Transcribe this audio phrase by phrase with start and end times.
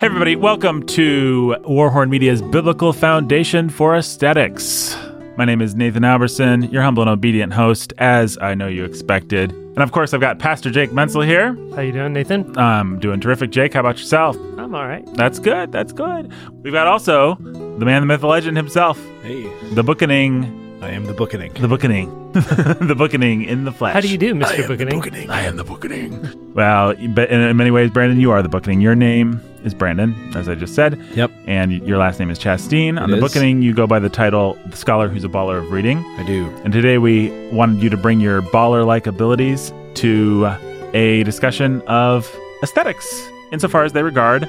[0.00, 4.96] Hey, everybody, welcome to Warhorn Media's Biblical Foundation for Aesthetics.
[5.36, 9.52] My name is Nathan Alberson, your humble and obedient host, as I know you expected.
[9.52, 11.54] And of course, I've got Pastor Jake Mentzel here.
[11.76, 12.56] How you doing, Nathan?
[12.56, 13.74] I'm doing terrific, Jake.
[13.74, 14.36] How about yourself?
[14.56, 15.04] I'm all right.
[15.16, 15.70] That's good.
[15.70, 16.32] That's good.
[16.62, 19.42] We've got also the man, the myth, the legend himself, Hey,
[19.74, 21.52] the bookening, I am the bookening.
[21.52, 23.92] the bookening, the bookening in the flesh.
[23.92, 24.66] How do you do, Mr.
[24.66, 25.28] Bookening?
[25.28, 26.54] I am the bookening.
[26.54, 28.80] Well, but in many ways, Brandon, you are the bookening.
[28.80, 30.98] Your name is Brandon, as I just said.
[31.14, 33.00] Yep, and your last name is Chasteen.
[33.00, 33.22] On the is.
[33.22, 35.98] bookening, you go by the title The Scholar Who's a Baller of Reading.
[36.18, 36.46] I do.
[36.64, 40.52] And today we wanted you to bring your baller like abilities to
[40.94, 44.48] a discussion of aesthetics insofar as they regard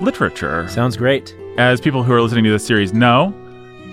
[0.00, 0.66] literature.
[0.68, 1.34] Sounds great.
[1.58, 3.32] As people who are listening to this series know,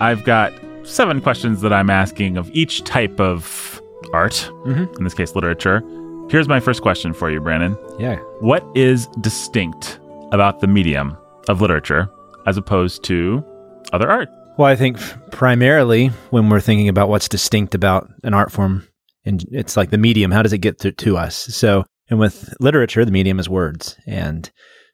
[0.00, 0.52] I've got
[0.84, 3.80] seven questions that I'm asking of each type of
[4.12, 4.96] art, Mhm.
[4.98, 5.82] in this case, literature.
[6.28, 7.76] Here's my first question for you, Brandon.
[7.98, 8.16] Yeah.
[8.40, 9.98] What is distinct
[10.32, 11.16] about the medium
[11.48, 12.08] of literature
[12.46, 13.44] as opposed to
[13.92, 14.28] other art?
[14.58, 14.98] Well, I think
[15.30, 18.86] primarily when we're thinking about what's distinct about an art form,
[19.24, 21.36] and it's like the medium, how does it get to, to us?
[21.36, 23.96] So, and with literature, the medium is words.
[24.06, 24.50] And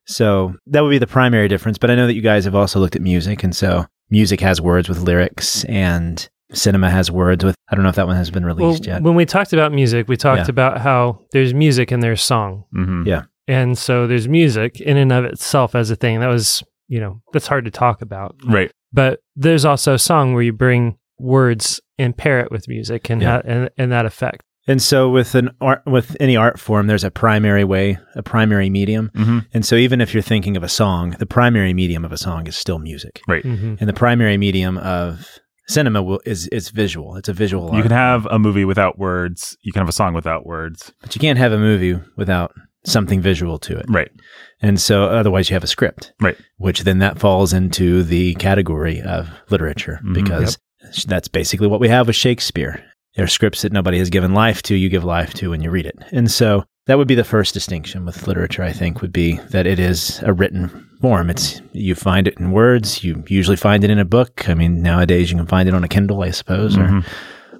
[0.07, 1.79] so that would be the primary difference.
[1.79, 3.43] But I know that you guys have also looked at music.
[3.43, 7.91] And so music has words with lyrics, and cinema has words with, I don't know
[7.91, 9.03] if that one has been Well, released yet.
[9.03, 10.51] when we talked about music, we talked Yeah.
[10.51, 12.65] about how there's music and there's song.
[12.75, 13.07] Mm-hmm.
[13.07, 13.23] Yeah.
[13.49, 16.21] And so there's music in and of itself as a thing.
[16.21, 18.37] That was, you know, that's hard to talk about.
[18.47, 18.71] Right.
[18.93, 23.37] But there's also song where you bring words and pair it with music and Yeah.
[23.37, 24.43] ha- and, and that effect.
[24.67, 28.69] And so with an art with any art form, there's a primary way, a primary
[28.69, 29.11] medium.
[29.15, 29.39] Mm-hmm.
[29.55, 32.47] And so even if you're thinking of a song, the primary medium of a song
[32.47, 33.23] is still music.
[33.27, 33.43] Right.
[33.43, 35.27] hmm And the primary medium of
[35.69, 37.17] cinema will, is is visual.
[37.17, 37.83] It's a visual You art.
[37.85, 39.57] can have a movie without words.
[39.63, 40.93] You can have a song without words.
[41.01, 42.53] but you can't have a movie without
[42.89, 43.87] something visual to it.
[43.89, 44.11] Right.
[44.61, 46.13] And so otherwise you have a script.
[46.21, 46.37] Right.
[46.57, 50.15] Which then that falls into the category of literature Mhm.
[50.15, 50.59] because
[51.07, 52.83] that's basically what we have with Shakespeare.
[53.17, 55.71] There are scripts that nobody has given life to, you give life to when you
[55.71, 55.97] read it.
[56.13, 59.67] And so that would be the first distinction with literature, I think, would be that
[59.67, 61.29] it is a written form.
[61.31, 64.49] It's you find it in words, you usually find it in a book.
[64.49, 67.05] I mean, nowadays you can find it on a Kindle, I suppose, Mhm.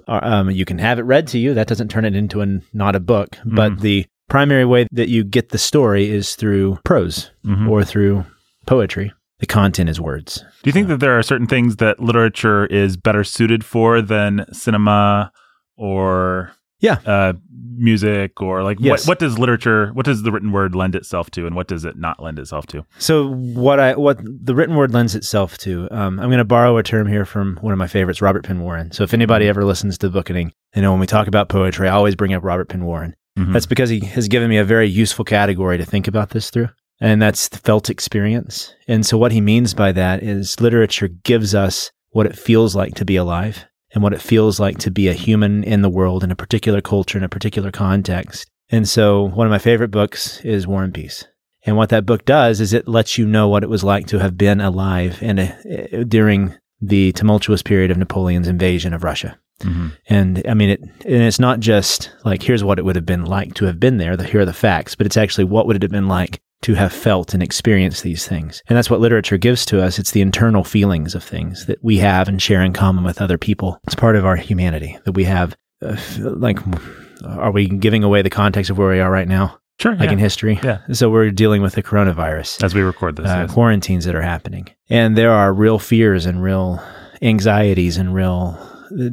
[0.07, 1.53] or, um, you can have it read to you.
[1.53, 3.79] That doesn't turn it into a not a book, but Mhm.
[3.81, 7.69] the primary way that you get the story is through prose Mhm.
[7.69, 8.25] or through
[8.65, 9.11] poetry.
[9.39, 10.43] The content is words.
[10.63, 14.45] Do you think that there are certain things that literature is better suited for than
[14.51, 15.31] cinema
[15.77, 16.51] or
[16.81, 16.97] Yeah.
[17.05, 17.33] uh,
[17.77, 19.05] music or like Yes.
[19.07, 21.85] what what does literature what does the written word lend itself to and what does
[21.85, 22.83] it not lend itself to?
[22.97, 26.75] So what I what the written word lends itself to, um, I'm going to borrow
[26.77, 28.91] a term here from one of my favorites, Robert Penn Warren.
[28.91, 31.91] So if anybody ever listens to Bookening, you know when we talk about poetry, I
[31.93, 33.13] always bring up Robert Penn Warren.
[33.37, 33.53] Mhm.
[33.53, 36.69] That's because he has given me a very useful category to think about this through,
[36.99, 38.73] and that's the felt experience.
[38.87, 42.95] And so what he means by that is literature gives us what it feels like
[42.95, 46.23] to be alive and what it feels like to be a human in the world
[46.23, 48.47] in a particular culture in a particular context.
[48.71, 51.25] And so one of my favorite books is War and Peace.
[51.65, 54.19] And what that book does is it lets you know what it was like to
[54.19, 59.37] have been alive and during the tumultuous period of Napoleon's invasion of Russia.
[59.59, 59.91] Mhm.
[60.07, 63.25] And I mean, it, and it's not just like, here's what it would have been
[63.25, 64.15] like to have been there.
[64.17, 66.73] The, here are the facts, but it's actually what would it have been like to
[66.73, 68.61] have felt and experienced these things.
[68.67, 69.97] And that's what literature gives to us.
[69.97, 73.37] It's the internal feelings of things that we have and share in common with other
[73.37, 73.79] people.
[73.85, 75.55] It's part of our humanity that we have.
[75.81, 76.59] Uh, like,
[77.25, 79.57] are we giving away the context of where we are right now?
[79.79, 79.95] Sure.
[79.95, 80.11] Like yeah.
[80.13, 80.59] in history?
[80.61, 80.79] Yeah.
[80.91, 83.27] So we're dealing with the coronavirus As we record this.
[83.27, 83.53] uh, yes.
[83.53, 84.67] quarantines that are happening.
[84.89, 86.83] And there are real fears and real
[87.21, 88.59] anxieties and real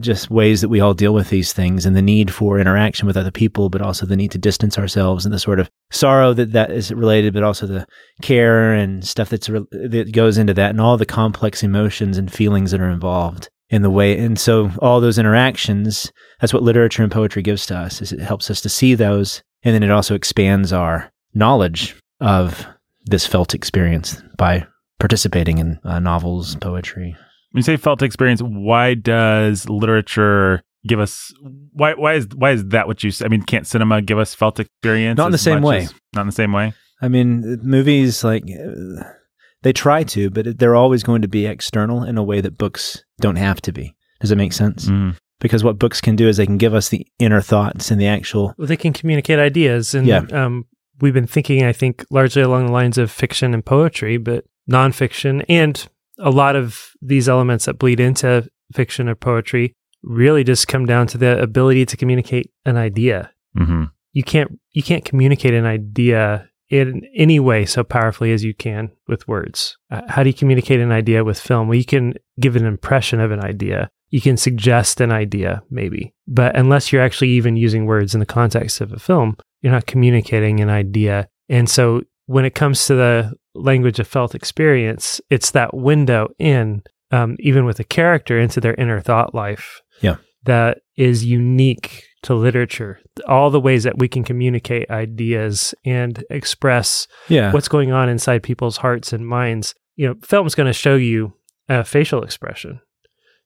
[0.01, 3.17] just ways that we all deal with these things and the need for interaction with
[3.17, 6.53] other people, but also the need to distance ourselves and the sort of sorrow that
[6.53, 7.87] that is related, but also the
[8.23, 12.33] care and stuff that's re- that goes into that and all the complex emotions and
[12.33, 14.19] feelings that are involved in the way.
[14.19, 18.21] And so all those interactions, that's what literature and poetry gives to us is it
[18.21, 19.43] helps us to see those.
[19.63, 22.67] And then it also expands our knowledge of
[23.05, 24.67] this felt experience by
[24.99, 27.17] participating in uh, novels, poetry.
[27.57, 31.33] When you say felt experience, why does literature give us
[31.73, 33.25] why why is why is that what you say?
[33.25, 35.79] I mean can't cinema give us felt experience Not in the same way.
[35.85, 36.75] as- not in the same way.
[37.01, 39.05] I mean, movies like uh,
[39.63, 43.03] they try to, but they're always going to be external in a way that books
[43.23, 43.95] don't have to be.
[44.21, 44.85] Does it make sense?
[44.85, 45.17] Mhm.
[45.41, 48.07] Because what books can do is they can give us the inner thoughts and the
[48.07, 48.53] actual.
[48.59, 50.25] Well, they can communicate ideas, and Yeah.
[50.31, 50.67] um,
[51.01, 55.43] we've been thinking, I think, largely along the lines of fiction and poetry, but nonfiction,
[55.49, 55.87] and
[56.19, 61.07] a lot of these elements that bleed into fiction or poetry really just come down
[61.09, 63.31] to the ability to communicate an idea.
[63.57, 63.91] Mhm.
[64.13, 68.91] You can't you can't communicate an idea in any way so powerfully as you can
[69.07, 69.77] with words.
[69.91, 71.69] Uh, how do you communicate an idea with film?
[71.69, 73.89] Well, you can give an impression of an idea.
[74.11, 76.13] You can suggest an idea, maybe.
[76.27, 79.87] But unless you're actually even using words in the context of a film, you're not
[79.87, 81.29] communicating an idea.
[81.49, 86.83] And so when it comes to the language of felt experience, it's that window in,
[87.11, 89.81] um, even with a character, into their inner thought life.
[90.03, 90.17] Yeah.
[90.45, 93.01] That is unique to literature.
[93.29, 97.53] All the ways that we can communicate ideas and express Yeah.
[97.53, 99.75] what's going on inside people's hearts and minds.
[99.97, 101.33] You know, film's going to show you
[101.69, 102.81] a facial expression.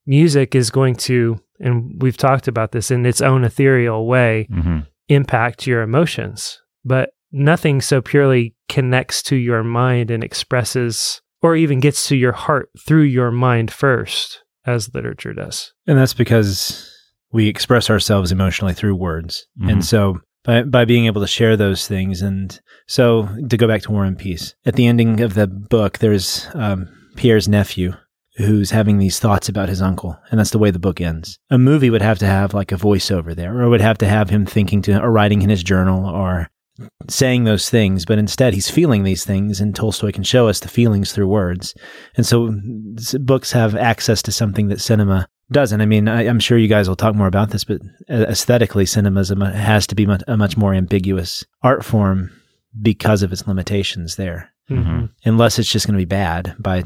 [0.06, 4.81] Music is going to, and we've talked about this in its own ethereal way, hmm
[5.09, 6.61] impact your emotions.
[6.85, 12.32] But nothing so purely connects to your mind and expresses or even gets to your
[12.32, 15.72] heart through your mind first as literature does.
[15.87, 16.90] And that's because
[17.32, 19.46] we express ourselves emotionally through words.
[19.61, 19.72] Mhm.
[19.72, 22.22] And so by, by being able to share those things.
[22.22, 25.99] And so to go back to War and Peace, at the ending of the book,
[25.99, 27.93] there's um, Pierre's nephew
[28.37, 30.19] who's having these thoughts about his uncle.
[30.31, 31.38] And that's the way the book ends.
[31.50, 34.31] A movie would have to have like a voiceover there, or would have to have
[34.31, 36.49] him thinking to, or writing in his journal, or
[37.09, 40.69] saying those things, but instead he's feeling these things, and Tolstoy can show us the
[40.69, 41.75] feelings through words.
[42.17, 42.55] And so
[43.21, 45.81] books have access to something that cinema doesn't.
[45.81, 48.87] I mean, I, I'm sure you guys will talk more about this, but uh, aesthetically,
[48.87, 52.31] cinema mu- has to be a much more ambiguous art form
[52.81, 55.11] because of its limitations there, Mhm.
[55.25, 56.85] unless it's just going to be bad by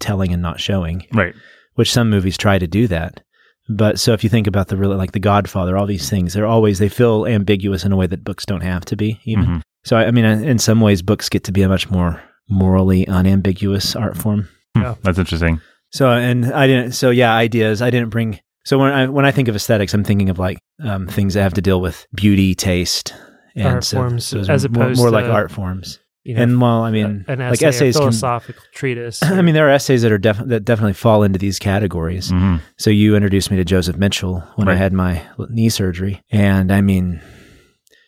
[0.00, 1.34] telling and not showing Right.
[1.74, 3.22] which some movies try to do that.
[3.68, 6.46] But so if you think about the really like The Godfather, all these things, they're
[6.46, 9.20] always they feel ambiguous in a way that books don't have to be.
[9.24, 9.62] Even Mhm.
[9.84, 13.06] so, I I mean, in some ways, books get to be a much more morally
[13.06, 14.48] unambiguous art form.
[14.74, 14.82] Hmm.
[14.82, 14.94] Yeah.
[15.02, 15.60] That's interesting.
[15.90, 16.92] So and I didn't.
[16.92, 17.82] So yeah, ideas.
[17.82, 18.40] I didn't bring.
[18.64, 21.42] So when I when I think of aesthetics, I'm thinking of like um, things that
[21.42, 23.14] have to deal with beauty, taste,
[23.56, 25.98] and Art so forms, those as are more, opposed more like art forms.
[26.24, 28.02] You know, and well, I mean, an like essay, a essays can.
[28.02, 29.22] philosophical treatise.
[29.22, 32.30] I mean, there are essays that are def- that definitely fall into these categories.
[32.30, 36.22] hmm So you introduced me to Joseph Mitchell when I had my knee surgery.
[36.30, 37.20] And I mean,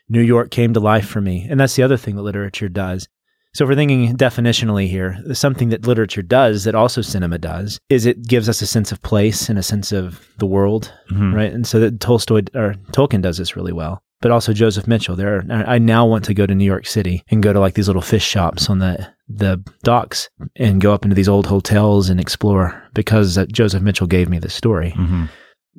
[0.08, 1.46] New York came to life for me.
[1.48, 3.08] And that's the other thing that literature does.
[3.54, 8.06] So if we're thinking definitionally here, something that literature does that also cinema does is
[8.06, 11.52] it gives us a sense of place and a sense of the world, hmm right?
[11.52, 14.02] And so that Tolstoy or Tolkien does this really well.
[14.20, 15.16] But also Joseph Mitchell.
[15.16, 17.74] There, are, I now want to go to New York City and go to like
[17.74, 22.10] these little fish shops on the the docks and go up into these old hotels
[22.10, 25.26] and explore because Joseph Mitchell gave me this story hmm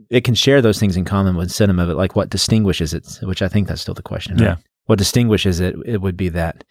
[0.09, 3.41] it can share those things in common with cinema, but like what distinguishes it, which
[3.41, 4.37] I think that's still the question.
[4.37, 4.43] right?
[4.43, 4.55] Yeah.
[4.85, 6.63] What distinguishes it, it would be that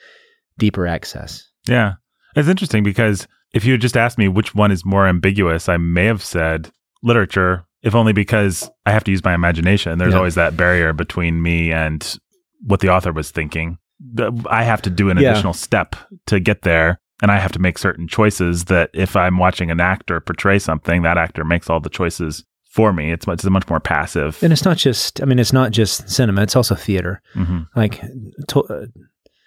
[0.58, 1.46] deeper access.
[1.68, 1.94] Yeah.
[2.36, 5.76] It's interesting because if you had just asked me which one is more ambiguous, I
[5.76, 6.70] may have said
[7.02, 9.98] literature, if only because I have to use my imagination.
[9.98, 10.18] There's Yeah.
[10.18, 12.18] always that barrier between me and
[12.62, 13.78] what the author was thinking.
[14.48, 15.30] I have to do an Yeah.
[15.32, 15.96] additional step
[16.26, 16.98] to get there.
[17.22, 21.02] And I have to make certain choices that if I'm watching an actor portray something,
[21.02, 23.10] that actor makes all the choices for me.
[23.12, 24.38] It's much, it's much more passive.
[24.42, 27.20] And it's not just, I mean, it's not just cinema, it's also theater.
[27.34, 27.66] Mhm.
[27.76, 28.00] Like,
[28.48, 28.86] to, uh,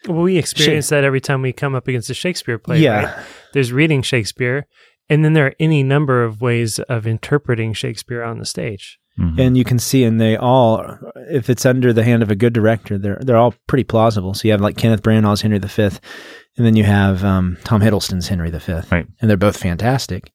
[0.07, 2.79] well, we experience that every time we come up against a Shakespeare play.
[2.79, 3.05] yeah.
[3.05, 3.25] right?
[3.53, 4.67] There's reading Shakespeare,
[5.09, 8.99] and then there are any number of ways of interpreting Shakespeare on the stage.
[9.19, 9.39] Mhm.
[9.39, 10.97] And you can see, and they all,
[11.29, 14.33] if it's under the hand of a good director, they're they're all pretty plausible.
[14.33, 18.27] So you have like Kenneth Branagh's Henry V, and then you have um, Tom Hiddleston's
[18.27, 19.05] Henry V, Right.
[19.21, 20.31] and they're both fantastic.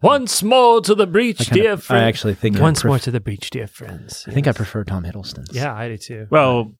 [0.00, 2.02] Once more to the breach, kinda- dear friends.
[2.02, 4.24] I actually think Once pref- more to the breach, dear friends.
[4.28, 5.50] I think I prefer Tom Hiddleston's.
[5.54, 6.26] Yeah, I do too.
[6.30, 6.72] Well,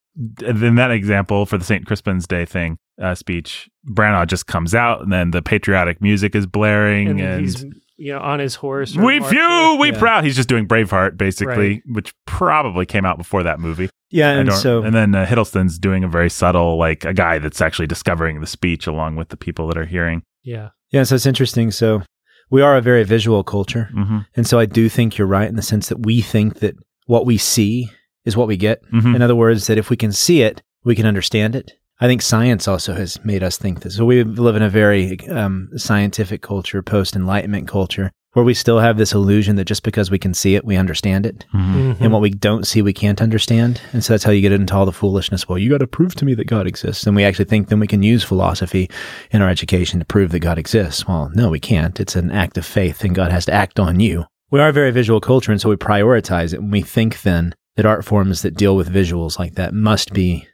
[0.42, 1.84] in that example for the St.
[1.84, 6.46] Crispin's Day thing uh, speech, Branagh just comes out and then the patriotic music is
[6.46, 7.64] blaring and, and, he's
[7.96, 8.94] you know on his horse.
[8.96, 9.38] we marching.
[9.38, 9.98] few, we Yeah.
[9.98, 10.24] proud.
[10.24, 11.82] He's just doing Braveheart basically, Right.
[11.86, 13.88] which probably came out before that movie.
[14.10, 17.60] yeah, and so and then uh, Hiddleston's doing a very subtle, like a guy that's
[17.60, 20.22] actually discovering the speech along with the people that are hearing.
[20.42, 21.70] Yeah, Yeah, so it's interesting.
[21.70, 22.02] So
[22.50, 23.90] we are a very visual culture.
[23.92, 26.74] hmm And so I do think you're right in the sense that we think that
[27.06, 27.90] what we see
[28.24, 28.80] is what we get.
[28.90, 31.72] hmm In other words, that if we can see it, we can understand it.
[32.00, 33.96] I think science also has made us think this.
[33.96, 38.78] So we live in a very um, scientific culture, post Enlightenment culture, where we still
[38.78, 41.44] have this illusion that just because we can see it, we understand it.
[41.50, 41.58] hmm
[41.92, 42.00] Mhm.
[42.00, 43.80] And what we don't see, we can't understand.
[43.92, 45.48] And so that's how you get into all the foolishness.
[45.48, 47.06] Well, you got to prove to me that God exists.
[47.06, 48.88] And we actually think then we can use philosophy
[49.32, 51.08] in our education to prove that God exists.
[51.08, 51.98] Well, no, we can't.
[51.98, 54.26] It's an act of faith and God has to act on you.
[54.52, 55.50] We are a very visual culture.
[55.50, 56.60] And so we prioritize it.
[56.60, 60.46] And we think then that art forms that deal with visuals like that must be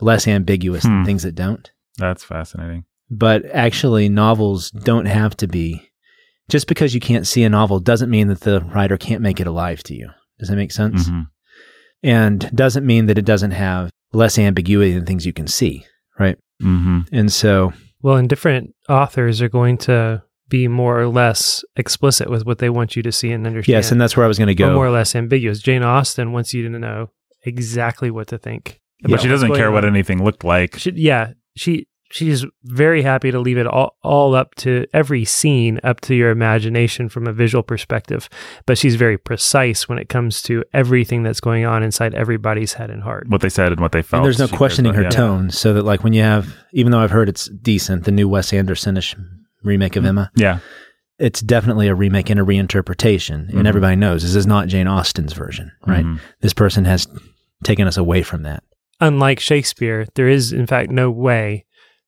[0.00, 0.90] less ambiguous Hmm.
[0.90, 1.70] than things that don't.
[1.98, 2.84] That's fascinating.
[3.10, 5.82] But actually, novels don't have to be.
[6.48, 9.46] Just because you can't see a novel doesn't mean that the writer can't make it
[9.46, 10.08] alive to you.
[10.38, 11.08] Does that make sense?
[11.08, 11.22] hmm
[12.02, 15.84] and doesn't mean that it doesn't have less ambiguity than things you can see
[16.18, 17.00] Mm-hmm.
[17.12, 22.44] And so, Well, and different authors are going to be more or less explicit with
[22.44, 23.72] what they want you to see and understand.
[23.72, 24.74] yes, and that's where I was going to or go.
[24.74, 25.60] more or less ambiguous.
[25.60, 27.10] Jane Austen wants you to know
[27.44, 28.80] exactly what to think.
[29.02, 30.76] But about she doesn't going care what anything looked like.
[30.78, 35.78] She, yeah, she she's very happy to leave it all, all up to every scene
[35.84, 38.28] up to your imagination from a visual perspective.
[38.66, 42.90] But she's very precise when it comes to everything that's going on inside everybody's head
[42.90, 43.28] and heart.
[43.28, 44.18] What they said and what they felt.
[44.20, 45.16] and there's no She questioning her about- yeah.
[45.18, 45.50] tone.
[45.50, 48.50] So that, like, when you have, even though I've heard it's decent, the new Wes
[48.50, 49.14] Andersonish
[49.62, 50.58] remake of Emma, Yeah.
[51.20, 53.52] it's definitely a remake and a reinterpretation.
[53.52, 53.58] Mhm.
[53.58, 56.04] And everybody knows this is not Jane Austen's version, right?
[56.04, 56.18] Mhm.
[56.40, 57.06] This person has
[57.62, 58.64] taken us away from that.
[59.00, 61.64] Unlike Shakespeare, there is in fact no way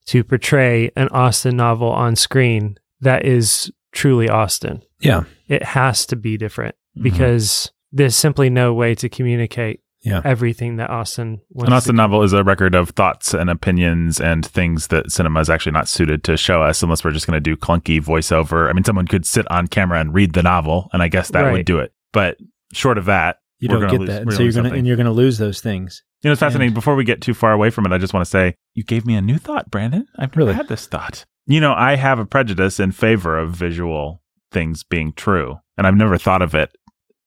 [0.07, 4.83] to portray an Austen novel on screen that is truly Austen.
[5.01, 5.25] Yeah.
[5.49, 7.03] It has to be different Mhm.
[7.03, 10.21] because there's simply no way to communicate Yeah.
[10.25, 11.69] everything that Austen wants.
[11.69, 15.41] An Austen to novel is a record of thoughts and opinions and things that cinema
[15.41, 18.69] is actually not suited to show us unless we're just going to do clunky voiceover.
[18.69, 21.53] I mean, someone could sit on camera and read the novel, and I guess that
[21.53, 21.93] would do it.
[22.13, 22.39] But
[22.73, 24.23] short of that, You don't get lose- that.
[24.23, 26.03] And so you're going to, and you're going to lose those things.
[26.23, 26.69] You know, it's fascinating.
[26.69, 28.85] And- Before we get too far away from it, I just want to say you
[28.85, 30.07] gave me a new thought, Brandon.
[30.17, 30.55] I've never Really?
[30.55, 31.25] had this thought.
[31.47, 35.97] You know, I have a prejudice in favor of visual things being true, and I've
[35.97, 36.71] never thought of it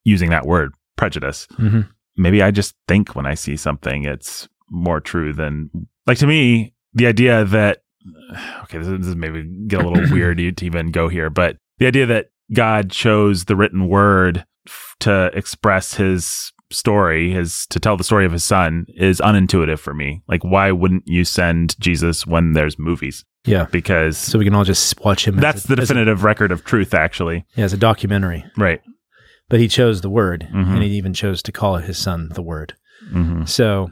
[0.05, 1.47] using that word, prejudice.
[1.59, 1.81] Mm-hmm.
[2.17, 5.69] maybe I just think when I see something, it's more true than
[6.07, 6.73] like to me.
[6.93, 7.79] The idea that
[8.63, 12.05] okay, this is, maybe get a little weird to even go here, but the idea
[12.05, 14.45] that God chose the written word
[15.01, 19.93] to express His story, his to tell the story of His Son, is unintuitive for
[19.93, 20.21] me.
[20.27, 23.25] Like, why wouldn't you send Jesus when there's movies?
[23.45, 23.65] Yeah.
[23.71, 25.37] Because So we can all just watch him.
[25.37, 27.45] that's a- the as a- definitive record of truth, actually.
[27.55, 28.43] yeah, as a documentary.
[28.57, 28.81] Right.
[29.49, 30.73] But he chose the word, Mhm.
[30.73, 32.73] and he even chose to call his son the word.
[33.11, 33.91] hmm So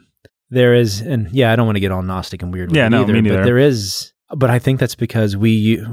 [0.50, 2.88] there is, and yeah, I don't want to get all Gnostic and weird with Yeah,
[2.90, 5.84] no, either, me but there is, but I think that's because we,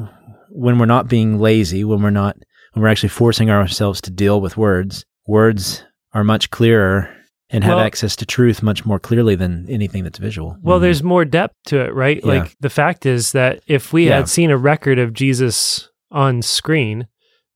[0.50, 2.37] when we're not being lazy, when we're not,
[2.73, 7.09] when we're actually forcing ourselves to deal with words, words are much clearer
[7.50, 10.57] and have Well- access to truth much more clearly than anything that's visual.
[10.62, 10.83] Well, Mhm.
[10.83, 12.21] there's more depth to it, right?
[12.23, 12.29] Yeah.
[12.29, 14.17] Like the fact is that if we Yeah.
[14.17, 17.07] had seen a record of Jesus on screen,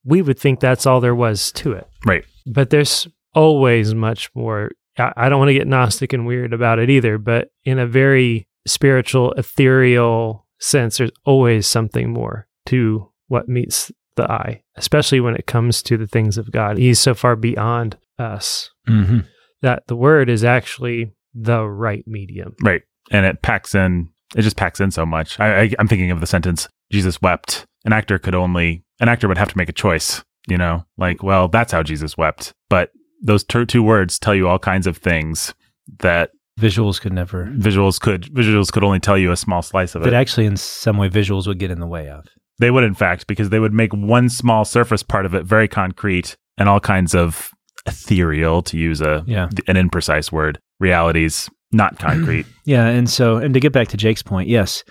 [0.05, 1.87] we would think that's all there was to it.
[2.05, 2.25] Right.
[2.47, 4.71] But there's always much more.
[4.99, 7.87] I I don't want to get Gnostic and weird about it either, but in a
[7.87, 15.35] very spiritual, ethereal sense, there's always something more to what meets the eye, especially when
[15.35, 16.78] it comes to the things of God.
[16.78, 19.21] He's so far beyond us hmm
[19.62, 22.54] that the word is actually the right medium.
[22.62, 22.83] Right.
[23.11, 25.40] And it packs in, it just packs in so much.
[25.40, 27.64] I, I, I'm thinking of the sentence, Jesus wept.
[27.87, 31.23] An actor could only, an actor would have to make a choice, you know, like,
[31.23, 32.52] well, that's how Jesus wept.
[32.68, 32.90] But
[33.23, 35.54] those two, two words tell you all kinds of things
[36.00, 36.30] that
[36.61, 40.04] Visuals could never, visuals could, visuals could only tell you a small slice of it.
[40.04, 42.26] that actually in some way visuals would get in the way of.
[42.59, 45.69] They would, in fact, because they would make one small surface part of it very
[45.69, 47.51] concrete and all kinds of
[47.87, 49.49] ethereal, to use a, Yeah.
[49.69, 52.87] an imprecise word, realities, not concrete Yeah.
[52.87, 54.85] And so, and to get back to Jake's point, yes,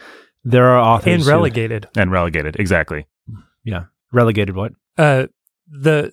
[0.43, 1.87] there are authors And who- relegated.
[1.97, 2.57] and relegated.
[2.59, 3.05] Exactly.
[3.63, 4.73] Yeah, relegated what?
[4.97, 5.25] uh
[5.67, 6.11] the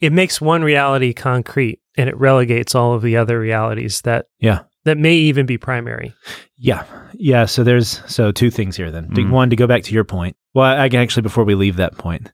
[0.00, 4.60] it makes one reality concrete and it relegates all of the other realities that Yeah.
[4.84, 6.12] that may even be primary
[6.58, 6.84] Yeah.
[7.12, 7.44] Yeah.
[7.44, 9.10] So there's so two things here then.
[9.14, 9.30] To- Mhm.
[9.30, 10.36] One, to go back to your point.
[10.56, 12.32] Well, I actually, before we leave that point,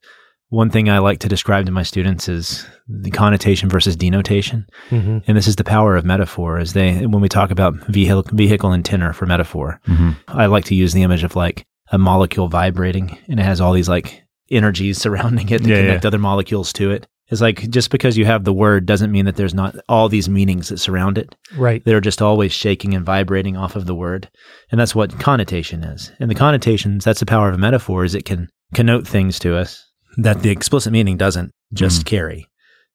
[0.48, 4.66] one thing I like to describe to my students is the connotation versus denotation.
[4.90, 5.18] mm-hmm.
[5.26, 8.70] And this is the power of metaphor as they, when we talk about vehicle, vehicle
[8.70, 10.10] and tenor for metaphor, Mm-hmm.
[10.28, 13.72] I like to use the image of like a molecule vibrating and it has all
[13.72, 17.08] these like energies surrounding it that Yeah, connect other molecules to it.
[17.32, 20.28] It's like just because you have the word doesn't mean that there's not all these
[20.28, 21.34] meanings that surround it.
[21.56, 24.28] right They're just always shaking and vibrating off of the word.
[24.70, 26.12] And that's what connotation is.
[26.20, 29.56] And the connotations, that's the power of a metaphor, is it can connote things to
[29.56, 29.82] us
[30.18, 32.16] that the explicit meaning doesn't just mm-hmm.
[32.16, 32.48] carry.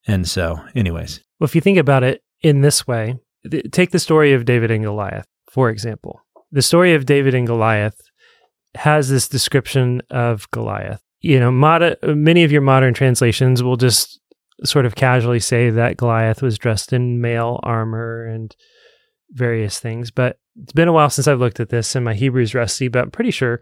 [0.06, 1.20] And so, anyways.
[1.40, 3.16] well if you think about it in this way
[3.50, 7.48] th- take the story of david and goliath for example the story of david and
[7.48, 8.00] goliath
[8.76, 14.20] has this description of goliath you know mod- many of your modern translations will just
[14.64, 18.56] sort of casually say that goliath was dressed in mail armor and
[19.32, 22.56] various things but it's been a while since i've looked at this and my hebrew's
[22.56, 23.62] rusty but i'm pretty sure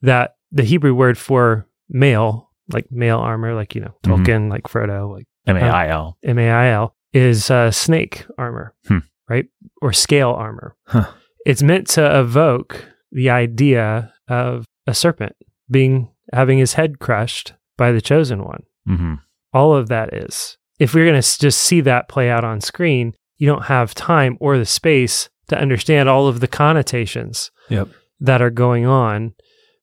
[0.00, 4.24] that the hebrew word for mail like mail armor like you know Mhm.
[4.24, 6.16] tolkien like frodo like M A I L.
[6.22, 8.98] M A I L, is uh, snake armor, Hmm.
[9.28, 9.46] right?
[9.82, 10.76] Or scale armor.
[10.86, 11.10] Huh.
[11.44, 15.34] It's meant to evoke the idea of a serpent
[15.68, 18.62] being having his head crushed by the chosen one.
[18.88, 19.14] Mm-hmm.
[19.52, 20.56] All of that is.
[20.78, 24.36] If we're going to just see that play out on screen, you don't have time
[24.40, 27.88] or the space to understand all of the connotations Yep.
[28.20, 29.34] that are going on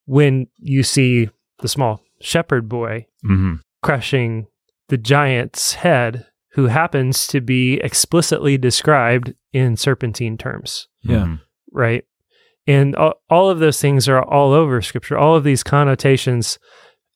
[0.06, 4.46] when you see the small shepherd boy hmm crushing
[4.90, 11.38] the giant's head, who happens to be explicitly described in serpentine terms, Yeah.
[11.72, 12.04] right?
[12.68, 15.18] And all, all of those things are all over scripture.
[15.18, 16.60] All of these connotations,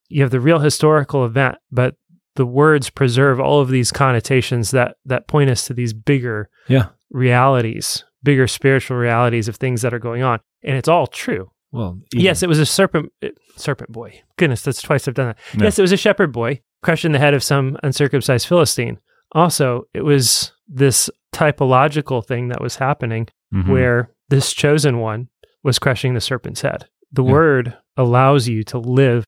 [0.07, 1.95] you have the real historical event, but
[2.35, 6.87] the words preserve all of these connotations that that point us to these bigger Yeah.
[7.11, 10.39] realities, bigger spiritual realities of things that are going on.
[10.63, 11.51] And it's all true.
[11.71, 13.11] Well, even- Yes, it was a serpent
[13.55, 14.21] serpent boy.
[14.37, 15.37] Goodness, that's twice I've done that.
[15.55, 15.65] Yeah.
[15.65, 18.97] Yes, it was a shepherd boy crushing the head of some uncircumcised Philistine.
[19.33, 23.67] Also, it was this typological thing that was happening Mhm.
[23.69, 25.27] where this chosen one
[25.63, 26.85] was crushing the serpent's head.
[27.11, 27.31] The Yeah.
[27.31, 29.25] word allows you to live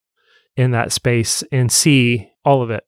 [0.58, 2.84] in that space and see all of it,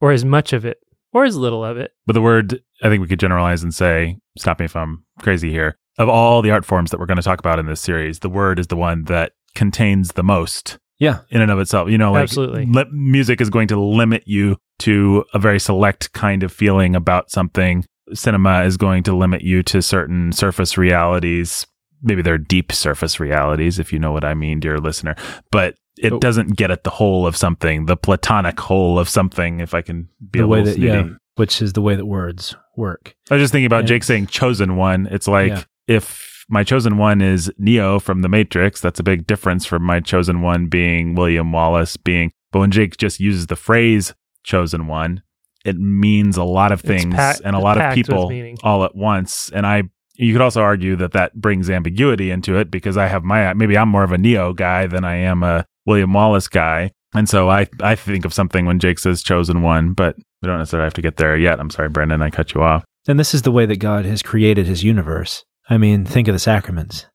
[0.00, 0.78] or as much of it,
[1.12, 1.92] or as little of it.
[2.06, 5.50] But the word, I think we could generalize and say, stop me if I'm crazy
[5.50, 5.78] here.
[5.98, 8.28] Of all the art forms that we're going to talk about in this series, the
[8.28, 11.90] word is the one that contains the most yeah, in and of itself.
[11.90, 12.66] You know, like Absolutely.
[12.66, 17.30] li- music is going to limit you to a very select kind of feeling about
[17.30, 17.84] something.
[18.14, 21.66] Cinema is going to limit you to certain surface realities.
[22.02, 25.16] Maybe they're deep surface realities, if you know what I mean, dear listener.
[25.50, 26.18] But it Oh.
[26.18, 30.08] doesn't get at the whole of something, the platonic whole of something, if I can
[30.30, 33.14] be the a way little that yeah, which is the way that words work.
[33.30, 35.08] I was just thinking about And- Jake saying chosen one.
[35.10, 35.62] It's like Yeah.
[35.88, 40.00] if my chosen one is Neo from the Matrix, that's a big difference from my
[40.00, 42.30] chosen one being William Wallace being.
[42.52, 45.22] But when Jake just uses the phrase chosen one,
[45.64, 48.30] it means a lot of things packed- and a lot of people
[48.62, 49.50] all at once.
[49.52, 49.84] And I,
[50.18, 53.76] you could also argue that that brings ambiguity into it because I have my, maybe
[53.76, 56.90] I'm more of a Neo guy than I am a William Wallace guy.
[57.14, 60.58] And so I, I think of something when Jake says chosen one, but we don't
[60.58, 61.60] necessarily have to get there yet.
[61.60, 62.84] I'm sorry, Brandon, I cut you off.
[63.08, 65.44] And this is the way that God has created his universe.
[65.70, 67.06] I mean, think of the sacraments.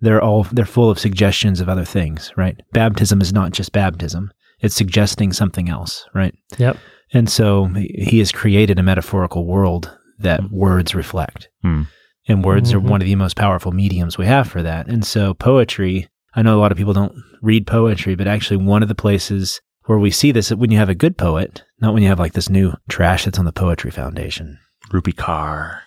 [0.00, 2.58] They're all they're full of suggestions of other things, right?
[2.72, 4.30] Baptism is not just baptism.
[4.60, 6.34] It's suggesting something else, right?
[6.58, 6.76] Yep.
[7.12, 10.46] And so he has created a metaphorical world that Hmm.
[10.56, 11.48] words reflect.
[11.62, 11.82] Hmm.
[12.30, 12.74] And words Mhm.
[12.76, 14.86] are one of the most powerful mediums we have for that.
[14.88, 18.82] And so poetry, I know a lot of people don't read poetry, but actually one
[18.82, 22.02] of the places where we see this when you have a good poet, not when
[22.02, 24.58] you have like this new trash that's on the Poetry Foundation.
[24.92, 25.78] Rupi Kaur.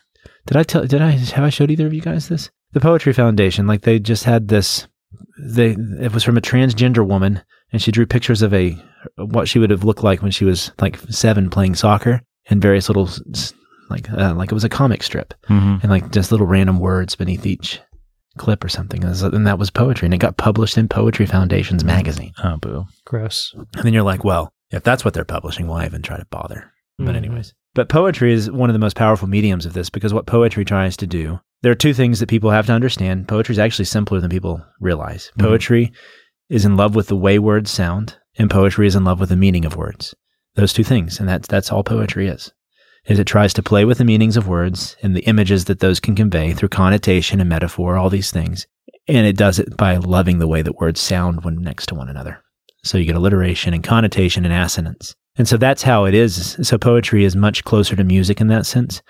[0.46, 0.86] Did I tell?
[0.86, 2.50] Did I have I showed either of you guys this?
[2.74, 4.88] The Poetry Foundation, like they just had this.
[5.40, 8.78] They it was from a transgender woman, and she drew pictures of a
[9.18, 12.90] what she would have looked like when she was like seven playing soccer, and various
[12.90, 13.54] little s-
[13.90, 15.78] like uh, like it was a comic strip, Mm-hmm.
[15.82, 17.80] and like just little random words beneath each
[18.38, 21.26] clip or something, and, it and that was poetry, and it got published in Poetry
[21.26, 22.34] Foundation's magazine.
[22.44, 22.86] Oh, boo.
[23.06, 23.54] Gross.
[23.56, 26.72] And then you're like, well, if that's what they're publishing, why even try to bother?
[26.98, 27.18] But Mhm.
[27.18, 30.66] anyways, but poetry is one of the most powerful mediums of this because what poetry
[30.66, 33.28] tries to do, there are two things that people have to understand.
[33.28, 35.32] Poetry is actually simpler than people realize.
[35.38, 35.44] Mhm.
[35.44, 35.92] Poetry
[36.50, 39.36] is in love with the way words sound, and poetry is in love with the
[39.36, 40.14] meaning of words.
[40.56, 42.52] Those two things, and that's that's all poetry is.
[43.06, 46.00] Is it tries to play with the meanings of words and the images that those
[46.00, 48.66] can convey through connotation and metaphor, all these things.
[49.08, 52.08] And it does it by loving the way that words sound when next to one
[52.08, 52.42] another.
[52.84, 55.16] So you get alliteration and connotation and assonance.
[55.36, 56.58] And so that's how it is.
[56.62, 59.02] So poetry is much closer to music in that sense,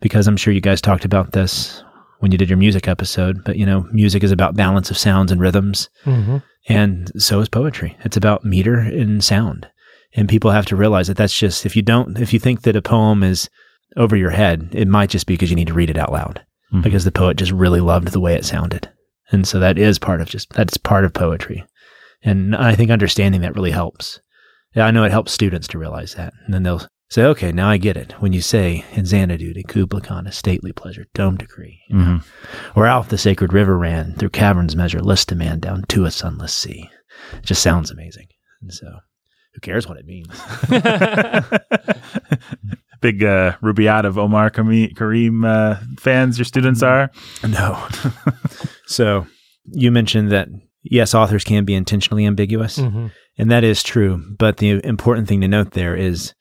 [0.00, 1.82] because I'm sure you guys talked about this
[2.18, 3.42] when you did your music episode.
[3.44, 7.48] But you know, music is about balance of sounds and rhythms, hmm and so is
[7.48, 7.96] poetry.
[8.04, 9.68] It's about meter and sound.
[10.14, 12.76] And people have to realize that that's just if you don't if you think that
[12.76, 13.48] a poem is
[13.96, 16.42] over your head, it might just be because you need to read it out loud
[16.72, 16.82] Mhm.
[16.82, 18.88] because the poet just really loved the way it sounded.
[19.30, 21.64] And so that is part of just that's part of poetry.
[22.22, 24.20] And I think understanding that really helps.
[24.74, 26.32] Yeah, I know it helps students to realize that.
[26.44, 28.12] And then they'll say, okay, now I get it.
[28.20, 31.80] When you say in Xanadu to Kubla Khan, a stately pleasure, dome decree.
[31.90, 32.04] You know?
[32.04, 32.24] Mhm.
[32.74, 36.54] Or out the sacred river ran, through caverns measureless to man, down to a sunless
[36.54, 36.88] sea.
[37.34, 38.28] It just sounds amazing.
[38.62, 38.86] And so
[39.54, 40.28] who cares what it means?
[43.00, 47.10] Big uh, Rubaiyat of Omar Khayyam uh, fans, your students are.
[47.46, 47.88] No.
[48.86, 49.26] so
[49.64, 50.48] you mentioned that
[50.82, 54.22] yes, authors can be intentionally ambiguous, hmm and that is true.
[54.38, 56.34] But the important thing to note there is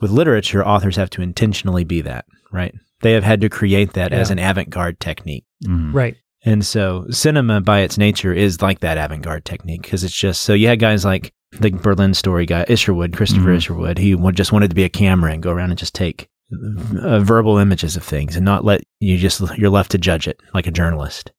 [0.00, 2.74] with literature, authors have to intentionally be that, right?
[3.00, 5.46] They have had to create that as an avant garde technique.
[5.66, 5.94] Mhm.
[5.94, 6.16] Right.
[6.44, 10.42] And so cinema by its nature is like that avant garde technique because it's just
[10.42, 13.56] so you had guys like the Berlin story guy, Isherwood, Christopher Mhm.
[13.56, 13.98] Isherwood.
[13.98, 16.28] He would, just wanted to be a camera and go around and just take
[17.02, 20.38] uh, verbal images of things and not let you just, you're left to judge it
[20.52, 21.32] like a journalist.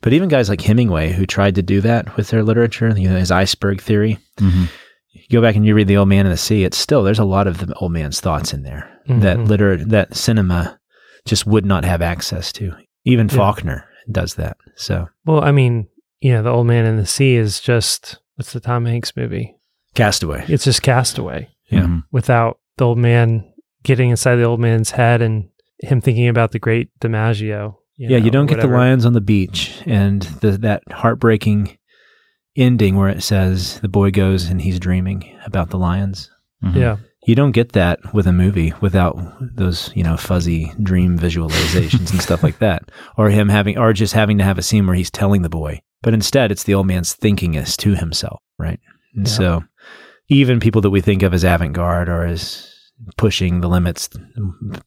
[0.00, 3.16] But even guys like Hemingway who tried to do that with their literature, you know,
[3.18, 4.68] his iceberg theory, Mhm.
[5.12, 7.18] you go back and you read The Old Man and the Sea, it's still, there's
[7.18, 9.48] a lot of the old man's thoughts in there that Mhm.
[9.48, 10.78] liter- that cinema
[11.26, 12.72] just would not have access to.
[13.04, 13.34] Even Yeah.
[13.36, 14.56] Faulkner does that.
[14.76, 15.88] So Well, I mean,
[16.20, 19.56] you know, the old man in the sea is just what's the Tom Hanks movie?
[19.94, 20.44] Castaway.
[20.48, 21.82] It's just Castaway Yeah.
[21.82, 22.04] Mhm.
[22.12, 23.44] without the old man
[23.82, 25.48] getting inside the old man's head and
[25.80, 27.74] him thinking about the great DiMaggio.
[27.98, 31.76] yeah, know, you don't get the lions on the beach and the, that heartbreaking
[32.56, 36.30] ending where it says the boy goes and he's dreaming about the lions.
[36.64, 36.74] Mhm.
[36.76, 36.96] Yeah.
[37.26, 39.16] You don't get that with a movie without
[39.56, 42.82] those, you know, fuzzy dream visualizations and stuff like that.
[43.16, 45.80] Or him having, or just having to have a scene where he's telling the boy.
[46.02, 48.80] But instead, it's the old man's thinking this to himself, right?
[49.14, 49.32] And Yeah.
[49.32, 49.64] so
[50.32, 52.68] even people that we think of as avant garde or as
[53.16, 54.08] pushing the limits,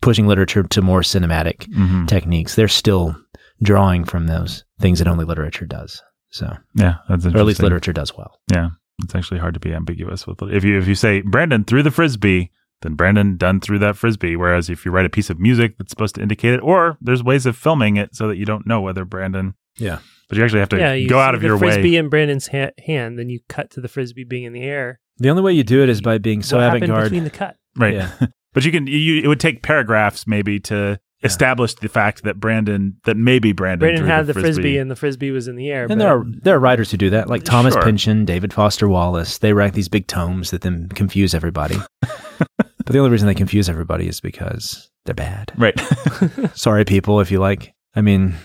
[0.02, 2.08] pushing literature to more cinematic Mhm.
[2.08, 3.16] techniques, they're still
[3.62, 6.02] drawing from those things that only literature does.
[6.30, 8.40] So, Yeah, that's or at least literature does well.
[8.52, 8.70] Yeah,
[9.04, 11.92] it's actually hard to be ambiguous with if you if you say Brandon threw the
[11.92, 14.36] frisbee, then Brandon done threw that frisbee.
[14.36, 17.24] Whereas if you write a piece of music that's supposed to indicate it, or there's
[17.24, 19.54] ways of filming it so that you don't know whether Brandon.
[19.78, 20.00] Yeah.
[20.28, 20.94] but you actually have to Yeah.
[20.94, 21.96] You go out see of the your frisbee way.
[21.98, 25.00] in Brandon's ha- hand, then you cut to the frisbee being in the air.
[25.18, 27.04] The only way you do it is by being so what avant happened garde.
[27.06, 27.56] between the cut?
[27.78, 27.94] Right.
[27.96, 28.12] Yeah.
[28.54, 31.26] but you can you it would take paragraphs maybe to Yeah.
[31.28, 34.78] establish the fact that Brandon that maybe Brandon Brandon threw had the frisbee.
[34.78, 35.84] and the frisbee was in the air.
[35.84, 37.84] And but there are there are writers who do that, like Thomas Sure.
[37.84, 39.38] Pynchon, David Foster Wallace.
[39.40, 41.78] They write these big tomes that then confuse everybody.
[42.38, 45.52] but the only reason they confuse everybody is because they're bad.
[45.58, 45.80] right.
[46.56, 47.74] Sorry, people, if you like.
[47.96, 48.36] I mean,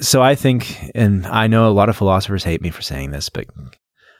[0.00, 3.28] so I think, and I know a lot of philosophers hate me for saying this,
[3.28, 3.46] but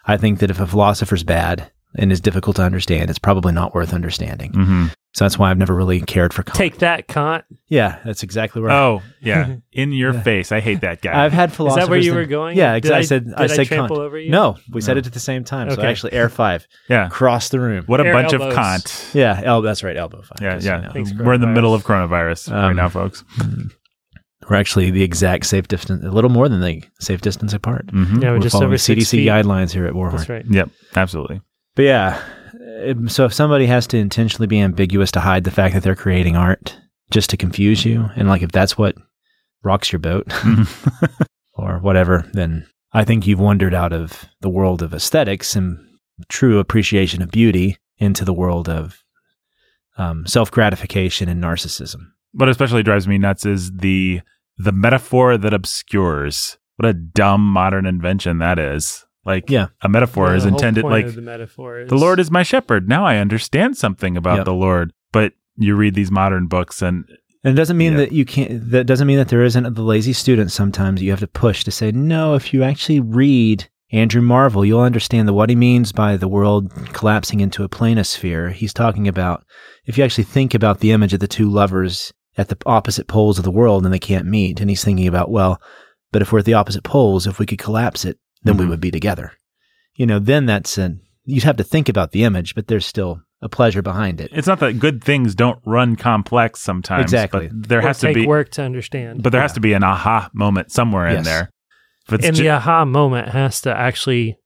[0.06, 3.74] I think that if a philosopher's bad and is difficult to understand, it's probably not
[3.74, 4.52] worth understanding.
[4.52, 6.44] hmm So that's why I've never really cared for.
[6.44, 6.54] Kant.
[6.56, 7.44] take that, Kant.
[7.68, 8.70] yeah, that's exactly where.
[8.70, 10.22] Oh yeah, in your Yeah.
[10.22, 10.52] face.
[10.52, 11.24] I hate that guy.
[11.24, 11.84] I've had Is philosophers.
[11.86, 12.56] that where you that- were going?
[12.56, 13.24] Yeah, Did ex- I said.
[13.26, 14.06] Did I said trample Kant.
[14.06, 14.30] over you?
[14.30, 15.68] No, we said it at the same time.
[15.70, 15.88] So Okay.
[15.88, 17.08] actually, air five yeah.
[17.08, 17.84] across the room.
[17.86, 18.54] What a Air bunch of.
[18.54, 19.10] Kant.
[19.12, 20.38] Yeah, el- that's right, elbow five.
[20.40, 20.76] Yeah, yeah.
[20.76, 20.92] you know.
[20.92, 23.24] Thanks, We're in the middle of coronavirus right Um, now, folks.
[24.48, 27.90] We're actually the exact safe distance, a little more than the safe distance apart.
[27.90, 29.29] hmm Yeah, we're We're just following over six CDC feet.
[29.29, 30.16] guidelines here at Warhorn.
[30.18, 30.44] That's right.
[30.48, 31.40] Yep, absolutely.
[31.76, 32.22] But yeah,
[32.88, 35.94] um, so if somebody has to intentionally be ambiguous to hide the fact that they're
[35.94, 36.76] creating art
[37.11, 38.96] just to confuse you, and like if that's what
[39.62, 40.26] rocks your boat
[41.55, 45.79] or whatever, then I think you've wandered out of the world of aesthetics and
[46.29, 49.03] true appreciation of beauty into the world of
[49.98, 52.12] um, self gratification and narcissism.
[52.33, 54.21] What especially drives me nuts is the
[54.59, 56.59] the metaphor that obscures.
[56.77, 59.05] What a dumb modern invention that is.
[59.25, 59.66] Like Yeah.
[59.83, 62.88] a metaphor Yeah, is intended like the metaphor is the Lord is my shepherd.
[62.88, 64.45] Now I understand something about Yep.
[64.47, 64.93] the Lord.
[65.12, 67.05] But you read these modern books and
[67.43, 67.99] And it doesn't mean Yeah.
[67.99, 71.21] that you can't, that doesn't mean that there isn't the lazy student sometimes you have
[71.21, 75.49] to push to say, no, if you actually read Andrew Marvell, you'll understand that what
[75.51, 78.53] he means by the world collapsing into a planisphere.
[78.53, 79.45] He's talking about,
[79.87, 83.38] if you actually think about the image of the two lovers at the opposite poles
[83.38, 85.61] of the world and they can't meet, and he's thinking about, well,
[86.12, 88.69] but if we're at the opposite poles, if we could collapse it, then we Mhm.
[88.71, 89.33] would be together.
[89.95, 93.21] You know, then that's an, you'd have to think about the image, but there's still
[93.43, 94.31] a pleasure behind it.
[94.35, 97.03] it's not that good things don't run complex sometimes.
[97.03, 97.49] Exactly.
[97.53, 99.23] But there Or has to be work to understand.
[99.23, 101.51] but there has to be an aha moment somewhere in there.
[102.07, 104.37] If it's and ju- the aha moment has to actually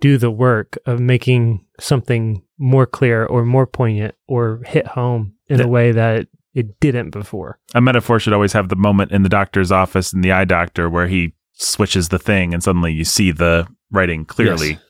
[0.00, 5.56] do the work of making something more clear or more poignant or hit home in
[5.58, 7.58] That- a way that it didn't before.
[7.74, 10.88] a metaphor should always have the moment in the doctor's office in the eye doctor
[10.88, 14.70] where he switches the thing and suddenly you see the writing clearly.
[14.70, 14.80] Yes.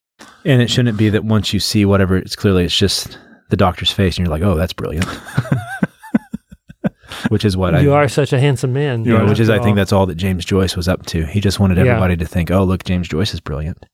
[0.44, 3.18] And it shouldn't be that once you see whatever it's clearly, it's just
[3.50, 5.06] the doctor's face, and you're like, "Oh, that's brilliant."
[7.28, 9.04] which is what I, you are such a handsome man.
[9.04, 9.74] yeah, Yeah, which is I think all.
[9.74, 11.24] that's all that James Joyce was up to.
[11.26, 11.84] He just wanted Yeah.
[11.84, 13.84] everybody to think, "Oh, look, James Joyce is brilliant,"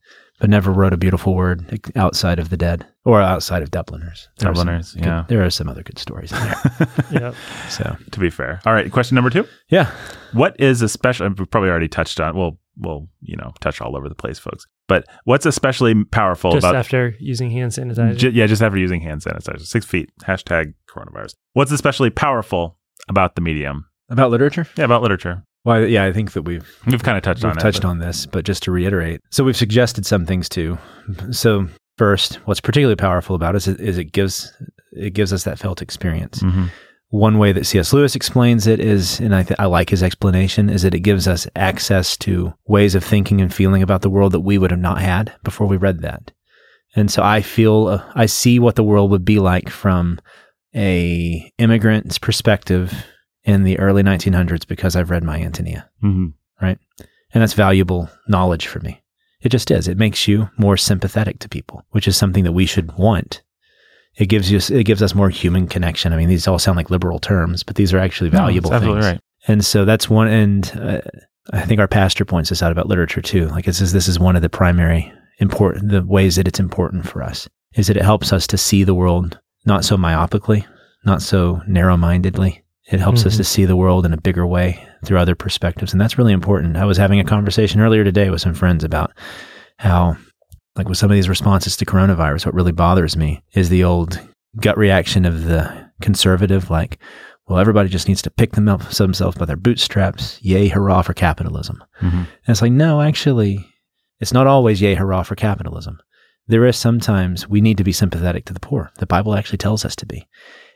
[0.41, 4.27] but never wrote a beautiful word outside of the dead or outside of Dubliners.
[4.39, 5.23] There are some Dubliners, good- yeah.
[5.29, 6.87] there are some other good stories in there.
[7.11, 7.35] Yep.
[7.69, 8.59] so to be fair.
[8.65, 9.47] All right, question number two.
[9.69, 9.91] yeah,
[10.33, 14.09] What is especially we've probably already touched on we'll we'll, you know, touch all over
[14.09, 14.65] the place, folks.
[14.87, 18.17] But what's especially powerful Just about after using hand sanitizer.
[18.17, 19.61] Ju- yeah, just after using hand sanitizer.
[19.65, 20.09] Six feet.
[20.23, 21.35] Hashtag coronavirus.
[21.53, 22.77] What's especially powerful
[23.07, 23.85] about the medium?
[24.09, 24.67] about literature.
[24.77, 25.43] Yeah, about literature.
[25.63, 27.85] Well, yeah, I think that we've We've kind of touched We've on touched it.
[27.85, 30.77] on this, but just to reiterate, so we've suggested some things too.
[31.31, 34.51] So first, what's particularly powerful about it is, is it gives
[34.93, 36.39] it gives us that felt experience.
[36.41, 36.69] Mhm.
[37.09, 37.91] One way that C.S.
[37.91, 41.27] Lewis explains it is, and I, th- I like his explanation, is that it gives
[41.27, 44.79] us access to ways of thinking and feeling about the world that we would have
[44.79, 46.31] not had before we read that.
[46.95, 50.19] And so I feel, uh, I see what the world would be like from
[50.73, 52.93] a immigrant's perspective
[53.43, 56.33] in the early 1900s because I've read my Antonia Mhm.
[56.61, 56.77] Right?
[57.33, 59.01] And that's valuable knowledge for me.
[59.41, 59.87] It just is.
[59.87, 63.41] It makes you more sympathetic to people, which is something that we should want.
[64.17, 66.13] It gives you it gives us more human connection.
[66.13, 69.05] I mean, these all sound like liberal terms, but these are actually valuable that's things.
[69.05, 69.19] right.
[69.47, 70.27] And so that's one.
[70.27, 71.01] And uh,
[71.53, 73.47] I think our pastor points this out about literature too.
[73.47, 77.07] Like it says, this is one of the primary important, the ways that it's important
[77.07, 80.65] for us is that it helps us to see the world not so myopically,
[81.05, 82.61] not so narrow mindedly.
[82.89, 83.37] It helps us Mhm.
[83.37, 85.91] to see the world in a bigger way through other perspectives.
[85.93, 86.77] And that's really important.
[86.77, 89.11] I was having a conversation earlier today with some friends about
[89.77, 90.17] how,
[90.75, 94.19] like with some of these responses to coronavirus, what really bothers me is the old
[94.59, 96.97] gut reaction of the conservative, like,
[97.47, 100.39] well, everybody just needs to pick them up themselves by their bootstraps.
[100.41, 101.83] Yay, hurrah for capitalism.
[102.01, 102.11] Mhm.
[102.13, 103.65] And it's like, no, actually,
[104.19, 105.99] it's not always yay, hurrah for capitalism.
[106.47, 108.89] There is sometimes we need to be sympathetic to the poor.
[108.97, 110.27] The Bible actually tells us to be.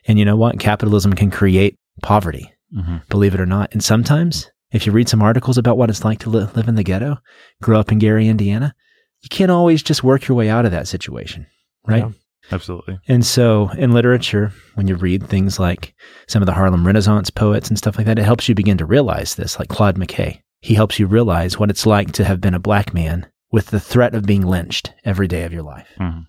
[0.07, 0.59] And you know what?
[0.59, 3.07] Capitalism can create poverty, Mhm.
[3.09, 3.71] believe it or not.
[3.73, 6.75] And sometimes, if you read some articles about what it's like to li- live in
[6.75, 7.17] the ghetto,
[7.61, 8.73] grow up in Gary, Indiana,
[9.21, 11.47] you can't always just work your way out of that situation,
[11.87, 12.03] right?
[12.03, 12.11] Yeah.
[12.51, 12.99] Absolutely.
[13.07, 15.95] And so in literature, when you read things like
[16.27, 18.85] some of the Harlem Renaissance poets and stuff like that, it helps you begin to
[18.85, 20.41] realize this, like Claude McKay.
[20.61, 23.79] He helps you realize what it's like to have been a black man with the
[23.79, 25.87] threat of being lynched every day of your life.
[25.99, 26.25] Mhm.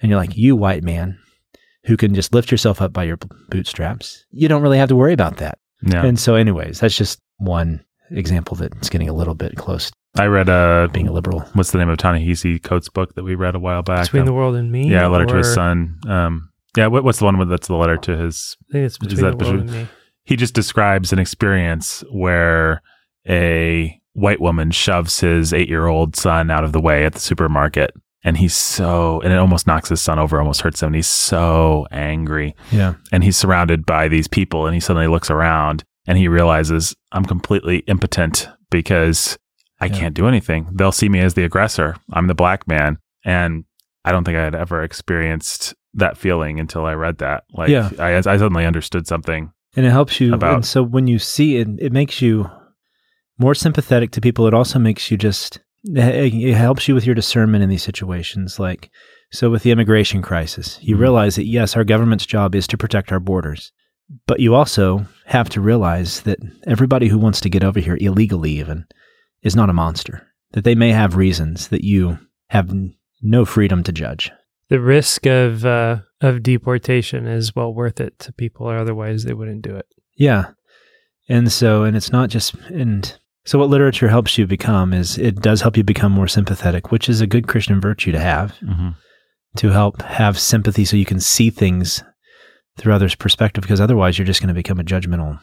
[0.00, 1.18] And you're like, you white man
[1.84, 3.18] who can just lift yourself up by your
[3.50, 5.58] bootstraps, you don't really have to worry about that.
[5.82, 6.04] Yeah.
[6.04, 10.26] And so, anyways, that's just one example that's getting a little bit close to I
[10.26, 11.40] read uh being a liberal.
[11.54, 14.04] what's the name of Ta-Nehisi Coates' book that we read a while back?
[14.04, 14.88] Between Um, the world and me.
[14.90, 15.98] yeah, a letter to his son.
[16.06, 18.56] Um, yeah, what, what's the one with that's the letter to his?
[18.68, 19.88] I think it's Is between that the world and me.
[20.24, 22.80] He just describes an experience where
[23.28, 27.92] a white woman shoves his eight-year-old son out of the way at the supermarket,
[28.24, 30.88] and he's so, and it almost knocks his son over, almost hurts him.
[30.88, 32.94] And he's so angry, Yeah.
[33.10, 37.24] and he's surrounded by these people, and he suddenly looks around and he realizes I'm
[37.24, 39.38] completely impotent because
[39.80, 39.98] I Yeah.
[39.98, 40.68] can't do anything.
[40.72, 41.96] They'll see me as the aggressor.
[42.12, 42.98] I'm the black man.
[43.24, 43.64] And
[44.04, 47.44] I don't think I had ever experienced that feeling until I read that.
[47.52, 47.90] Like, Yeah.
[47.98, 49.52] I, I suddenly understood something.
[49.76, 50.34] And it helps you.
[50.34, 52.50] About- and so when you see it, it makes you
[53.38, 54.46] more sympathetic to people.
[54.46, 58.58] It also makes you just, it helps you with your discernment in these situations.
[58.58, 58.90] Like,
[59.30, 61.00] so with the immigration crisis, you Mhm.
[61.00, 63.72] realize that yes, our government's job is to protect our borders.
[64.26, 68.52] But you also have to realize that everybody who wants to get over here illegally,
[68.58, 68.84] even,
[69.42, 70.26] is not a monster.
[70.52, 72.18] That they may have reasons that you
[72.48, 74.30] have n- no freedom to judge.
[74.68, 79.34] The risk of uh, of deportation is well worth it to people, or otherwise they
[79.34, 79.86] wouldn't do it.
[80.16, 80.50] Yeah.
[81.28, 85.36] And so, and it's not just, and so what literature helps you become is it
[85.36, 88.90] does help you become more sympathetic, which is a good Christian virtue to have, Mm-hmm.
[89.56, 92.02] to help have sympathy so you can see things
[92.78, 95.38] through others' perspective, because otherwise you're just going to become a judgmental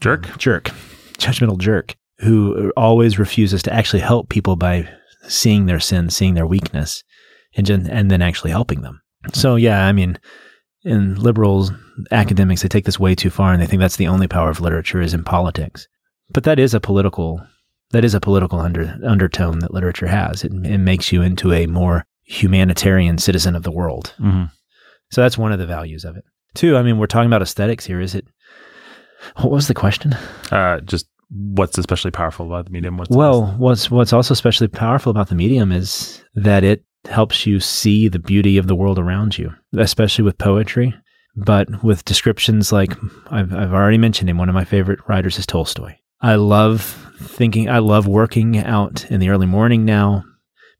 [0.00, 0.36] Jerk.
[0.38, 0.64] jerk,
[1.18, 4.88] judgmental jerk who always refuses to actually help people by
[5.28, 7.02] seeing their sin, seeing their weakness,
[7.56, 9.00] and, and then actually helping them.
[9.32, 10.18] So, yeah, I mean,
[10.82, 11.72] in liberals,
[12.10, 14.60] academics, they take this way too far and they think that's the only power of
[14.60, 15.86] literature is in politics.
[16.30, 17.40] But that is a political,
[17.90, 20.44] that is a political under, undertone that literature has.
[20.44, 24.14] It, it makes you into a more humanitarian citizen of the world.
[24.18, 24.44] Mm-hmm.
[25.10, 26.24] So that's one of the values of it.
[26.54, 28.00] Two, I mean, we're talking about aesthetics here.
[28.00, 28.26] Is it,
[29.36, 30.14] what was the question?
[30.50, 32.96] Uh, just what's especially powerful about the medium?
[32.96, 37.60] What's Well, what's what's also especially powerful about the medium is that it helps you
[37.60, 40.94] see the beauty of the world around you, especially with poetry,
[41.36, 42.92] but with descriptions like
[43.30, 44.38] I've I've already mentioned him.
[44.38, 45.94] One of my favorite writers is Tolstoy.
[46.20, 47.68] I love thinking.
[47.68, 50.24] I love working out in the early morning now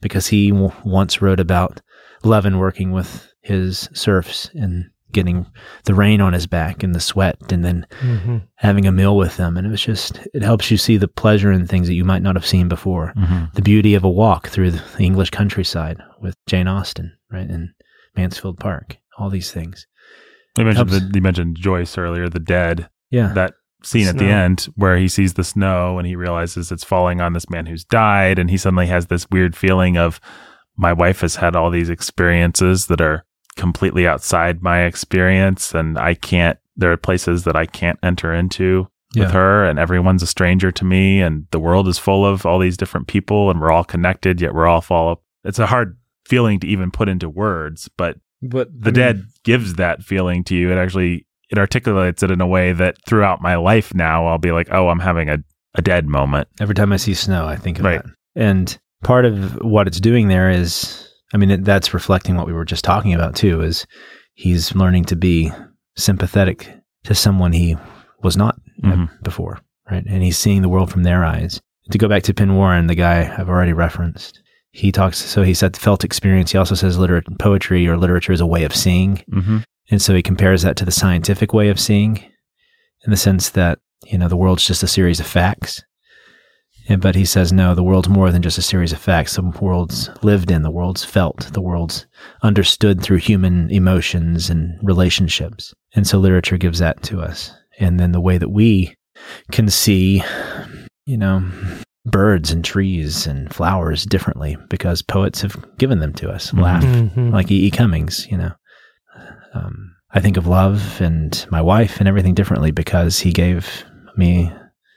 [0.00, 1.80] because he w- once wrote about
[2.24, 5.46] Levin working with his serfs and getting
[5.84, 8.38] the rain on his back and the sweat and then Mm-hmm.
[8.56, 9.56] having a meal with them.
[9.56, 12.22] And it was just, it helps you see the pleasure in things that you might
[12.22, 13.12] not have seen before.
[13.16, 17.48] hmm The beauty of a walk through the English countryside with Jane Austen, right?
[17.48, 17.72] In
[18.16, 19.86] Mansfield Park, all these things.
[20.58, 22.88] You mentioned the, you mentioned Joyce earlier, the dead.
[23.10, 23.32] Yeah.
[23.34, 23.54] That
[23.86, 27.32] scene at the end where he sees the snow and he realizes it's falling on
[27.32, 30.20] this man who's died, and he suddenly has this weird feeling of
[30.76, 33.24] my wife has had all these experiences that are
[33.56, 36.58] completely outside my experience, and I can't.
[36.76, 39.24] There are places that I can't enter into Yeah.
[39.24, 42.58] with her, and everyone's a stranger to me, and the world is full of all
[42.58, 45.22] these different people, and we're all connected, yet we're all fall.
[45.44, 45.96] It's a hard
[46.26, 50.70] feeling to even put into words, but but the dead gives that feeling to you.
[50.70, 54.52] It actually it articulates it in a way that throughout my life now I'll be
[54.52, 55.38] like, oh, I'm having a,
[55.74, 56.48] a dead moment.
[56.60, 58.02] Every time I see snow, I think of Right.
[58.02, 58.12] that.
[58.34, 62.52] And part of what it's doing there is, I mean, it, that's reflecting what we
[62.52, 63.86] were just talking about too, is
[64.34, 65.50] he's learning to be
[65.96, 66.72] sympathetic
[67.04, 67.76] to someone he
[68.22, 69.22] was not uh, Mhm.
[69.22, 69.58] before,
[69.90, 70.04] right?
[70.06, 71.60] And he's seeing the world from their eyes.
[71.92, 74.40] To go back to Penn Warren, the guy I've already referenced,
[74.72, 76.50] he talks, so he said felt experience.
[76.52, 79.22] He also says liter- poetry or literature is a way of seeing.
[79.32, 79.58] Mm-hmm.
[79.90, 82.16] And so he compares that to the scientific way of seeing
[83.04, 85.82] in the sense that, you know, the world's just a series of facts.
[86.88, 89.34] And, but he says, no, the world's more than just a series of facts.
[89.36, 92.06] The world's lived in, the world's felt, the world's
[92.42, 95.74] understood through human emotions and relationships.
[95.94, 97.52] And so literature gives that to us.
[97.80, 98.94] And then the way that we
[99.50, 100.22] can see,
[101.06, 101.42] you know,
[102.04, 106.52] birds and trees and flowers differently because poets have given them to us.
[106.54, 107.32] Laugh Mhm.
[107.32, 107.66] like E.
[107.66, 107.70] E.
[107.70, 108.52] Cummings, you know.
[109.56, 113.84] Um, I think of love and my wife and everything differently because he gave
[114.16, 114.52] me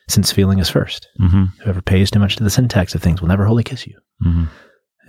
[0.08, 1.08] since feeling is first.
[1.20, 1.46] Mm-hmm.
[1.64, 3.98] Whoever pays too much to the syntax of things will never wholly kiss you.
[4.26, 4.44] Mm-hmm.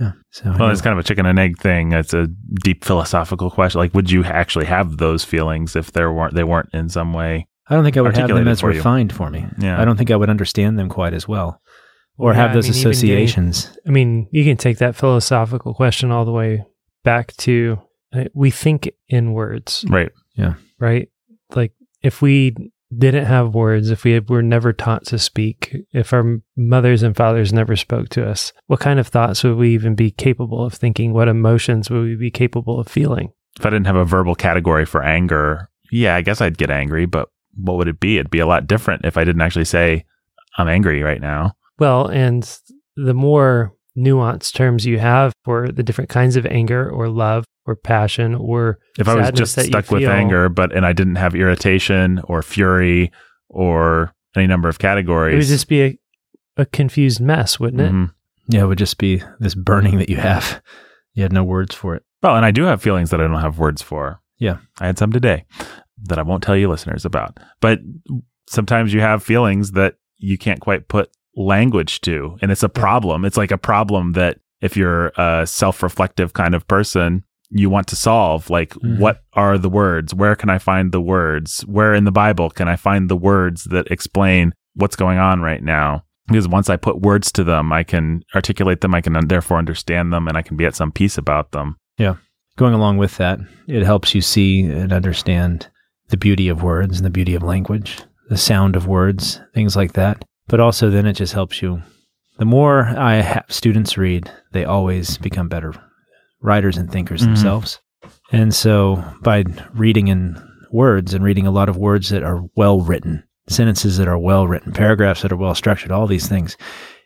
[0.00, 0.12] Yeah.
[0.30, 1.92] So Well, know- it's kind of a chicken and egg thing.
[1.92, 2.26] It's a
[2.62, 3.78] deep philosophical question.
[3.80, 7.46] Like, would you actually have those feelings if there weren't they weren't in some way?
[7.68, 8.78] I don't think I would have them as for you.
[8.78, 9.46] refined for me.
[9.58, 9.80] Yeah.
[9.80, 11.60] I don't think I would understand them quite as well
[12.18, 13.78] or Yeah, have I those mean, even getting- associations.
[13.86, 16.64] I mean, you can take that philosophical question all the way
[17.04, 17.78] back to
[18.34, 20.10] we think in words, Right.
[20.34, 20.54] Yeah.
[20.78, 21.08] Right?
[21.54, 22.56] Like if we
[22.96, 27.52] didn't have words, if we were never taught to speak, if our mothers and fathers
[27.52, 31.12] never spoke to us, what kind of thoughts would we even be capable of thinking?
[31.12, 33.32] What emotions would we be capable of feeling?
[33.58, 37.06] If I didn't have a verbal category for anger, yeah, I guess I'd get angry.
[37.06, 38.16] But what would it be?
[38.16, 40.04] It'd be a lot different if I didn't actually say
[40.58, 41.52] I'm angry right now.
[41.78, 42.48] Well, and
[42.96, 47.74] the more nuanced terms you have for the different kinds of anger or love or
[47.76, 51.34] passion or If I was just stuck with feel- anger, but and I didn't have
[51.34, 53.10] irritation or fury
[53.48, 55.98] or any number of categories, it would just be a,
[56.56, 57.92] a confused mess, wouldn't it?
[57.92, 58.12] Mhm.
[58.48, 60.62] Yeah, it would just be this burning that you have.
[61.14, 62.04] You had no words for it.
[62.22, 64.20] Well, and I do have feelings that I don't have words for.
[64.38, 64.58] Yeah.
[64.80, 65.44] I had some today
[66.04, 67.38] that I won't tell you listeners about.
[67.60, 67.80] But
[68.48, 72.36] sometimes you have feelings that you can't quite put language to.
[72.42, 73.24] And it's a problem.
[73.24, 77.86] It's like a problem that if you're a self reflective kind of person, you want
[77.88, 78.50] to solve.
[78.50, 78.98] Like, Mhm.
[78.98, 80.14] what are the words?
[80.14, 81.62] Where can I find the words?
[81.62, 85.62] Where in the Bible can I find the words that explain what's going on right
[85.62, 86.04] now?
[86.28, 88.94] Because once I put words to them, I can articulate them.
[88.94, 91.76] I can therefore understand them and I can be at some peace about them.
[91.98, 92.14] Yeah
[92.60, 95.66] going along with that, it helps you see and understand
[96.10, 99.94] the beauty of words and the beauty of language, the sound of words, things like
[99.94, 100.22] that.
[100.50, 101.82] But also, then it just helps you.
[102.38, 105.72] The more I have students read, they always become better
[106.42, 107.26] writers and thinkers Mhm.
[107.26, 107.78] themselves.
[108.32, 110.36] And so, by reading in
[110.72, 114.46] words and reading a lot of words that are well written, sentences that are well
[114.46, 116.56] written, paragraphs that are well structured, all these things,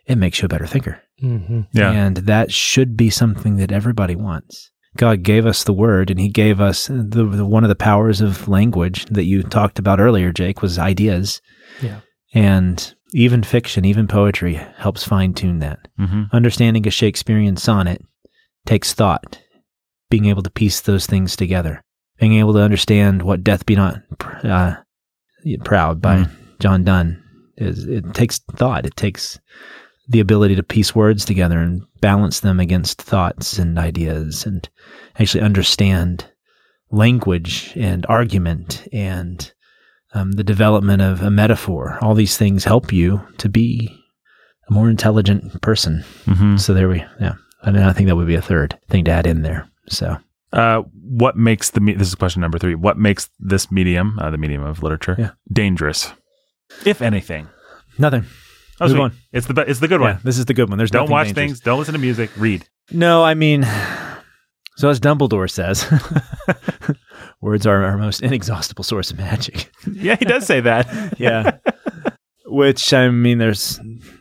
[0.07, 0.99] it makes you a better thinker.
[1.23, 1.61] Mm-hmm.
[1.73, 1.91] Yeah.
[1.91, 4.71] And that should be something that everybody wants.
[4.97, 8.21] God gave us the word and he gave us the, the one of the powers
[8.21, 11.41] of language that you talked about earlier, Jake, was ideas.
[11.81, 11.99] Yeah.
[12.33, 15.87] And even fiction, even poetry helps fine tune that.
[15.97, 16.23] Mm-hmm.
[16.33, 18.01] Understanding a Shakespearean sonnet
[18.65, 19.39] takes thought,
[20.09, 21.81] being able to piece those things together,
[22.19, 24.01] being able to understand what Death Be Not
[24.43, 24.75] uh,
[25.63, 26.31] Proud by Mm.
[26.59, 27.23] John Donne
[27.57, 27.85] is.
[27.85, 28.85] It takes thought.
[28.85, 29.39] It takes
[30.09, 34.67] the ability to piece words together and balance them against thoughts and ideas and
[35.19, 36.29] actually understand
[36.91, 39.53] language and argument and
[40.15, 41.99] um, the development of a metaphor.
[42.01, 43.95] All these things help you to be
[44.69, 46.03] a more intelligent person.
[46.25, 46.57] Mm-hmm.
[46.57, 47.33] So there we, yeah.
[47.61, 49.67] I mean, I think that would be a third thing to add in there.
[49.89, 50.17] So
[50.53, 52.75] Uh, what makes the me- this is question number three?
[52.75, 55.31] What makes this medium, uh, the medium of literature, Yeah.
[55.51, 56.11] dangerous,
[56.85, 57.47] if anything?
[57.99, 58.25] nothing.
[58.81, 59.11] Oh, Move on.
[59.31, 60.19] It's the be- it's the good Yeah, one.
[60.23, 60.77] this is the good one.
[60.77, 61.47] There's Don't watch dangerous.
[61.47, 61.59] things.
[61.61, 62.29] Don't listen to music.
[62.37, 62.67] Read.
[62.91, 63.63] No, I mean,
[64.77, 65.83] so as Dumbledore says,
[67.45, 69.71] words are our most inexhaustible source of magic.
[69.93, 71.13] yeah, he does say that.
[71.19, 71.57] yeah.
[72.47, 73.79] Which, I mean, there's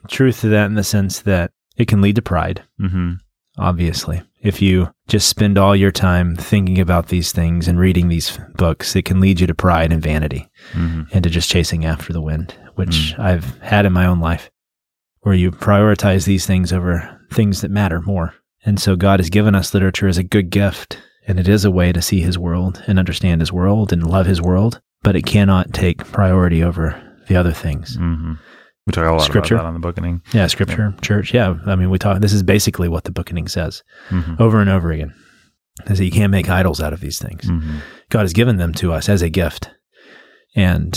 [0.09, 3.15] truth to that in the sense that it can lead to pride, mm-hmm.
[3.59, 4.23] obviously.
[4.43, 8.95] If you just spend all your time thinking about these things and reading these books,
[8.95, 11.03] it can lead you to pride and vanity Mm-hmm.
[11.13, 14.51] and to just chasing after the wind, which I've had in my own life,
[15.21, 18.35] where you prioritize these things over things that matter more.
[18.65, 21.71] And so God has given us literature as a good gift, and it is a
[21.71, 25.27] way to see his world and understand his world and love his world, but it
[25.27, 27.97] cannot take priority over the other things.
[27.97, 28.35] Mm-hmm.
[28.87, 29.55] We talk a lot Scripture.
[29.55, 30.20] about that on the bookening.
[30.35, 31.33] Yeah, scripture, church.
[31.33, 31.55] Yeah.
[31.64, 34.35] I mean, we talk, this is basically what the bookening says Mm-hmm.
[34.43, 35.14] over and over again.
[35.87, 37.45] Is that you can't make idols out of these things.
[37.47, 37.79] Mm-hmm.
[38.11, 39.70] God has given them to us as a gift.
[40.55, 40.93] And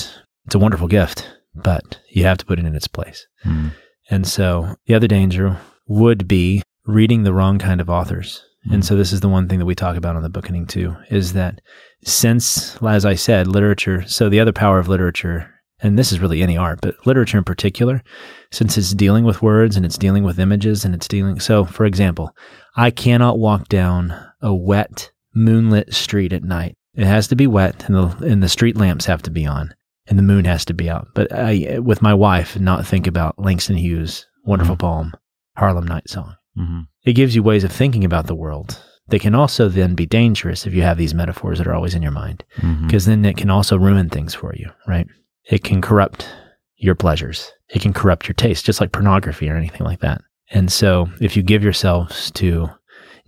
[0.45, 3.25] it's a wonderful gift, but you have to put it in its place.
[3.45, 3.69] Mm-hmm.
[4.09, 5.57] And so the other danger
[5.88, 8.43] would be reading the wrong kind of authors.
[8.72, 10.95] And so this is the one thing that we talk about on the bookening too,
[11.09, 11.61] is that
[12.03, 16.41] since, as I said, literature, so the other power of literature, and this is really
[16.41, 18.03] any art, but literature in particular,
[18.51, 21.86] since it's dealing with words and it's dealing with images and it's dealing, so for
[21.86, 22.32] example,
[22.76, 26.76] I cannot walk down a wet, moonlit street at night.
[26.95, 29.74] It has to be wet and the, and the street lamps have to be on
[30.07, 31.07] and the moon has to be out.
[31.13, 34.80] But I, with my wife, not think about Langston Hughes Wonderful Mhm.
[34.80, 35.13] Poem,
[35.57, 36.36] Harlem Night Song.
[36.55, 38.83] hmm It gives you ways of thinking about the world.
[39.07, 42.01] They can also then be dangerous if you have these metaphors that are always in
[42.01, 42.85] your mind, mm-hmm.
[42.85, 45.07] because then it can also ruin things for you, right?
[45.45, 46.27] It can corrupt
[46.75, 47.49] your pleasures.
[47.69, 50.21] It can corrupt your taste, just like pornography or anything like that.
[50.51, 52.69] And so if you give yourselves to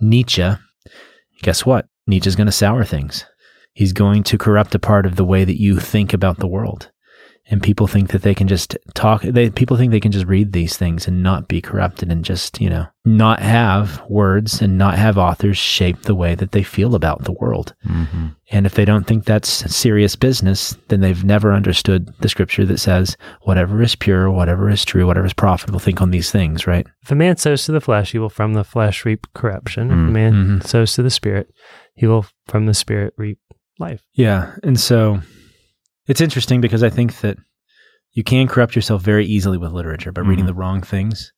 [0.02, 0.52] Nietzsche,
[1.42, 1.88] guess what?
[2.06, 3.24] Nietzsche's going to sour things.
[3.72, 6.92] He's going to corrupt a part of the way that you think about the world.
[7.52, 10.54] And people think that they can just talk, they, people think they can just read
[10.54, 15.00] these things and not be corrupted and just, you know, not have words and not
[15.00, 17.74] have authors shape the way that they feel about the world.
[17.84, 22.66] hmm And if they don't think that's serious business, then they've never understood the scripture
[22.68, 26.68] that says, whatever is pure, whatever is true, whatever is profitable, think on these things,
[26.68, 26.86] right?
[27.02, 29.88] If a man sows to the flesh, he will from the flesh reap corruption.
[29.88, 30.68] If a Mm, man mhm.
[30.68, 31.50] sows to the spirit,
[31.96, 33.40] he will from the spirit reap
[33.80, 34.04] life.
[34.14, 34.52] Yeah.
[34.64, 35.22] And so
[36.10, 37.38] it's interesting because I think that
[38.14, 40.48] you can corrupt yourself very easily with literature by reading Mhm.
[40.50, 41.32] the wrong things.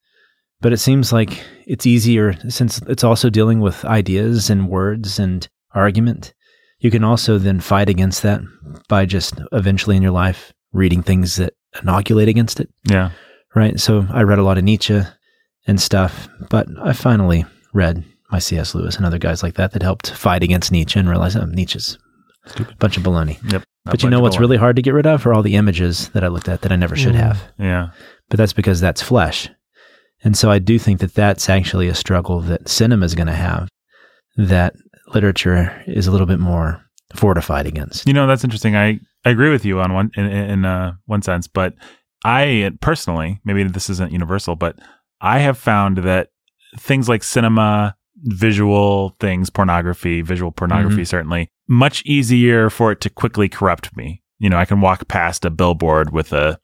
[0.60, 5.46] But it seems like it's easier since it's also dealing with ideas and words and
[5.74, 6.32] argument.
[6.80, 8.40] You can also then fight against that
[8.88, 11.52] by just eventually in your life reading things that
[11.82, 12.68] inoculate against it.
[12.84, 13.10] Yeah.
[13.54, 13.78] right?
[13.78, 15.02] So I read a lot of Nietzsche
[15.66, 17.44] and stuff, but I finally
[17.74, 18.74] read my C.S.
[18.74, 21.98] Lewis and other guys like that that helped fight against Nietzsche and realize oh, Nietzsche's
[22.56, 23.38] a bunch of baloney.
[23.52, 23.62] Yep.
[23.84, 26.22] But you know what's really hard to get rid of are all the images that
[26.24, 27.18] I looked at that I never should Mm.
[27.18, 27.42] have.
[27.58, 27.88] Yeah.
[28.30, 29.48] But that's because that's flesh.
[30.24, 33.32] And so I do think that that's actually a struggle that cinema is going to
[33.32, 33.68] have
[34.36, 34.74] that
[35.12, 36.80] literature is a little bit more
[37.14, 38.06] fortified against.
[38.06, 38.76] You know, that's interesting.
[38.76, 41.74] I, I agree with you on one in, in uh, one sense, but
[42.24, 44.76] I personally, maybe this isn't universal, but
[45.20, 46.28] I have found that
[46.78, 53.48] things like cinema, visual things, pornography, visual pornography, certainly much easier for it to quickly
[53.48, 54.22] corrupt me.
[54.38, 56.58] You know, I can walk past a billboard with a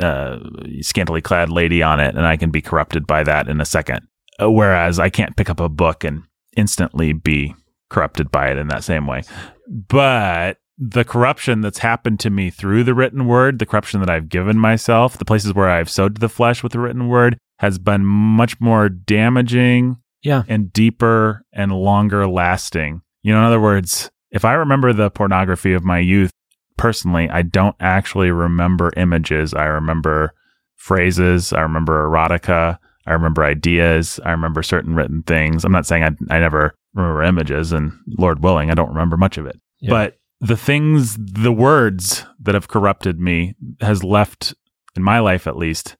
[0.00, 0.38] uh,
[0.80, 4.00] scantily clad lady on it, and I can be corrupted by that in a second.
[4.40, 6.22] Uh, Whereas I can't pick up a book and
[6.56, 7.54] instantly be
[7.90, 9.22] corrupted by it in that same way.
[9.68, 14.28] But the corruption that's happened to me through the written word, the corruption that I've
[14.28, 17.78] given myself, the places where I've sowed to the flesh with the written word has
[17.78, 20.42] been much more damaging Yeah.
[20.48, 23.02] and deeper and longer lasting.
[23.22, 26.30] You know, in other words, if I remember the pornography of my youth
[26.76, 29.54] personally, I don't actually remember images.
[29.54, 30.32] I remember
[30.76, 31.52] phrases.
[31.52, 32.78] I remember erotica.
[33.06, 34.18] I remember ideas.
[34.24, 35.64] I remember certain written things.
[35.64, 39.38] I'm not saying I, I never remember images, and Lord willing, I don't remember much
[39.38, 39.58] of it.
[39.80, 39.90] Yeah.
[39.90, 44.54] But the things, the words that have corrupted me has left,
[44.96, 45.96] in my life at least,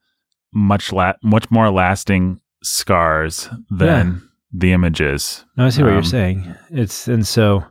[0.53, 4.22] much la- much more lasting scars than
[4.53, 5.45] the images.
[5.57, 6.55] No, I see what Um, you're saying.
[6.70, 7.64] It's and so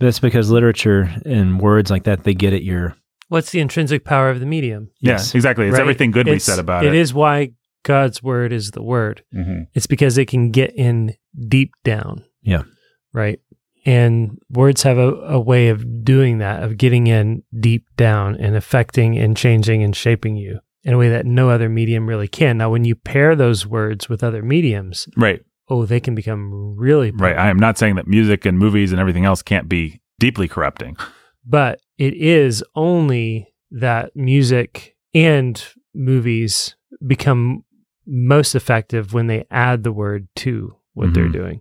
[0.00, 2.96] that's because literature and words like that they get at your
[3.28, 4.90] What's the intrinsic power of the medium?
[5.00, 5.32] Yes.
[5.32, 5.66] Yeah, exactly.
[5.66, 5.80] It's right?
[5.82, 6.88] everything good we said about it.
[6.88, 7.52] It is why
[7.84, 9.22] God's word is the word.
[9.32, 9.68] Mhm.
[9.72, 11.14] It's because it can get in
[11.48, 12.24] deep down.
[12.42, 12.62] Yeah.
[13.12, 13.38] Right.
[13.86, 18.56] And words have a, a way of doing that, of getting in deep down and
[18.56, 22.58] affecting and changing and shaping you in a way that no other medium really can.
[22.58, 25.40] Now, when you pair those words with other mediums, Right,
[25.70, 27.38] oh, they can become really right.
[27.38, 30.96] I am not saying that music and movies and everything else can't be deeply corrupting.
[31.46, 35.64] but it is only that music and
[35.94, 37.64] movies become
[38.06, 41.32] most effective when they add the word to what they're Mhm.
[41.32, 41.60] doing.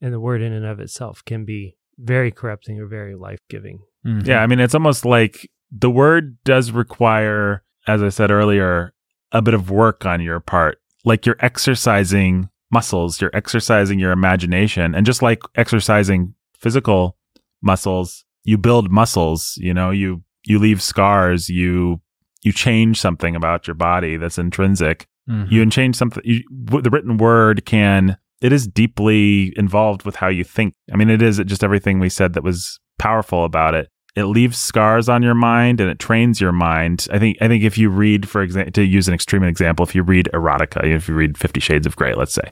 [0.00, 3.80] And the word in and of itself can be very corrupting or very life giving.
[4.06, 4.28] Mm-hmm.
[4.28, 8.92] Yeah, I mean, it's almost like the word does require, as I said earlier,
[9.30, 10.78] a bit of work on your part.
[11.04, 14.94] Like you're exercising muscles, you're exercising your imagination.
[14.94, 17.16] And just like exercising physical
[17.62, 22.00] muscles, you build muscles, you know, you, you leave scars, you,
[22.42, 25.06] you change something about your body that's intrinsic.
[25.30, 25.50] Mhm.
[25.52, 26.22] You can change something.
[26.24, 30.74] You, w- the written word can, it is deeply involved with how you think.
[30.92, 33.88] I mean, it is just everything we said that was powerful about it.
[34.14, 37.06] It leaves scars on your mind and it trains your mind.
[37.10, 39.94] I think, I think if you read, for example, to use an extreme example, if
[39.94, 42.48] you read erotica, if you read Fifty Shades of Grey, let's say,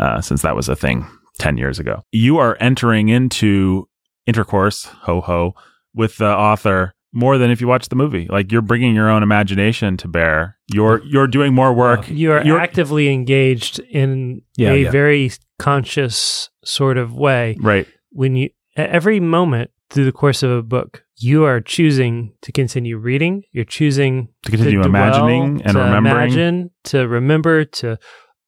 [0.00, 1.06] uh, since that was a thing
[1.38, 3.88] 10 years ago, you are entering into
[4.26, 5.54] intercourse, ho ho,
[5.94, 8.26] with the author more than if you watch the movie.
[8.28, 10.58] Like you're bringing your own imagination to bear.
[10.74, 12.08] You're, you're doing more work.
[12.10, 14.90] You are You're- actively engaged in Yeah, a yeah.
[14.90, 17.56] very conscious sort of way.
[17.60, 17.86] Right.
[18.10, 22.52] When you, at every moment through the course of a book, you are choosing to
[22.52, 23.42] continue reading.
[23.52, 26.16] You're choosing To continue dwell, imagining and to remembering.
[26.16, 27.98] imagine, to remember, to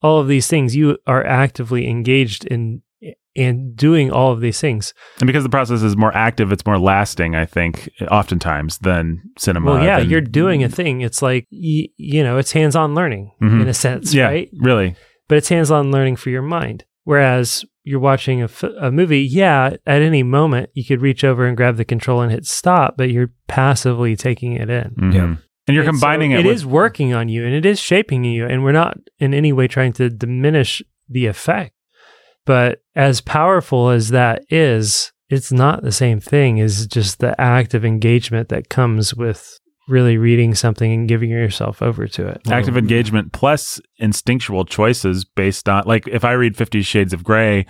[0.03, 0.74] all of these things.
[0.76, 2.82] You are actively engaged in
[3.36, 4.93] and doing all of these things.
[5.20, 9.66] And because the process is more active, it's more lasting, I think, oftentimes than cinema.
[9.74, 11.03] Well, yeah, than- you're doing a thing.
[11.03, 13.62] It's like, y- you know, it's hands on learning Mhm.
[13.62, 14.51] in a sense, yeah, right?
[14.59, 14.97] really.
[15.28, 16.84] But it's hands on learning for your mind.
[17.05, 21.47] Whereas you're watching a, f- a movie, yeah, at any moment you could reach over
[21.47, 24.91] and grab the control and hit stop, but you're passively taking it in.
[24.99, 25.14] Mhm.
[25.14, 25.36] Yeah.
[25.66, 27.78] And you're And so combining it It with is working on you and it is
[27.78, 28.47] shaping you.
[28.47, 31.72] And we're not in any way trying to diminish the effect.
[32.47, 37.74] But as powerful as that is, it's not the same thing as just the act
[37.74, 39.59] of engagement that comes with
[39.89, 42.41] really reading something and giving yourself over to it.
[42.51, 47.66] active engagement plus instinctual choices based on like if I read Fifty Shades of Grey,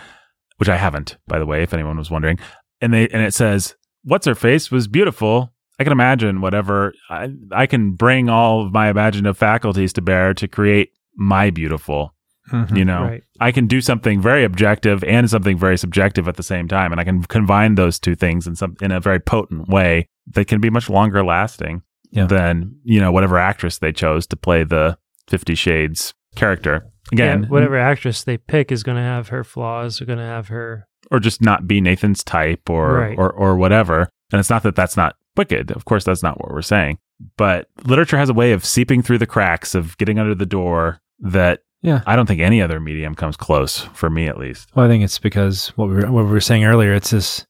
[0.58, 2.38] which I haven't, by the way, if anyone was wondering,
[2.80, 5.52] and they and it says what's her face was beautiful.
[5.80, 10.34] I can imagine whatever I, I can bring all of my imaginative faculties to bear
[10.34, 12.14] to create my beautiful.
[12.52, 12.76] Mhm.
[12.76, 13.22] You know, Right.
[13.40, 17.00] I can do something very objective and something very subjective at the same time, and
[17.00, 20.60] I can combine those two things in some in a very potent way that can
[20.60, 22.26] be much longer lasting Yeah.
[22.26, 24.96] than you know whatever actress they chose to play the
[25.28, 26.86] Fifty Shades character.
[27.12, 30.24] Again, yeah, whatever actress they pick is going to have her flaws, are going to
[30.24, 30.86] have her.
[31.10, 33.18] or just not be Nathan's type, or Right.
[33.18, 34.08] or or whatever.
[34.32, 35.70] And it's not that that's not wicked.
[35.70, 36.98] Of course, that's not what we're saying.
[37.36, 41.00] But literature has a way of seeping through the cracks of getting under the door
[41.20, 42.02] that Yeah.
[42.06, 44.68] I don't think any other medium comes close for me, at least.
[44.74, 46.92] Well, I think it's because what we were, what we were saying earlier.
[46.92, 47.46] It's this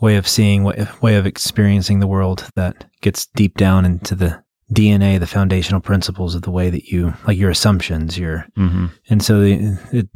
[0.00, 4.42] way of seeing, way, way of experiencing the world that gets deep down into the
[4.72, 8.86] DNA, the foundational principles of the way that you like your assumptions, your Mm-hmm.
[9.08, 10.08] and so the, it,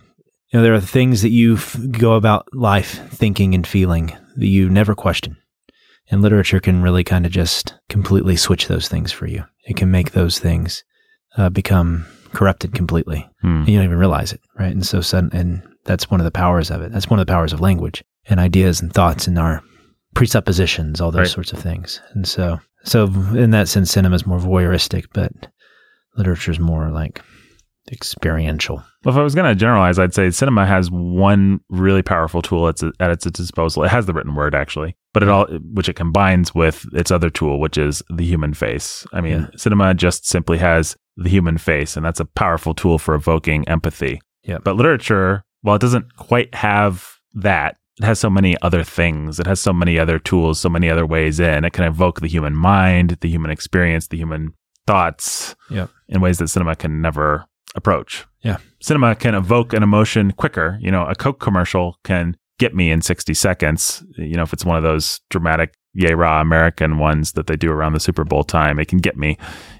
[0.53, 4.47] you know there are things that you f- go about life thinking and feeling that
[4.47, 5.37] you never question,
[6.11, 9.45] and literature can really kind of just completely switch those things for you.
[9.64, 10.83] It can make those things
[11.37, 13.59] uh, become corrupted completely Hmm.
[13.61, 14.72] and you don't even realize it, right?
[14.72, 16.93] And so sudden, and that's one of the powers of it.
[16.93, 19.62] That's one of the powers of language and ideas and thoughts and our
[20.15, 21.29] presuppositions, all those Right.
[21.29, 22.01] sorts of things.
[22.15, 23.05] And so, so
[23.35, 25.33] in that sense, cinema is more voyeuristic, but
[26.17, 27.23] literature is more like
[27.91, 28.83] experiential.
[29.05, 32.69] Well, if I was going to generalize, I'd say cinema has one really powerful tool
[32.69, 33.83] at its, at its disposal.
[33.85, 37.31] It has the written word, actually, but it all, which it combines with its other
[37.31, 39.07] tool, which is the human face.
[39.13, 39.47] I mean, Yeah.
[39.57, 44.21] cinema just simply has the human face, and that's a powerful tool for evoking empathy.
[44.45, 44.59] Yeah.
[44.63, 49.38] But literature, while it doesn't quite have that, it has so many other things.
[49.38, 51.64] It has so many other tools, so many other ways in.
[51.64, 54.55] It can evoke the human mind, the human experience, the human
[54.86, 55.86] thoughts Yeah.
[56.09, 57.44] in ways that cinema can never
[57.74, 58.26] approach.
[58.42, 58.57] Yeah.
[58.80, 60.78] Cinema can evoke an emotion quicker.
[60.80, 64.03] You know, a Coke commercial can get me in 60 seconds.
[64.16, 67.70] You know, if it's one of those dramatic, yay raw American ones that they do
[67.70, 69.36] around the Super Bowl time, it can get me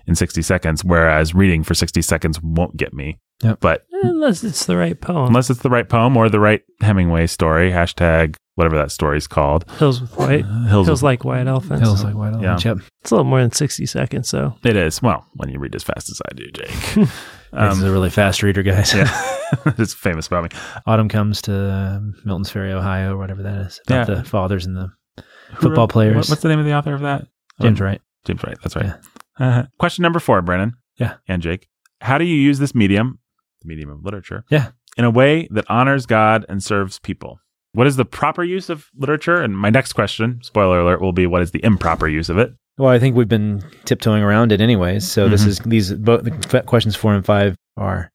[0.07, 3.19] in 60 seconds, whereas reading for 60 seconds won't get me.
[3.43, 3.61] Yep.
[3.61, 5.29] But Unless it's the right poem.
[5.29, 9.65] unless it's the right poem or the right Hemingway story, hashtag whatever that story's called.
[9.79, 10.45] Hills with white.
[10.45, 11.83] Uh, Hills, Hills of- like white elephants.
[11.83, 12.65] Hills like white elephants.
[12.65, 12.79] Yep.
[13.03, 14.55] It's a little more than 60 seconds, so.
[14.65, 15.01] It is.
[15.03, 16.69] Well, when you read as fast as I do, Jake.
[16.95, 18.93] this is um, a really fast reader, guys.
[18.95, 19.09] yeah.
[19.79, 20.59] it's famous about me.
[20.87, 23.81] Autumn comes to uh, Milton's Ferry, Ohio, or whatever that is.
[23.87, 24.15] About Yeah.
[24.17, 25.23] the fathers and the Who
[25.63, 26.17] Football wrote- players.
[26.17, 27.27] what- what's the name of the author of that?
[27.61, 28.03] James Um, Wright.
[28.27, 28.57] James Wright.
[28.63, 28.93] That's right.
[29.39, 30.75] Uh, question number four, Brandon.
[30.99, 31.15] Yeah.
[31.27, 31.69] And Jake.
[32.03, 33.19] How do you use this medium,
[33.63, 34.69] the medium of literature, Yeah.
[34.97, 37.41] in a way that honors God and serves people?
[37.73, 39.37] What is the proper use of literature?
[39.41, 42.53] And my next question, spoiler alert, will be what is the improper use of it?
[42.79, 45.07] Well, I think we've been tiptoeing around it anyways.
[45.09, 45.47] So this Mhm.
[45.49, 48.11] is these both the questions four and five are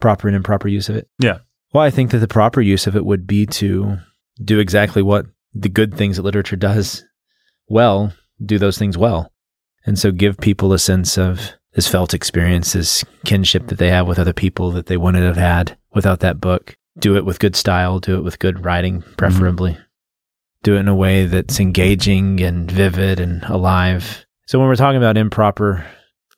[0.00, 1.08] proper and improper use of it.
[1.18, 1.38] Yeah.
[1.72, 3.98] Well, I think that the proper use of it would be to
[4.42, 7.04] do exactly what the good things that literature does
[7.68, 8.12] well,
[8.44, 9.32] do those things well.
[9.86, 14.06] And so give people a sense of this felt experience, this kinship that they have
[14.08, 16.76] with other people that they wouldn't have had without that book.
[16.98, 19.78] Do it with good style, do it with good writing, preferably.
[20.62, 24.26] Do it in a way that's engaging and vivid and alive.
[24.46, 25.86] So when we're talking about improper,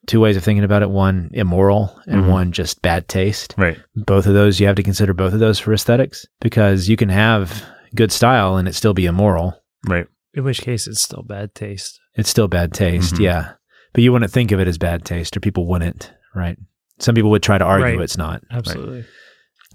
[0.07, 2.29] two ways of thinking about it one, immoral, and Mhm.
[2.31, 3.79] one, just bad taste Right.
[3.97, 7.09] both of those you have to consider both of those for aesthetics because you can
[7.09, 7.65] have
[7.95, 9.55] good style and it still be immoral
[9.89, 10.07] Right.
[10.35, 11.99] In which case, it's still bad taste.
[12.15, 13.21] it's still bad taste Mhm.
[13.21, 13.49] yeah
[13.93, 16.57] but you wouldn't think of it as bad taste or people wouldn't right
[16.99, 18.01] some people would try to argue Right.
[18.01, 19.03] it's not Absolutely.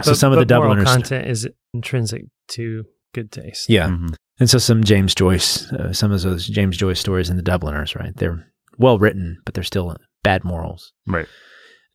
[0.02, 3.70] so But- some of the but moral dubliners content is intrinsic to good taste.
[3.70, 4.16] yeah Mhm.
[4.40, 7.96] and so some james joyce uh, some of those james joyce stories in the dubliners
[7.96, 8.46] right they're
[8.78, 11.28] well written but they're still bad morals Right.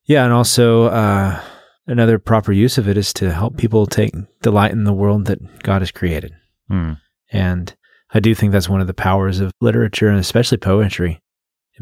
[0.05, 1.41] yeah and also uh,
[1.87, 4.13] another proper use of it is to help people take
[4.43, 6.33] delight in the world that god has created
[6.71, 6.99] Mm.
[7.31, 7.75] And
[8.15, 11.19] I do think that's one of the powers of literature and especially poetry.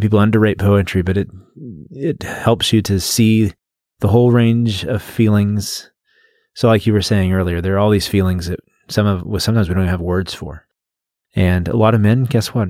[0.01, 1.28] People underrate poetry, but it
[1.90, 3.53] it helps you to see
[4.01, 5.90] the whole range of feelings
[6.55, 9.40] So, like you were saying earlier, there are all these feelings that some of well,
[9.40, 10.66] sometimes we don't even have words for,
[11.36, 12.68] and a lot of men, guess what?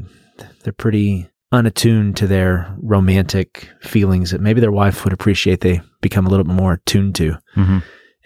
[0.62, 5.60] They're pretty unattuned to their romantic feelings that maybe their wife would appreciate.
[5.62, 7.38] They become a little bit more attuned to.
[7.56, 7.78] Mm-hmm.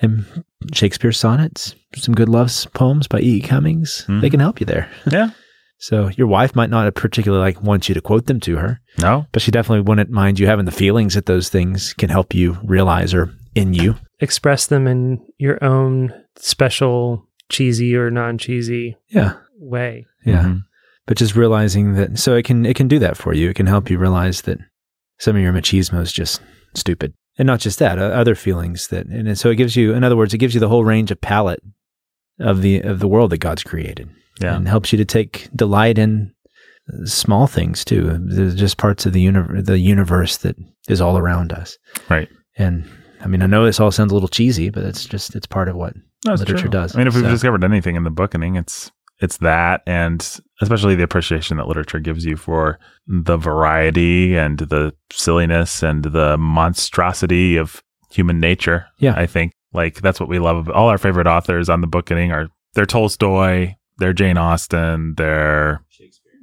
[0.02, 0.44] And
[0.74, 3.36] Shakespeare's sonnets, some good love poems by E.
[3.36, 3.40] E.
[3.40, 4.20] Cummings, Mhm.
[4.20, 4.88] they can help you there.
[5.10, 5.30] Yeah.
[5.78, 9.26] So your wife might not particularly like want you to quote them to her, No.
[9.32, 12.58] but she definitely wouldn't mind you having the feelings that those things can help you
[12.64, 13.96] realize or in you.
[14.20, 19.34] Express them in your own special, cheesy or non cheesy Yeah.
[19.58, 20.06] way.
[20.24, 20.44] Yeah.
[20.44, 20.62] Mhm.
[21.06, 23.50] But just realizing that so it can it can do that for you.
[23.50, 24.58] It can help you realize that
[25.18, 26.40] some of your machismo is just
[26.74, 27.12] stupid.
[27.36, 30.16] And not just that, uh, other feelings that and so it gives you in other
[30.16, 31.60] words, it gives you the whole range of palette
[32.40, 34.08] of the of the world that God's created.
[34.40, 34.56] Yeah.
[34.56, 36.32] and helps you to take delight in
[37.04, 38.18] small things too.
[38.20, 40.56] There's just parts of the universe, the universe that
[40.88, 41.78] is all around us.
[42.10, 42.28] Right.
[42.58, 42.88] And
[43.20, 45.68] I mean, I know this all sounds a little cheesy, but it's just it's part
[45.68, 46.70] of what That's literature true.
[46.70, 46.94] does.
[46.94, 50.20] I mean, if we've So- discovered anything in the bookening, it's it's that, and
[50.60, 56.36] especially the appreciation that literature gives you for the variety and the silliness and the
[56.36, 57.80] monstrosity of
[58.10, 58.86] human nature.
[58.98, 59.14] Yeah.
[59.16, 60.68] I think like that's what we love.
[60.68, 65.82] All our favorite authors on the bookening are they're Tolstoy, they're Jane Austen, they're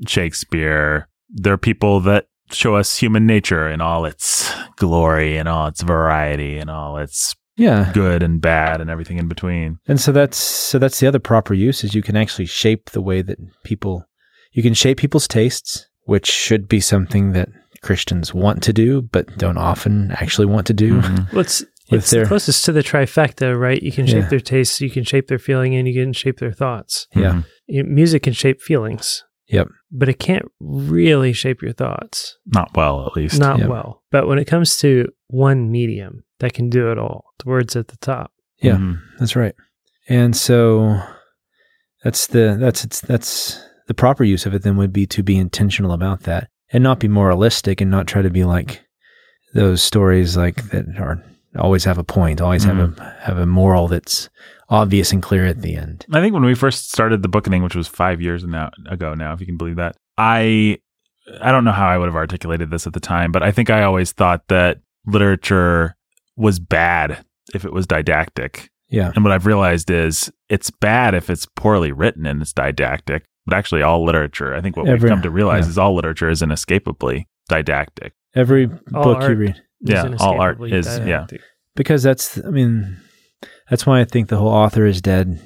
[0.08, 1.08] Shakespeare.
[1.30, 6.58] They're people that show us human nature in all its glory and all its variety
[6.58, 7.92] and all its yeah.
[7.94, 9.80] good and bad and everything in between.
[9.88, 13.02] And so that's so that's the other proper use is you can actually shape the
[13.02, 14.06] way that people
[14.52, 17.50] you can shape people's tastes, which should be something that
[17.82, 21.02] Christians want to do but don't often actually want to do.
[21.02, 21.32] Mhm.
[21.32, 23.82] Well, it's, With it's their- the closest to the trifecta, right?
[23.82, 24.30] You can shape Yeah.
[24.30, 27.08] their tastes, you can shape their feeling, and you can shape their thoughts.
[27.16, 27.32] Yeah.
[27.34, 27.46] Mhm.
[27.68, 29.24] You- Music can shape feelings.
[29.48, 29.68] Yep.
[29.92, 32.38] But it can't really shape your thoughts.
[32.46, 33.38] Not well, at least.
[33.40, 33.68] Not Yep.
[33.70, 34.04] well.
[34.10, 37.90] But when it comes to one medium that can do it all, the words at
[37.90, 38.32] the top.
[38.62, 38.78] Yeah.
[38.78, 39.00] Mhm.
[39.20, 39.54] That's right.
[40.08, 41.02] And so
[42.04, 45.38] that's the that's it's that's the proper use of it then would be to be
[45.38, 48.82] intentional about that and not be moralistic and not try to be like
[49.54, 51.22] those stories like that are
[51.58, 53.20] always have a point, always have a mm.
[53.22, 54.30] have a moral that's
[54.70, 56.06] obvious and clear at the end.
[56.14, 59.34] I think when we first started the bookening, which was five years now, ago now,
[59.34, 60.80] if you can believe that, I
[61.42, 63.70] I don't know how I would have articulated this at the time, but I think
[63.70, 65.96] I always thought that literature
[66.36, 67.24] was bad
[67.54, 68.70] if it was didactic.
[68.90, 69.12] Yeah.
[69.16, 73.26] And what I've realized is it's bad if it's poorly written and it's didactic.
[73.46, 75.72] But actually, all literature, I think what Every- we've come to realize yeah.
[75.72, 78.14] is all literature is inescapably didactic.
[78.36, 81.26] Every All book you read Yeah, all art inescapably is- yeah.
[81.76, 82.98] because that's I mean
[83.70, 85.40] that's why I think the whole author is dead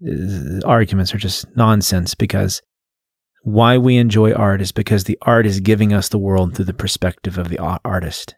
[0.00, 2.62] is- arguments are just nonsense because
[3.44, 6.74] why we enjoy art is because the art is giving us the world through the
[6.74, 8.34] perspective of the artist.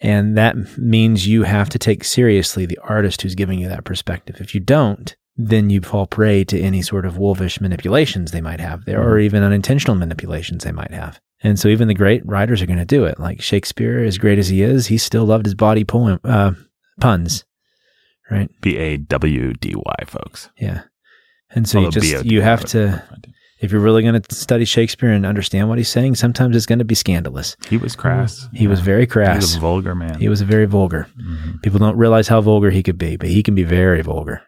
[0.00, 4.36] And that means you have to take seriously the artist who's giving you that perspective.
[4.40, 8.60] If you don't, then you fall prey to any sort of wolfish manipulations they might
[8.60, 9.24] have there, or mm-hmm.
[9.24, 11.20] even unintentional manipulations they might have.
[11.42, 13.20] And so even the great writers are going to do it.
[13.20, 16.52] Like Shakespeare, as great as he is, he still loved his body poem uh,
[17.00, 17.44] puns,
[18.30, 18.50] right?
[18.60, 20.50] B A W D Y, folks.
[20.58, 20.82] Yeah.
[21.50, 23.02] And so you just B-O-D-Y you have to
[23.60, 26.80] if you're really going to study Shakespeare and understand what he's saying, sometimes it's going
[26.80, 27.56] to be scandalous.
[27.68, 28.46] He was crass.
[28.52, 29.36] He was very crass.
[29.36, 30.18] He was a vulgar man.
[30.18, 31.08] He was very vulgar.
[31.18, 31.62] Mhm.
[31.62, 34.42] People don't realize how vulgar he could be, but he can be very vulgar.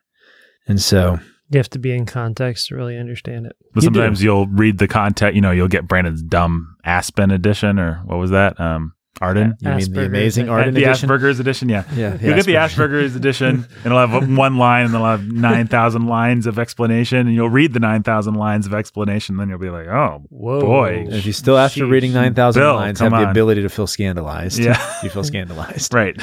[0.69, 1.19] And so,
[1.51, 3.57] You have to be in context to really understand it.
[3.73, 3.95] But You do.
[3.99, 8.19] sometimes you'll read the content, you know, you'll get Brandon's dumb Aspen edition or what
[8.19, 8.59] was that?
[8.61, 9.57] Um Arden?
[9.61, 11.09] you mean the amazing Arden the edition?
[11.09, 11.85] Asperger's edition, yeah.
[11.95, 15.67] Yeah, You'll get the Asperger's edition, and it'll have one line, and it'll have nine
[15.69, 19.49] thousand lines of explanation, and you'll read the nine thousand lines of explanation, and then
[19.49, 20.61] you'll be like, "Oh, Whoa.
[20.61, 21.07] Boy.
[21.09, 21.91] If you still, after Sheesh.
[21.91, 24.79] reading 9,000 lines, have come the ability to feel scandalized, Yeah.
[25.03, 25.95] you feel scandalized.
[25.95, 26.15] right."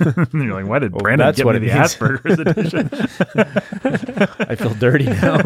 [0.00, 1.72] and you're like, "Why did Oh, Brandon give me the means.
[1.94, 2.90] Asperger's edition?"
[4.48, 5.36] I feel dirty now.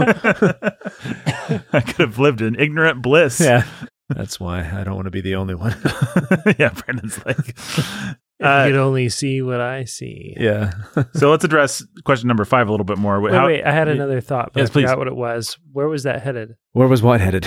[1.72, 3.40] I could have lived in ignorant bliss.
[3.40, 3.64] yeah.
[4.08, 5.74] That's why I don't want to be the only one.
[6.58, 6.70] yeah.
[6.70, 7.56] Brandon's like.
[8.38, 10.34] If Uh, you could only see what I see.
[10.38, 10.70] yeah.
[11.14, 13.18] so let's address question number five a little bit more.
[13.18, 14.98] Wait, How- wait, I had another thought, but Yes, I forgot please.
[14.98, 15.56] what it was.
[15.72, 16.54] Where was that headed?
[16.72, 17.46] Where was what headed?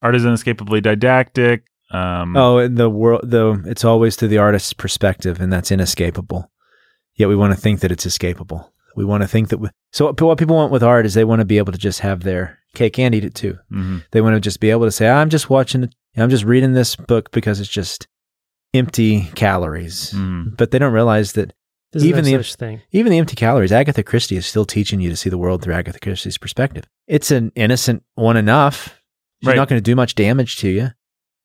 [0.00, 1.64] art is inescapably didactic.
[1.90, 6.50] Um, Oh, and the world, though, it's always through the artist's perspective, and that's inescapable.
[7.16, 8.70] Yet we want to think that it's escapable.
[8.96, 9.58] We want to think that.
[9.58, 11.78] We, so what what people want with art is they want to be able to
[11.78, 13.58] just have their cake and eat it too.
[13.70, 14.04] mhm.
[14.12, 16.20] They want to just be able to say, "I'm just watching it.
[16.20, 18.06] I'm just reading this book because it's just
[18.74, 20.56] empty calories." Mhm.
[20.56, 21.52] But they don't realize that
[21.92, 22.82] There's Even no the- such thing.
[22.92, 25.74] even the empty calories, Agatha Christie is still teaching you to see the world through
[25.74, 26.84] Agatha Christie's perspective.
[27.08, 28.96] It's an innocent one enough.
[29.42, 29.56] She's Right.
[29.56, 30.90] not going to do much damage to you,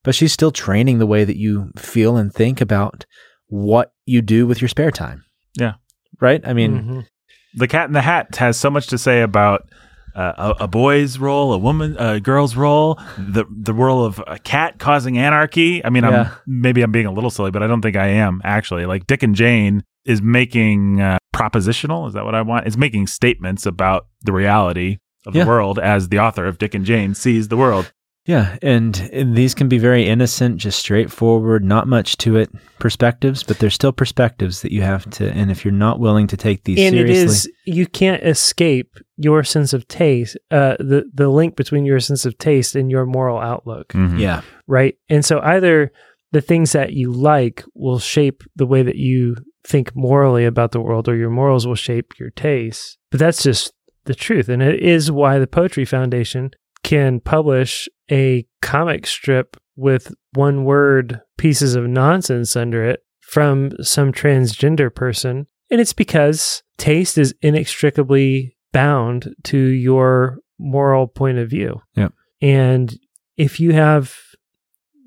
[0.04, 3.06] but she's still training the way that you feel and think about
[3.48, 5.24] what you do with your spare time.
[5.58, 5.72] Yeah.
[6.20, 6.46] Right?
[6.46, 7.06] I mean, Mhm.
[7.54, 9.68] The Cat in the Hat has so much to say about
[10.16, 14.38] uh, a, a, boy's role, a woman, a girl's role, the the role of a
[14.38, 15.84] cat causing anarchy.
[15.84, 16.30] I mean, Yeah.
[16.30, 18.86] I'm maybe I'm being a little silly, but I don't think I am actually.
[18.86, 22.08] Like Dick and Jane is making uh, propositional.
[22.08, 22.66] Is that what I want?
[22.66, 25.44] Is making statements about the reality of Yeah.
[25.44, 27.92] the world as the author of Dick and Jane sees the world.
[28.26, 32.50] Yeah, and, and these can be very innocent, just straightforward, not much to it
[32.80, 35.30] perspectives, but they're still perspectives that you have to.
[35.30, 38.96] And if you're not willing to take these and it seriously, is you can't escape
[39.18, 43.06] your sense of taste uh the the link between your sense of taste and your
[43.06, 43.88] moral outlook.
[43.92, 44.18] Mhm.
[44.18, 44.94] yeah, right?
[45.08, 45.90] And so either
[46.32, 50.80] the things that you like will shape the way that you think morally about the
[50.80, 52.98] world or your morals will shape your taste.
[53.10, 53.72] but that's just
[54.04, 54.48] the truth.
[54.48, 56.50] And it is why the poetry foundation
[56.84, 64.12] can publish a comic strip with one word pieces of nonsense under it from some
[64.12, 65.46] transgender person.
[65.70, 71.80] And it's because taste is inextricably bound to your moral point of view.
[71.94, 72.12] Yep.
[72.42, 72.94] And
[73.36, 74.14] if you have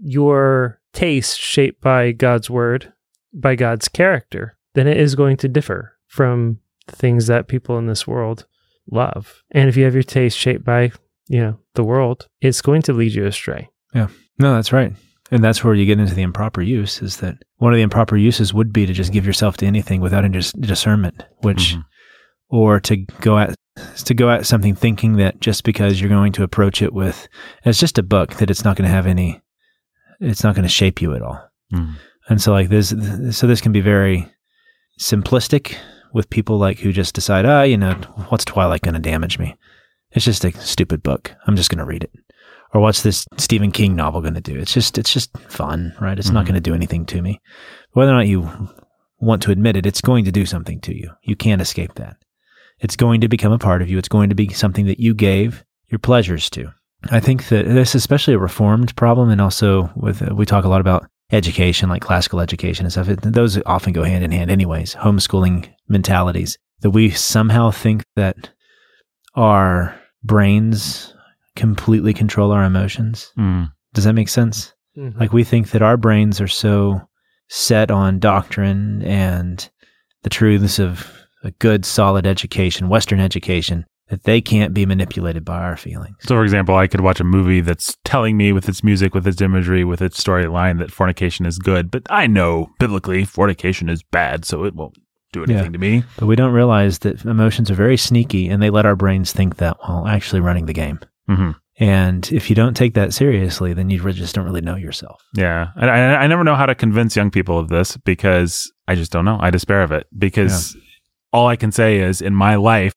[0.02, 2.92] your taste shaped by God's word,
[3.34, 7.86] by God's character, then it is going to differ from the things that people in
[7.88, 8.46] this world
[8.92, 9.44] love.
[9.52, 10.92] And if you have your taste shaped by,
[11.28, 13.70] you know, the world, it's going to lead you astray.
[13.94, 14.08] Yeah.
[14.40, 14.94] No, that's right.
[15.32, 18.18] And that's where you get into the improper use is that one of the improper
[18.18, 21.84] uses would be to just give yourself to anything without any dis- discernment, which, Mhm.
[22.50, 23.56] Or to go at,
[24.06, 27.28] to go at something thinking that just because you're going to approach it with,
[27.64, 29.42] it's just a book, that it's not going to have any,
[30.20, 31.40] it's not going to shape you at all.
[31.74, 31.96] Mhm.
[32.28, 32.90] And so like this,
[33.32, 34.32] so this can be very
[35.00, 35.76] simplistic
[36.14, 37.94] with people like who just decide, ah, you know,
[38.30, 39.56] what's Twilight going to damage me?
[40.12, 41.32] It's just a stupid book.
[41.48, 42.12] I'm just going to read it.
[42.74, 44.58] Or what's this Stephen King novel going to do?
[44.58, 46.18] It's just, it's just fun, right?
[46.20, 46.48] It's not Mhm.
[46.48, 47.40] going to do anything to me.
[47.94, 48.50] Whether or not you
[49.20, 51.12] want to admit it, it's going to do something to you.
[51.24, 52.18] You can't escape that.
[52.80, 53.98] It's going to become a part of you.
[53.98, 56.72] It's going to be something that you gave your pleasures to.
[57.12, 60.66] I think that this is especially a reformed problem, and also with uh, we talk
[60.66, 63.10] a lot about education, like classical education and stuff.
[63.10, 64.96] It, those often go hand in hand, anyways.
[64.96, 68.50] Homeschooling mentalities that we somehow think that
[69.36, 71.14] our brains
[71.56, 73.32] completely control our emotions.
[73.38, 73.72] Mm.
[73.94, 74.74] Does that make sense?
[75.18, 77.02] Like we think that our brains are so
[77.48, 79.70] set on doctrine and
[80.24, 81.10] the truths of
[81.44, 86.16] a good, solid education, Western education, that they can't be manipulated by our feelings.
[86.22, 89.28] So, for example, I could watch a movie that's telling me with its music, with
[89.28, 94.02] its imagery, with its storyline that fornication is good, but I know biblically fornication is
[94.04, 94.98] bad, so it won't
[95.32, 95.72] do anything Yeah.
[95.72, 96.04] to me.
[96.18, 99.58] But we don't realize that emotions are very sneaky and they let our brains think
[99.58, 101.00] that while actually running the game.
[101.28, 105.22] hmm And if you don't take that seriously, then you just don't really know yourself.
[105.36, 105.68] Yeah.
[105.76, 109.12] And I, I never know how to convince young people of this because I just
[109.12, 109.38] don't know.
[109.40, 110.76] I despair of it because
[111.32, 112.94] all I can say is in my life,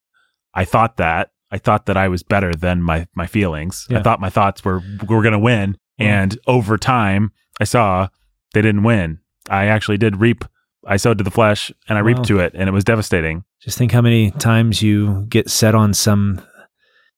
[0.55, 1.31] I thought that.
[1.51, 3.87] I thought that I was better than my, my feelings.
[3.91, 5.77] I thought my thoughts were, were going to win.
[5.99, 7.31] And over time,
[7.61, 8.09] I saw
[8.55, 9.19] they didn't win.
[9.51, 10.45] I actually did reap.
[10.87, 12.07] I sowed to the flesh and I Wow.
[12.07, 13.45] reaped to it, and it was devastating.
[13.61, 16.41] Just think how many times you get set on some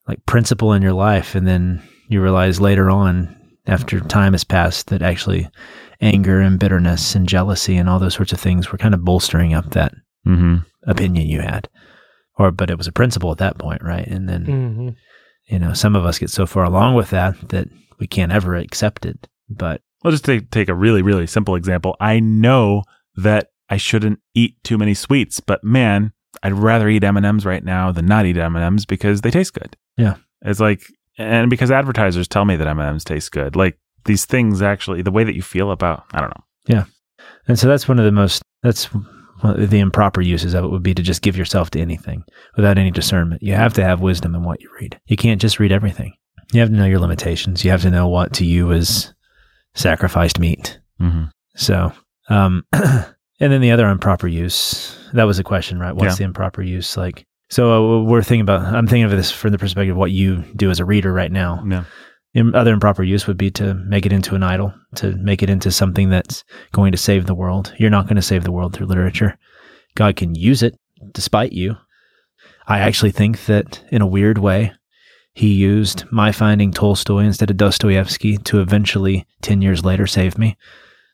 [0.09, 3.35] like principle in your life and then you realize later on
[3.67, 5.49] after time has passed that actually
[6.03, 9.55] anger and bitterness and jealousy and all those sorts of things were kind of bolstering
[9.55, 9.95] up that
[10.27, 10.57] Mm-hmm.
[10.87, 11.68] Opinion you had.
[12.37, 14.07] Or but it was a principle at that point, right?
[14.07, 14.89] And then hmm
[15.47, 17.68] you know, some of us get so far along with that that
[17.99, 19.28] we can't ever accept it.
[19.51, 21.97] But I'll just take, take a really, really simple example.
[22.01, 22.82] I know
[23.16, 26.12] that I shouldn't eat too many sweets, but man,
[26.43, 29.76] I'd rather eat M&Ms right now than not eat M&Ms because they taste good.
[29.99, 30.14] Yeah.
[30.43, 30.82] It's like,
[31.18, 33.55] and because advertisers tell me that M&Ms taste good.
[33.55, 36.45] Like these things actually, the way that you feel about, I don't know.
[36.66, 36.85] Yeah
[37.47, 39.14] and so that's one of the most, that's one of
[39.53, 42.24] the improper uses of it would be to just give yourself to anything
[42.57, 43.42] without any discernment.
[43.42, 44.99] You have to have wisdom in what you read.
[45.07, 46.14] You can't just read everything.
[46.53, 47.64] You have to know your limitations.
[47.64, 49.12] You have to know what to you is
[49.74, 50.78] sacrificed meat.
[51.01, 51.24] Mm-hmm.
[51.57, 51.92] So,
[52.28, 53.07] um, and
[53.38, 55.95] then the other improper use, that was a question, right?
[55.95, 56.18] What's Yeah.
[56.18, 56.97] the improper use?
[56.97, 60.11] Like, so uh, we're thinking about, I'm thinking of this from the perspective of what
[60.11, 61.62] you do as a reader right now.
[61.68, 61.84] Yeah.
[62.35, 65.51] Im- other improper use would be to make it into an idol, to make it
[65.51, 67.72] into something that's going to save the world.
[67.78, 69.39] You're not going to save the world through literature.
[69.95, 70.78] God can use it
[71.12, 71.76] despite you.
[72.66, 74.72] I actually think that in a weird way,
[75.32, 80.57] he used my finding Tolstoy instead of Dostoevsky to eventually, 10 years later, save me.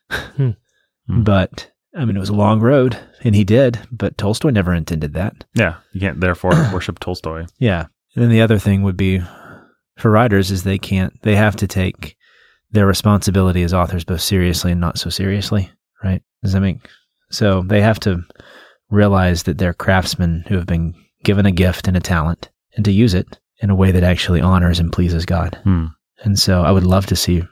[0.09, 0.51] Hmm.
[1.07, 5.13] But, I mean, it was a long road, and he did, but Tolstoy never intended
[5.15, 5.43] that.
[5.55, 5.77] Yeah.
[5.91, 7.47] You can't therefore worship Tolstoy.
[7.59, 7.87] Yeah.
[8.15, 9.21] And then the other thing would be
[9.97, 12.15] for writers is they can't they have to take
[12.71, 15.69] their responsibility as authors both seriously and not so seriously,
[16.03, 16.21] right?
[16.43, 16.79] Does that make
[17.29, 18.23] so they have to
[18.89, 22.91] realize that they're craftsmen who have been given a gift and a talent and to
[22.91, 25.59] use it in a way that actually honors and pleases God.
[25.63, 25.87] Hmm.
[26.23, 27.43] And so I would love to see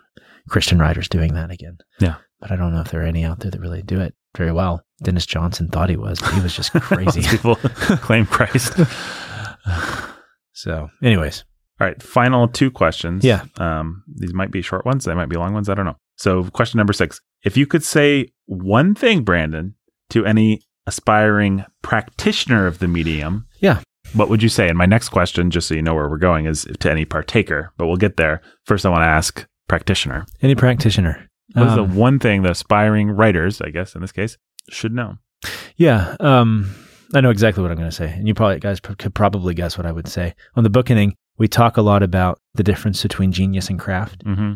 [0.50, 1.78] Christian writers doing that again.
[2.00, 2.16] Yeah.
[2.40, 4.52] But I don't know if there are any out there that really do it very
[4.52, 4.84] well.
[5.04, 7.22] Denis Johnson thought he was, but he was just crazy.
[7.22, 7.56] People
[8.02, 8.78] claim Christ.
[10.54, 11.44] so, anyways,
[11.80, 13.24] All right, final two questions.
[13.24, 13.46] Yeah.
[13.58, 15.06] Um, these might be short ones.
[15.06, 15.70] They might be long ones.
[15.70, 15.96] I don't know.
[16.18, 19.76] So, question number six: If you could say one thing, Brandon,
[20.10, 23.80] to any aspiring practitioner of the medium, Yeah.
[24.14, 24.68] what would you say?
[24.68, 27.72] And my next question, just so you know where we're going, is to any partaker.
[27.78, 28.42] But we'll get there.
[28.66, 30.26] First, I want to ask practitioner.
[30.42, 31.28] any practitioner.
[31.54, 34.38] What is Um, the one thing the aspiring writers, I guess in this case,
[34.70, 35.18] should know?
[35.78, 36.70] Yeah, um,
[37.14, 39.54] I know exactly what I'm going to say, and you probably guys p- could probably
[39.54, 40.34] guess what I would say.
[40.56, 44.24] On the bookening, we talk a lot about the difference between genius and craft.
[44.26, 44.54] Mm-hmm.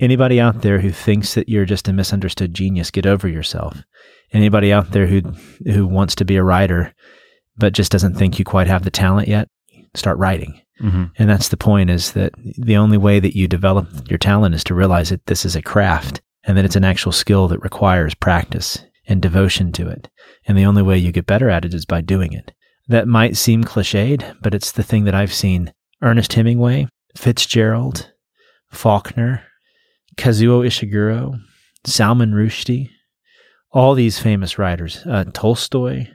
[0.00, 3.82] Anybody out there who thinks that you're just a misunderstood genius, get over yourself.
[4.32, 5.22] Anybody out there who
[5.64, 6.94] who wants to be a writer
[7.56, 9.48] but just doesn't think you quite have the talent yet,
[9.94, 10.60] start writing.
[10.80, 11.04] Mm-hmm.
[11.16, 14.62] And that's the point is that the only way that you develop your talent is
[14.64, 18.14] to realize that this is a craft and that it's an actual skill that requires
[18.14, 20.08] practice and devotion to it.
[20.46, 22.52] And the only way you get better at it is by doing it.
[22.86, 25.72] That might seem cliched, but it's the thing that I've seen.
[26.02, 26.86] Ernest Hemingway,
[27.16, 28.10] Fitzgerald,
[28.72, 29.42] Faulkner,
[30.16, 31.38] Kazuo Ishiguro,
[31.84, 32.90] Salman Rushdie,
[33.72, 36.06] all these famous writers, uh, Tolstoy,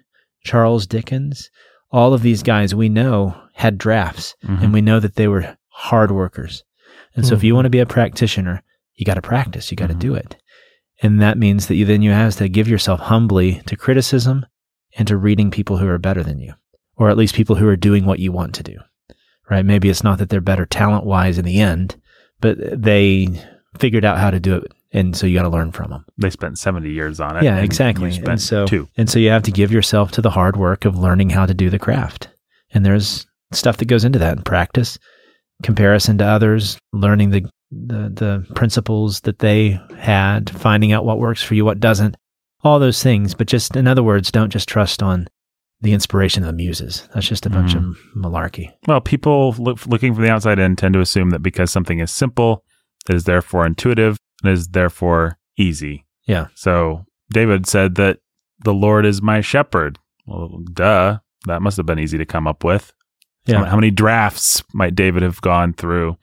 [0.43, 1.49] Charles Dickens,
[1.91, 4.63] all of these guys we know had drafts Mm-hmm.
[4.63, 6.63] and we know that they were hard workers.
[7.15, 7.55] And so if you Mhm.
[7.57, 8.63] want to be a practitioner,
[8.95, 9.99] you got to practice, you got to Mhm.
[9.99, 10.35] do it.
[11.01, 14.45] And that means that you then you have to give yourself humbly to criticism
[14.97, 16.53] and to reading people who are better than you,
[16.95, 18.77] or at least people who are doing what you want to do.
[19.49, 19.65] Right?
[19.65, 21.95] Maybe it's not that they're better talent wise in the end,
[22.39, 23.27] but they
[23.77, 24.71] figured out how to do it.
[24.93, 26.05] And so you got to learn from them.
[26.17, 27.43] They spent 70 years on it.
[27.43, 28.15] Yeah, exactly.
[28.25, 28.87] And so- two.
[28.95, 31.53] And so you have to give yourself to the hard work of learning how to
[31.53, 32.29] do the craft.
[32.73, 34.97] And there's stuff that goes into that in practice,
[35.63, 37.41] comparison to others, learning the,
[37.71, 42.15] the, the principles that they had, finding out what works for you, what doesn't,
[42.63, 43.33] all those things.
[43.33, 45.27] But just, in other words, don't just trust on
[45.83, 47.07] the inspiration of the muses.
[47.13, 47.89] That's just a bunch mm.
[47.89, 48.71] of malarkey.
[48.87, 52.09] Well, people look, looking from the outside in tend to assume that because something is
[52.09, 52.63] simple,
[53.09, 56.05] it is therefore intuitive and is therefore easy.
[56.25, 56.47] Yeah.
[56.55, 58.19] So David said that
[58.63, 59.99] the Lord is my shepherd.
[60.25, 61.19] Well, duh.
[61.45, 62.93] That must have been easy to come up with.
[63.45, 63.57] Yeah.
[63.57, 66.17] How, how many drafts might David have gone through?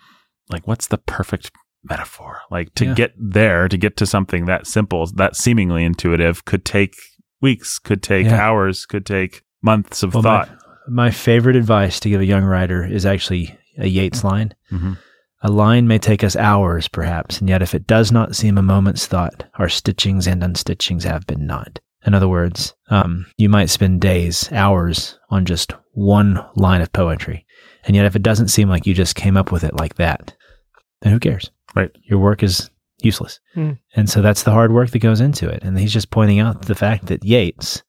[0.48, 1.50] Like, what's the perfect
[1.84, 2.40] metaphor?
[2.50, 2.94] Like, to Yeah.
[2.94, 6.94] get there, to get to something that simple, that seemingly intuitive, could take
[7.42, 8.40] weeks, could take Yeah.
[8.40, 10.48] hours, could take months of Well, thought.
[10.88, 14.54] My, my favorite advice to give a young writer is actually a Yeats line.
[14.72, 14.98] Mhm.
[15.42, 18.62] A line may take us hours, perhaps, and yet if it does not seem a
[18.62, 21.78] moment's thought, our stitchings and unstitchings have been not.
[22.06, 27.46] In other words, um, you might spend days, hours on just one line of poetry.
[27.84, 30.34] And yet if it doesn't seem like you just came up with it like that,
[31.00, 31.50] then who cares?
[31.74, 31.90] Right.
[32.02, 32.68] Your work is
[33.02, 33.40] useless.
[33.54, 33.72] Hmm.
[33.96, 35.62] And so that's the hard work that goes into it.
[35.62, 37.82] And he's just pointing out the fact that Yeats,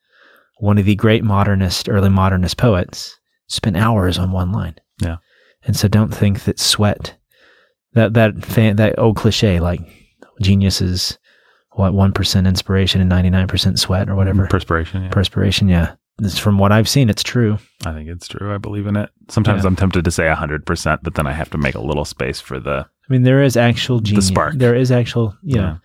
[0.62, 4.76] one of the great modernist, early modernist poets, spent hours on one line.
[5.02, 5.18] Yeah.
[5.64, 7.18] And so don't think that sweat,
[7.94, 9.82] that that fan, that old cliche like
[10.42, 11.18] genius is
[11.74, 15.04] what one percent inspiration and ninety nine percent sweat or whatever Perspiration.
[15.04, 15.10] Yeah.
[15.10, 15.68] perspiration.
[15.68, 17.58] Yeah, it's from what I've seen, it's true.
[17.86, 18.54] I think it's true.
[18.54, 19.10] I believe in it.
[19.30, 19.68] Sometimes Yeah.
[19.70, 22.60] I'm tempted to say 100%, but then I have to make a little space for
[22.60, 22.86] the.
[23.10, 24.28] I mean, there is actual genius.
[24.28, 24.54] spark.
[24.56, 25.78] There is actual, you know, Yeah.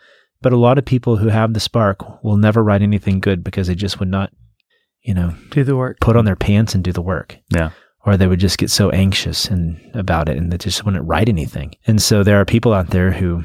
[0.43, 3.66] but a lot of people who have the spark will never write anything good because
[3.68, 4.31] they just would not,
[5.07, 5.98] you know, Do the work.
[6.00, 7.38] put on their pants and do the work.
[7.50, 7.70] Yeah.
[8.04, 11.28] Or they would just get so anxious and about it and they just wouldn't write
[11.28, 11.74] anything.
[11.86, 13.44] And so there are people out there who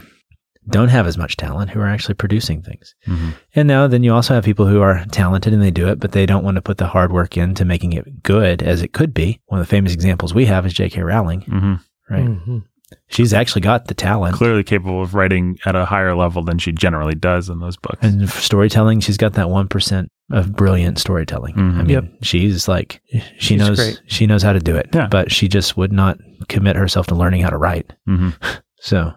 [0.69, 2.93] don't have as much talent who are actually producing things.
[3.07, 3.33] Mhm.
[3.55, 6.11] And now then you also have people who are talented and they do it, but
[6.11, 9.13] they don't want to put the hard work into making it good as it could
[9.13, 9.39] be.
[9.47, 11.01] One of the famous examples we have is J.K.
[11.01, 11.79] Rowling, Mhm.
[12.11, 12.25] right?
[12.27, 12.63] Mhm.
[13.07, 14.35] She's actually got the talent.
[14.35, 17.99] Clearly capable of writing at a higher level than she generally does in those books.
[18.03, 21.55] And for storytelling, she's got that 1% of brilliant storytelling.
[21.55, 21.73] Mhm.
[21.73, 22.03] I mean, Yep.
[22.21, 24.01] she's like, she She's knows, great.
[24.07, 25.07] she knows how to do it, Yeah.
[25.09, 26.17] but she just would not
[26.47, 27.93] commit herself to learning how to write.
[28.07, 28.33] Mhm.
[28.83, 29.11] So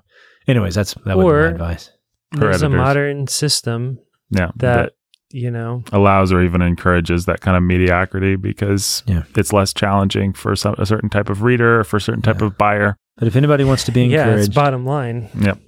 [0.47, 1.91] anyways, that's, that would be my advice.
[2.33, 3.99] There's a modern system
[4.31, 4.51] Yeah.
[4.57, 4.93] that,
[5.31, 9.23] you know, allows or even encourages that kind of mediocrity because Yeah.
[9.37, 12.41] it's less challenging for some, a certain type of reader or for a certain type
[12.41, 12.47] Yeah.
[12.49, 12.99] of buyer.
[13.17, 15.29] But if anybody wants to be yeah, it's encouraged, bottom line.
[15.41, 15.59] Yep.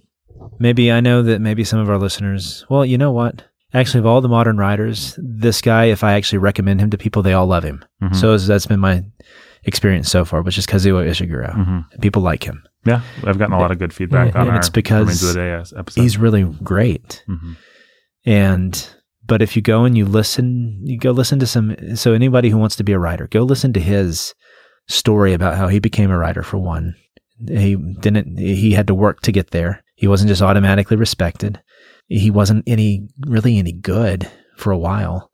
[0.58, 3.44] maybe I know that maybe some of our listeners, well, you know what?
[3.76, 7.22] Actually, of all the modern writers, this guy, if I actually recommend him to people,
[7.22, 7.84] they all love him.
[8.02, 8.16] Mhm.
[8.16, 9.04] So that's been my
[9.64, 11.52] experience so far, which is Kazuo Ishiguro.
[11.54, 12.00] Mhm.
[12.00, 12.62] People like him.
[12.84, 13.00] Yeah.
[13.24, 15.34] I've gotten a lot of good feedback on and our it's because Remains of the
[15.34, 16.00] Day episode.
[16.00, 17.24] He's really great.
[17.28, 17.56] Mhm.
[18.24, 18.88] And
[19.28, 21.74] But if you go and you listen, you go listen to some.
[21.96, 24.34] So anybody who wants to be a writer, go listen to his
[24.86, 26.44] story about how he became a writer.
[26.44, 26.94] For one,
[27.48, 28.38] he didn't.
[28.38, 29.82] He had to work to get there.
[29.96, 31.60] He wasn't just automatically respected.
[32.08, 35.30] He wasn't any really any good for a while.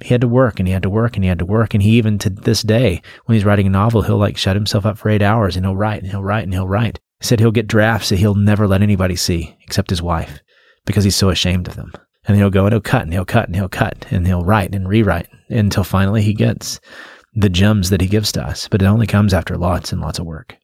[0.00, 1.74] He had to work and he had to work and he had to work.
[1.74, 4.84] And he even to this day, when he's writing a novel, he'll like shut himself
[4.84, 6.98] up for eight hours and he'll write and he'll write and he'll write.
[7.20, 10.40] He said he'll get drafts that he'll never let anybody see except his wife
[10.84, 11.92] because he's so ashamed of them.
[12.24, 14.74] And he'll go and he'll cut and he'll cut and he'll cut and he'll write
[14.74, 16.80] and rewrite until finally he gets
[17.34, 18.68] the gems that he gives to us.
[18.68, 20.56] But it only comes after lots and lots of work.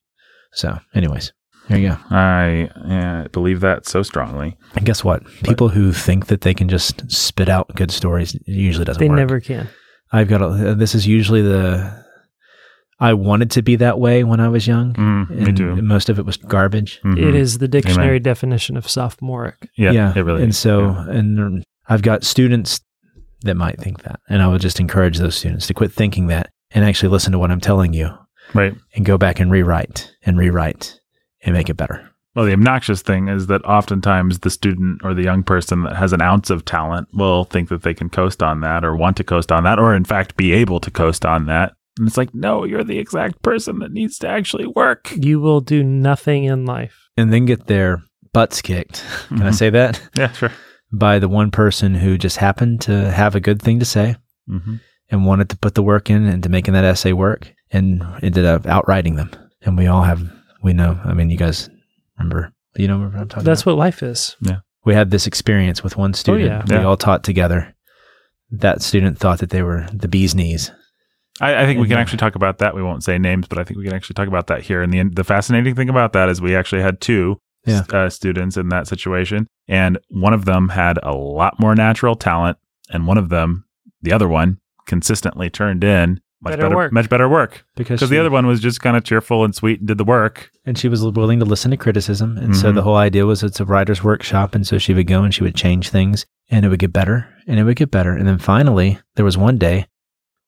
[0.52, 1.32] So, anyways,
[1.68, 1.96] there you go.
[2.10, 4.56] I yeah, believe that so strongly.
[4.74, 5.22] And guess what?
[5.44, 9.08] People who think that they can just spit out good stories it usually doesn't They
[9.08, 9.16] work.
[9.18, 9.68] never can.
[10.12, 12.04] I've got a, this is usually the
[13.00, 14.92] I wanted to be that way when I was young.
[14.94, 15.76] Mm, me and too.
[15.82, 17.00] Most of it was garbage.
[17.04, 17.18] Mhm.
[17.28, 19.68] It is the dictionary definition of sophomoric.
[19.76, 20.58] Yeah, yeah, it really And is.
[20.58, 21.10] so, Yeah.
[21.10, 22.80] and I've got students
[23.42, 26.50] that might think that, and I would just encourage those students to quit thinking that
[26.72, 28.10] and actually listen to what I'm telling you
[28.52, 28.74] right.
[28.96, 30.98] and go back and rewrite and rewrite
[31.44, 32.08] and make it better.
[32.34, 36.12] Well, the obnoxious thing is that oftentimes the student or the young person that has
[36.12, 39.24] an ounce of talent will think that they can coast on that or want to
[39.24, 41.72] coast on that or, in fact, be able to coast on that.
[41.98, 45.10] And it's like, no, you're the exact person that needs to actually work.
[45.16, 47.08] You will do nothing in life.
[47.16, 49.04] And then get their butts kicked.
[49.28, 49.54] Can I Mhm.
[49.54, 50.00] say that?
[50.16, 50.52] Yeah, sure.
[50.92, 54.14] By the one person who just happened to have a good thing to say
[54.48, 54.76] Mm-hmm.
[55.10, 58.64] and wanted to put the work in into making that essay work and ended up
[58.66, 59.30] outwriting them.
[59.62, 60.22] And we all have,
[60.62, 61.68] we know, I mean, you guys
[62.18, 63.72] remember, you know what I'm talking That's about?
[63.72, 64.36] what life is.
[64.40, 64.58] Yeah.
[64.84, 66.46] We had this experience with one student.
[66.48, 66.62] yeah.
[66.68, 66.84] We Yeah.
[66.88, 67.74] all taught together.
[68.50, 70.72] That student thought that they were the bee's knees.
[71.40, 72.74] I, I think we can actually talk about that.
[72.74, 74.82] We won't say names, but I think we can actually talk about that here.
[74.82, 77.36] And the the fascinating thing about that is we actually had two
[77.66, 77.82] Yeah.
[77.92, 82.56] uh, students in that situation, and one of them had a lot more natural talent,
[82.90, 83.66] and one of them,
[84.00, 86.92] the other one, consistently turned in much Better better, work.
[86.92, 89.80] much better work Because because the other one was just kind of cheerful and sweet
[89.80, 90.50] and did the work.
[90.64, 92.36] and she was willing to listen to criticism.
[92.38, 92.74] And so Mhm.
[92.76, 94.54] the whole idea was it's a writer's workshop.
[94.54, 97.26] And so she would go and she would change things and it would get better
[97.48, 98.12] and it would get better.
[98.12, 99.86] And then finally, there was one day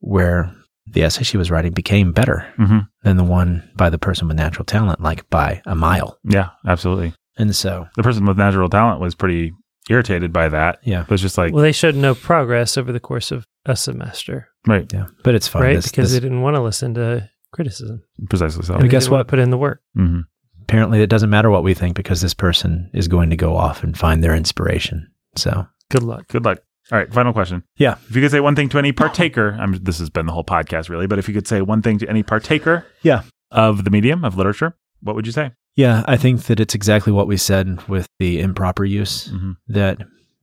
[0.01, 0.55] where
[0.87, 2.79] the essay she was writing became better Mm-hmm.
[3.03, 6.19] than the one by the person with natural talent, like by a mile.
[6.25, 7.15] Yeah, absolutely.
[7.39, 9.53] And so, The person with natural talent was pretty
[9.89, 10.79] irritated by that.
[10.85, 13.77] yeah, It was just like, Well, they showed no progress over the course of a
[13.77, 15.63] semester, right, yeah, but it's fine.
[15.63, 15.75] right?
[15.77, 18.03] This- because this- they didn't want to listen to criticism.
[18.29, 18.75] precisely so.
[18.75, 19.29] And They guess what?
[19.29, 19.81] Put in the work.
[19.95, 20.21] hmm
[20.63, 23.83] apparently, it doesn't matter what we think because this person is going to go off
[23.83, 25.11] and find their inspiration.
[25.35, 26.29] So, Good luck.
[26.29, 26.59] Good luck.
[26.93, 27.65] All right, final question.
[27.77, 27.97] Yeah.
[28.09, 30.45] If you could say one thing to any partaker, I'm, this has been the whole
[30.45, 33.23] podcast really, but if you could say one thing to any partaker Yeah.
[33.51, 35.51] of the medium of literature, what would you say?
[35.75, 39.27] yeah, I think that it's exactly what we said with the improper use.
[39.29, 39.53] Mm-hmm.
[39.73, 39.99] that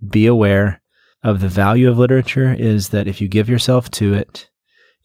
[0.10, 0.82] be aware
[1.24, 4.50] of the value of literature is that if you give yourself to it,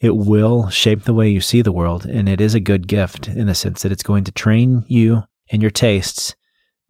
[0.00, 2.06] it will shape the way you see the world.
[2.06, 5.22] And it is a good gift in the sense that it's going to train you
[5.50, 6.34] and your tastes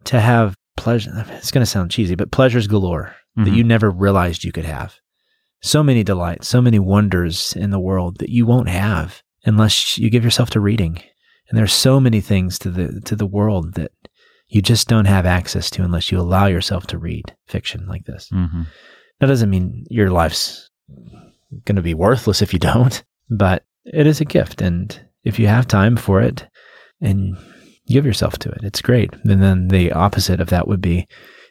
[0.05, 1.25] to have pleasure.
[1.29, 3.55] It's going to sound cheesy, but pleasures galore that Mhm.
[3.55, 4.95] you never realized you could have.
[5.61, 10.09] So many delights, so many wonders in the world that you won't have unless you
[10.09, 11.01] give yourself to reading.
[11.49, 13.91] And there's so many things to the to the world that
[14.47, 18.29] you just don't have access to unless you allow yourself to read fiction like this.
[18.33, 18.63] Mm-hmm.
[19.23, 20.69] That doesn't mean your life's
[21.63, 24.61] going to be worthless if you don't, but it is a gift.
[24.61, 26.45] And if you have time for it
[26.99, 27.37] and
[27.87, 29.13] give yourself to it, it's great.
[29.23, 31.07] And then the opposite of that would be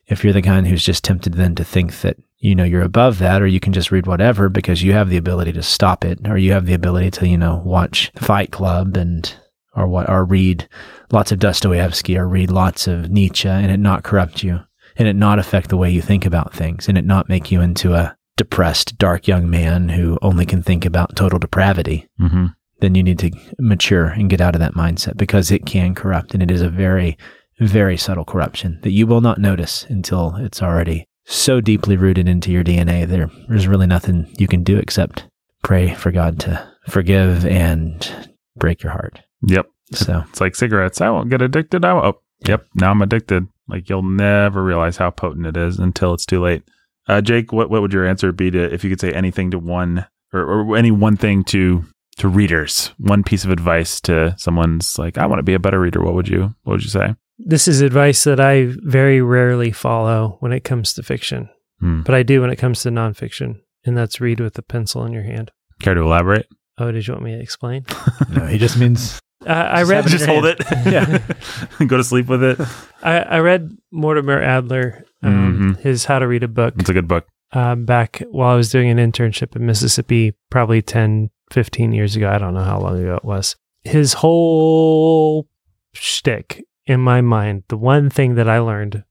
[0.07, 3.19] if you're the kind who's just tempted then to think that, you know, you're above
[3.21, 6.19] that or you can just read whatever because you have the ability to stop it
[6.29, 9.35] or you have the ability to, you know, watch Fight Club and
[9.75, 10.69] or what or read
[11.11, 14.61] lots of Dostoevsky or read lots of Nietzsche and it not corrupt you
[14.97, 17.61] and it not affect the way you think about things and it not make you
[17.61, 22.47] into a depressed, dark young man who only can think about total depravity, Mm-hmm.
[22.81, 26.35] then you need to mature and get out of that mindset because it can corrupt.
[26.35, 27.17] And it is a very,
[27.61, 32.51] very subtle corruption that you will not notice until it's already so deeply rooted into
[32.51, 33.07] your DNA.
[33.07, 35.27] There, there's really nothing you can do except
[35.63, 39.21] pray for God to forgive and break your heart.
[39.47, 39.67] Yep.
[39.93, 41.01] So, It's like cigarettes.
[41.01, 41.85] I won't get addicted.
[41.85, 42.07] I won't.
[42.07, 42.67] Oh, yep.
[42.75, 43.47] Now I'm addicted.
[43.73, 46.63] Like you'll never realize how potent it is until it's too late.
[47.09, 49.59] Uh, Jake, what, what would your answer be to if you could say anything to
[49.59, 51.85] one or, or any one thing to
[52.19, 52.93] to readers?
[52.99, 56.03] One piece of advice to someone's like, I want to be a better reader.
[56.03, 57.17] What would you What would you say?
[57.39, 61.49] This is advice that I very rarely follow when it comes to fiction,
[61.81, 62.03] Hmm.
[62.03, 65.13] but I do when it comes to nonfiction, and that's read with a pencil in
[65.13, 65.51] your hand.
[65.81, 66.47] Care to elaborate?
[66.79, 67.85] Oh, did you want me to explain?
[68.31, 70.61] no, he just means I, I read have it in Just your hold it.
[71.81, 71.87] Yeah.
[71.87, 72.61] Go to sleep with it.
[73.03, 75.81] I, I read Mortimer Adler, um, Mhm.
[75.81, 76.75] his How to Read a Book.
[76.79, 77.27] It's a good book.
[77.53, 82.29] um, back while I was doing an internship in Mississippi, probably 10, 15 years ago.
[82.31, 83.57] I don't know how long ago it was.
[83.83, 85.49] His whole
[85.93, 89.05] shtick in my mind, the one thing that I learned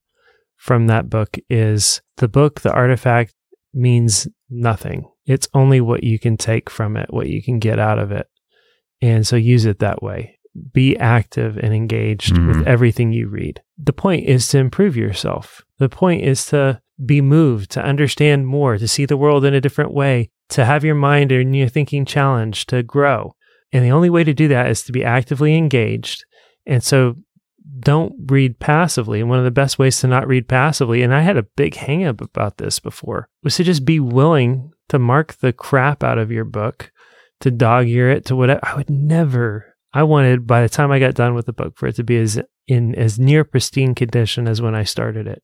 [0.56, 3.34] from that book is the book, The Artifact,
[3.74, 5.08] means nothing.
[5.26, 8.26] It's only what you can take from it, what you can get out of it.
[9.02, 10.38] And so use it that way.
[10.72, 12.46] Be active and engaged Mhm.
[12.46, 13.60] with everything you read.
[13.76, 15.62] The point is to improve yourself.
[15.78, 19.60] The point is to be moved, to understand more, to see the world in a
[19.60, 23.34] different way, to have your mind and your thinking challenged, to grow.
[23.72, 26.24] And the only way to do that is to be actively engaged.
[26.66, 27.16] And so
[27.80, 29.20] don't read passively.
[29.20, 31.74] And one of the best ways to not read passively, and I had a big
[31.74, 36.18] hang up about this before, was to just be willing to mark the crap out
[36.18, 36.91] of your book,
[37.42, 38.60] to dog ear it, to whatever.
[38.62, 41.86] I would never, I wanted by the time I got done with the book for
[41.86, 45.42] it to be as in as near pristine condition as when I started it.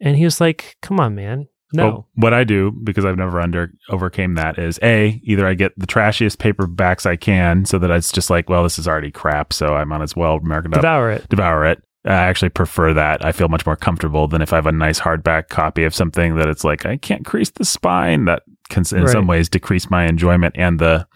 [0.00, 1.48] And he was like, come on, man.
[1.72, 1.84] No.
[1.84, 5.72] Well, what I do because I've never under overcame that is a either I get
[5.78, 9.52] the trashiest paperbacks I can so that it's just like well this is already crap
[9.52, 11.28] so I might as well mark it up devour it.
[11.28, 11.80] devour it.
[12.04, 13.24] I actually prefer that.
[13.24, 16.36] I feel much more comfortable than if I have a nice hardback copy of something
[16.36, 18.24] that it's like I can't crease the spine.
[18.24, 21.06] That can in some ways decrease my enjoyment and the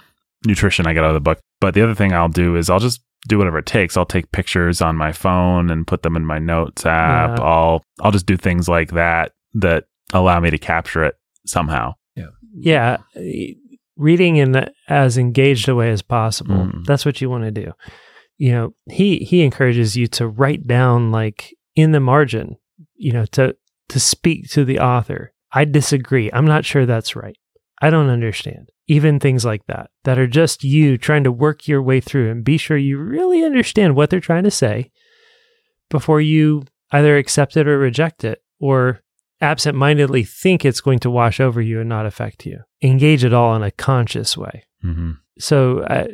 [0.46, 1.40] nutrition I get out of the book.
[1.60, 3.96] But the other thing I'll do is I'll just do whatever it takes.
[3.96, 7.38] I'll take pictures on my phone and put them in my notes app.
[7.38, 7.44] Yeah.
[7.44, 11.94] I'll I'll just do things like that that allow me to capture it somehow.
[12.56, 13.56] yeah, e-
[13.96, 16.54] reading in as engaged a way as possible.
[16.54, 16.84] Mm.
[16.84, 17.72] That's what you want to do.
[18.36, 22.56] You know, he he encourages you to write down like in the margin,
[22.94, 23.56] you know, to
[23.88, 25.32] to speak to the author.
[25.52, 26.30] I disagree.
[26.32, 27.36] I'm not sure that's right.
[27.84, 28.70] I don't understand.
[28.86, 32.42] Even things like that that are just you trying to work your way through and
[32.42, 34.90] be sure you really understand what they're trying to say
[35.90, 39.02] before you either accept it or reject it or
[39.42, 42.60] absentmindedly think it's going to wash over you and not affect you.
[42.82, 44.64] Engage it all in a conscious way.
[44.82, 45.10] Mm-hmm.
[45.38, 46.06] So, uh,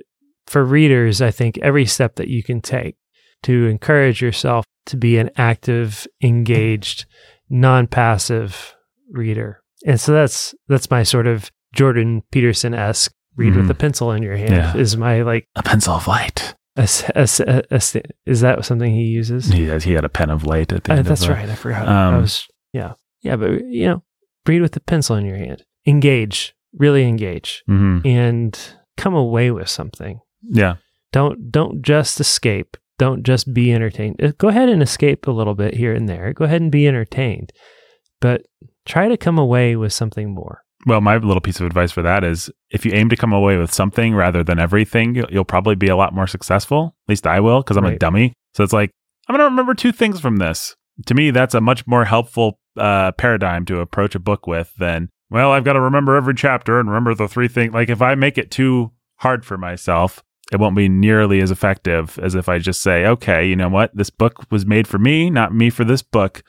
[0.49, 2.97] for readers, I think every step that you can take
[3.45, 7.07] to encourage yourself to be an active, engaged,
[7.49, 8.75] non-passive
[9.13, 9.63] reader.
[9.87, 13.71] And so that's that's my sort of Jordan Peterson esque read with Mhm.
[13.71, 14.77] a pencil in your hand Yeah.
[14.77, 16.55] is my like A pencil of light.
[16.77, 17.81] a, a, a,
[18.27, 19.49] is that something he uses?
[19.49, 21.07] He has, he had a pen of light at the Uh, end.
[21.07, 21.49] that's of the, right.
[21.49, 21.89] I forgot.
[21.89, 24.03] I Um, was yeah yeah, but you know,
[24.47, 25.63] read with a pencil in your hand.
[25.87, 28.05] Engage, really engage, Mhm.
[28.07, 28.59] and
[28.97, 30.21] come away with something.
[30.43, 30.77] Yeah.
[31.13, 32.77] Don't don't just escape.
[32.99, 34.23] Don't just be entertained.
[34.23, 36.33] Uh, Go ahead and escape a little bit here and there.
[36.35, 37.53] Go ahead and be entertained,
[38.21, 38.43] but
[38.85, 40.63] try to come away with something more.
[40.87, 43.59] Well, my little piece of advice for that is if you aim to come away
[43.59, 46.97] with something rather than everything, you'll, you'll probably be a lot more successful.
[47.07, 48.33] At least I will, because I'm a dummy.
[48.55, 48.91] So it's like,
[49.29, 50.75] I'm going to remember two things from this.
[51.07, 55.11] To me, that's a much more helpful uh, paradigm to approach a book with than,
[55.29, 57.75] well, I've got to remember every chapter and remember the three things.
[57.75, 62.19] Like, if I make it too hard for myself, it won't be nearly as effective
[62.21, 63.95] as if I just say, okay, you know what?
[63.95, 66.43] This book was made for me, not me for this book.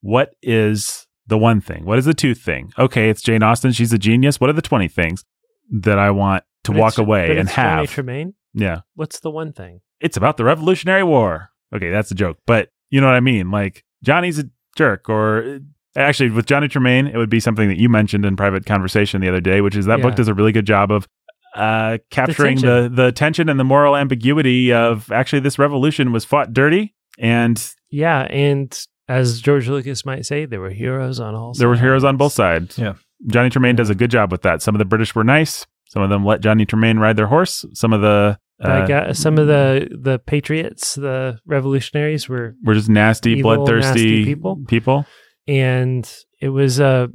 [0.00, 1.84] What is the one thing?
[1.84, 2.72] What is the two thing?
[2.78, 3.72] Okay, it's Jane Austen.
[3.72, 4.40] She's a genius.
[4.40, 5.24] What are the 20 things
[5.70, 7.90] that I want to But walk away and it's Johnny have?
[7.90, 8.34] Tremain.
[8.54, 8.80] yeah.
[8.94, 9.80] What's the one thing?
[10.00, 11.50] It's about the Revolutionary War.
[11.74, 12.38] Okay, that's a joke.
[12.46, 13.50] But you know what I mean?
[13.50, 14.44] Like, Johnny's a
[14.76, 15.08] jerk.
[15.08, 15.60] Or
[15.96, 19.28] actually, with Johnny Tremain, it would be something that you mentioned in private conversation the
[19.28, 21.06] other day, which is that book does a really good job of
[21.54, 26.52] uh, capturing the, the tension and the moral ambiguity of actually this revolution was fought
[26.52, 28.70] dirty and Yeah, and
[29.08, 31.54] as George Lucas might say, there were heroes on all.
[31.54, 31.58] Sides.
[31.60, 32.78] There were heroes on both sides.
[32.78, 32.94] Yeah.
[33.26, 34.62] Johnny Tremain does a good job with that.
[34.62, 35.66] Some of the British were nice.
[35.88, 37.64] Some of them let Johnny Tremain ride their horse.
[37.72, 42.74] Some of the uh, Like uh, some of the the patriots, the revolutionaries were, were
[42.74, 44.58] just nasty, evil, bloodthirsty nasty people.
[44.68, 45.06] people.
[45.46, 46.08] and
[46.40, 47.06] it was uh,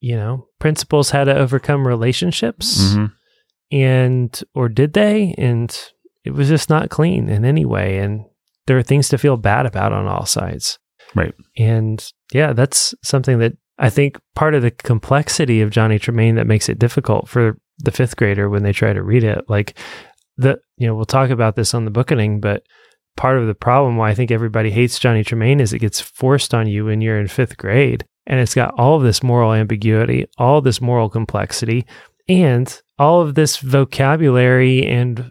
[0.00, 3.12] you know, principles had to overcome relationships, Mhm.
[3.72, 5.34] and or did they?
[5.36, 5.76] And
[6.24, 8.24] it was just not clean in any way, and
[8.66, 10.78] there are things to feel bad about on all sides.
[11.14, 11.34] Right.
[11.58, 16.46] And yeah, that's something that I think part of the complexity of Johnny Tremain that
[16.46, 19.44] makes it difficult for the fifth grader when they try to read it.
[19.48, 19.76] Like
[20.36, 22.62] the, you know, we'll talk about this on the bookening, but
[23.16, 26.54] part of the problem why I think everybody hates Johnny Tremain is it gets forced
[26.54, 28.04] on you when you're in fifth grade.
[28.26, 31.86] And it's got all of this moral ambiguity, all this moral complexity,
[32.28, 35.30] and all of this vocabulary and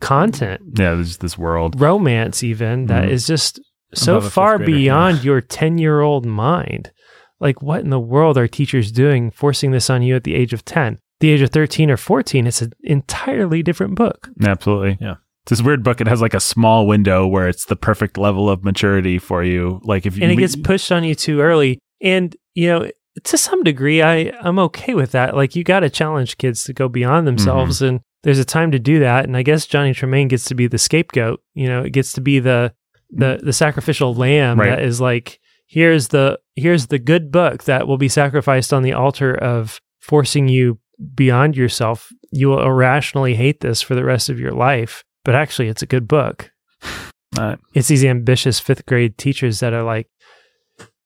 [0.00, 1.80] content Yeah, there's this world.
[1.80, 3.10] romance even that Mhm.
[3.10, 3.60] is just
[3.94, 6.92] so Above a fifth far beyond your 10 year old mind
[7.40, 10.52] like what in the world are teachers doing forcing this on you at the age
[10.52, 14.98] of 10 the age of 13 or 14 it's an entirely different book Absolutely.
[15.00, 15.16] Yeah.
[15.46, 16.00] It's this weird book.
[16.00, 19.80] It has like a small window where it's the perfect level of maturity for you.
[19.84, 22.90] Like if you and it gets pushed on you too early and you know
[23.22, 25.36] to some degree, I I'm okay with that.
[25.36, 27.36] Like you got to challenge kids to go beyond mm-hmm.
[27.36, 29.24] themselves, and there's a time to do that.
[29.24, 31.40] And I guess Johnny Tremain gets to be the scapegoat.
[31.54, 32.74] You know, it gets to be the
[33.10, 34.70] the the sacrificial lamb Right.
[34.70, 38.92] that is like here's the here's the good book that will be sacrificed on the
[38.92, 40.78] altar of forcing you
[41.14, 42.08] beyond yourself.
[42.32, 45.86] You will irrationally hate this for the rest of your life, but actually, it's a
[45.86, 46.50] good book.
[47.36, 50.08] Uh, It's these ambitious fifth grade teachers that are like.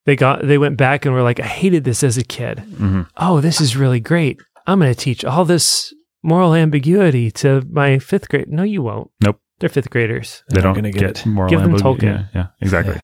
[0.06, 3.08] They got they went back and were like, I hated this as a kid mhm.
[3.16, 4.38] oh, this is really great.
[4.66, 8.48] I'm going to teach all this moral ambiguity to my fifth grade.
[8.48, 9.10] No, you won't.
[9.20, 9.40] Nope.
[9.60, 10.42] They're fifth graders.
[10.48, 11.26] They They're don't gonna get, get it.
[11.26, 12.06] moral Give them ambiguity.
[12.06, 12.28] Tolkien.
[12.34, 12.98] Yeah, yeah, exactly.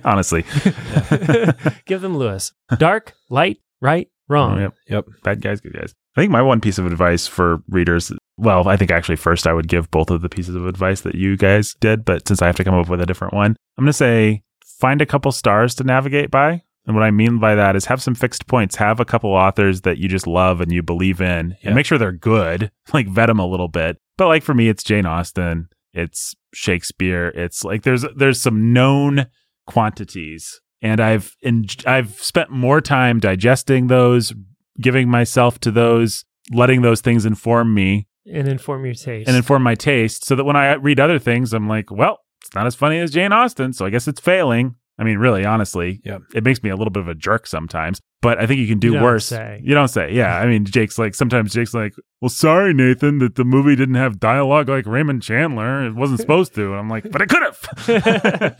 [0.04, 0.42] Honestly,
[1.86, 2.52] Give them Lewis.
[2.78, 4.58] Dark, light, right, wrong.
[4.60, 4.74] Yep.
[4.88, 5.04] Yep.
[5.22, 5.94] bad guys, good guys.
[6.16, 9.52] I think my one piece of advice for readers, well, I think actually first I
[9.52, 12.46] would give both of the pieces of advice that you guys did, but since I
[12.46, 14.42] have to come up with a different one, I'm going to say
[14.78, 16.62] find a couple stars to navigate by.
[16.84, 18.74] And what I mean by that is have some fixed points.
[18.76, 21.68] Have a couple authors that you just love and you believe in, Yeah.
[21.68, 22.70] and make sure they're good.
[22.92, 23.98] Like vet them a little bit.
[24.18, 27.28] But like for me, it's Jane Austen, it's Shakespeare.
[27.28, 29.26] It's like there's there's some known
[29.66, 34.32] quantities, and I've en- I've spent more time digesting those,
[34.80, 39.28] giving myself to those, letting those things inform me And inform your taste.
[39.28, 42.54] and inform my taste, so that when I read other things, I'm like, well, it's
[42.54, 44.76] not as funny as Jane Austen, so I guess it's failing.
[44.98, 46.22] I mean, really, honestly, Yep.
[46.34, 48.78] it makes me a little bit of a jerk sometimes, but I think you can
[48.78, 49.24] do You don't worse.
[49.26, 49.60] say.
[49.64, 50.36] You don't say, yeah.
[50.38, 54.20] I mean, Jake's like sometimes Jake's like, well, sorry, Nathan, that the movie didn't have
[54.20, 55.86] dialogue like Raymond Chandler.
[55.86, 56.70] It wasn't supposed to.
[56.70, 57.58] And I'm like, but it could have.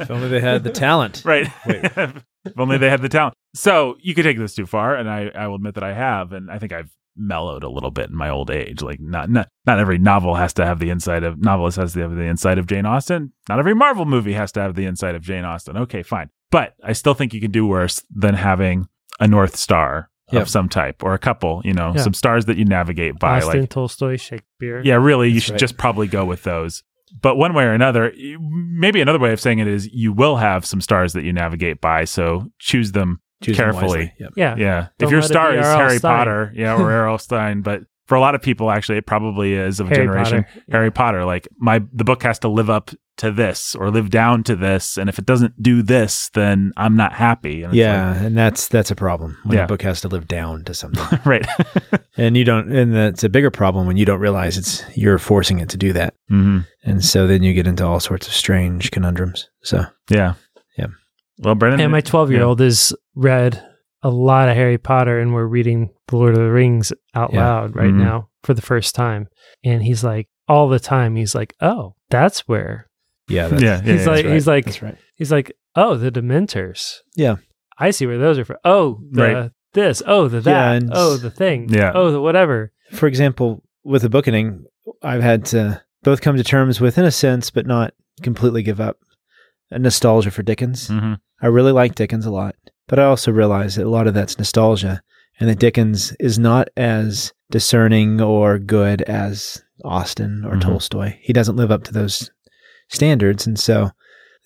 [0.01, 1.23] If only they had the talent.
[1.25, 1.47] right.
[1.67, 1.85] Wait.
[2.47, 3.35] if only they had the talent.
[3.55, 6.33] So you could take this too far, and I, I will admit that I have,
[6.33, 8.83] and I think I've mellowed a little bit in my old age.
[8.83, 12.01] Like not not not every novel has to have the inside of novelist has to
[12.01, 13.33] have the inside of Jane Austen.
[13.49, 15.77] Not every Marvel movie has to have the inside of Jane Austen.
[15.77, 16.31] Okay, fine.
[16.51, 18.89] But I still think you can do worse than having
[19.21, 20.43] a North Star Yep.
[20.43, 22.01] of some type or a couple, you know, Yeah.
[22.03, 23.39] some stars that you navigate by.
[23.39, 24.81] Austen, like Tolstoy, Shakespeare.
[24.83, 25.61] yeah, really, you That's should right.
[25.61, 26.83] just probably go with those.
[27.21, 28.11] But one way or another,
[28.41, 31.83] maybe another way of saying it is you will have some stars that you navigate
[31.83, 32.05] by.
[32.05, 33.87] So choose them Choose carefully.
[33.87, 34.13] wisely.
[34.19, 34.33] Yep.
[34.37, 34.57] Yeah.
[34.57, 34.87] Yeah.
[34.99, 36.17] Don't if your star is Harry Stein.
[36.19, 39.81] Potter, yeah, or Errol Stine, but for a lot of people, actually, it probably is
[39.81, 40.45] of a Harry generation.
[40.45, 40.65] Potter.
[40.71, 44.43] Harry Potter, like my the book has to live up to this or live down
[44.43, 47.63] to this, and if it doesn't do this, then I'm not happy.
[47.63, 49.65] And it's Yeah, and that's that's a problem when Yeah.
[49.65, 51.47] a book has to live down to something, right.
[52.17, 52.73] and you don't.
[52.73, 55.93] And that's a bigger problem when you don't realize it's you're forcing it to do
[55.93, 59.49] that, hmm and so then you get into all sorts of strange conundrums.
[59.63, 60.35] So Yeah.
[61.43, 61.47] Yeah.
[61.49, 63.63] Well, Brandon, And my 12 year old has read
[64.03, 67.45] a lot of Harry Potter, and we're reading The Lord of the Rings out Yeah.
[67.45, 67.99] loud right Mhm.
[67.99, 69.29] now for the first time.
[69.65, 72.89] And he's like, all the time, he's like, oh, that's where.
[73.29, 74.35] yeah, that's, yeah, yeah, he's yeah, like, right.
[74.35, 74.97] he's like, that's right.
[75.15, 76.97] he's like, oh, the Dementors.
[77.17, 77.37] Yeah.
[77.79, 78.57] I see where those are from.
[78.65, 79.51] Oh, the Right.
[79.75, 80.03] this.
[80.07, 80.43] Oh, the Yeah,
[80.73, 80.77] that.
[80.83, 81.69] and- oh, the thing.
[81.71, 81.93] Yeah.
[81.95, 82.73] Oh, the whatever.
[82.93, 84.65] For example, with the bookending,
[85.03, 88.81] I've had to both come to terms with, in a sense, but not completely give
[88.81, 88.99] up,
[89.71, 90.89] a nostalgia for Dickens.
[90.91, 91.19] Mhm.
[91.43, 92.55] I really like Dickens a lot,
[92.89, 95.03] but I also realize that a lot of that's nostalgia
[95.41, 100.61] and that Dickens is not as discerning or good as Austen or Mhm.
[100.61, 101.17] Tolstoy.
[101.21, 102.31] He doesn't live up to those
[102.89, 103.47] standards.
[103.47, 103.91] And so,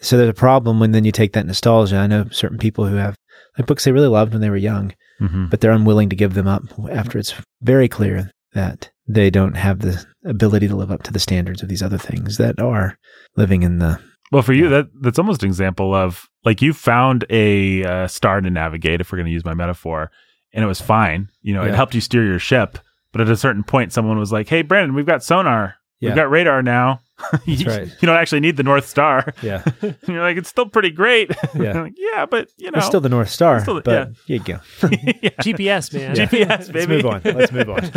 [0.01, 1.97] so there's a problem when then you take that nostalgia.
[1.97, 3.17] I know certain people who have
[3.59, 5.51] like books they really loved when they were young, Mhm.
[5.51, 9.81] but they're unwilling to give them up after it's very clear that they don't have
[9.81, 12.97] the ability to live up to the standards of these other things that are
[13.37, 13.99] living in the
[14.33, 18.41] Well, for you, that that's almost an example of like you found a uh, star
[18.41, 20.11] to navigate, if we're going to use my metaphor,
[20.55, 21.29] and it was fine.
[21.43, 22.79] You know, it helped you steer your ship.
[23.13, 25.75] But at a certain point, someone was like, "Hey, Brandon, we've got sonar.
[26.01, 26.11] Yeah.
[26.11, 27.01] We've got radar now.
[27.47, 27.89] you, right.
[27.89, 29.65] you don't actually need the North Star." yeah
[30.07, 31.83] you're like, "It's still pretty great." Yeah.
[31.83, 34.45] Like, yeah, but you know, It's still the North Star, still the- but here you
[34.45, 34.61] go.
[34.83, 35.31] Yeah.
[35.41, 36.15] GPS, man.
[36.15, 36.27] Yeah.
[36.27, 36.97] GPS, Let's baby.
[36.97, 37.23] move on.
[37.25, 37.91] Let's move on.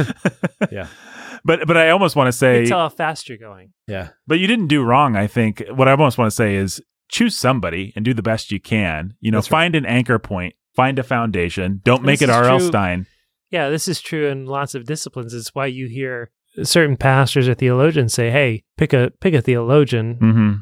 [0.71, 0.87] Yeah.
[1.43, 3.73] But but I almost want to You say, can tell how fast you're going.
[3.87, 4.09] Yeah.
[4.27, 5.15] But you didn't do wrong.
[5.15, 8.51] I think what I almost want to say is choose somebody and do the best
[8.51, 9.13] you can.
[9.19, 9.59] You know, That's right.
[9.63, 11.81] find an anchor point, find a foundation.
[11.83, 12.59] Don't make it R.L.
[12.59, 13.05] Stine.
[13.51, 15.33] Yeah, this is true in lots of disciplines.
[15.33, 16.31] It's why you hear
[16.63, 20.53] certain pastors or theologians say, "Hey, pick a pick a theologian Mm-hmm.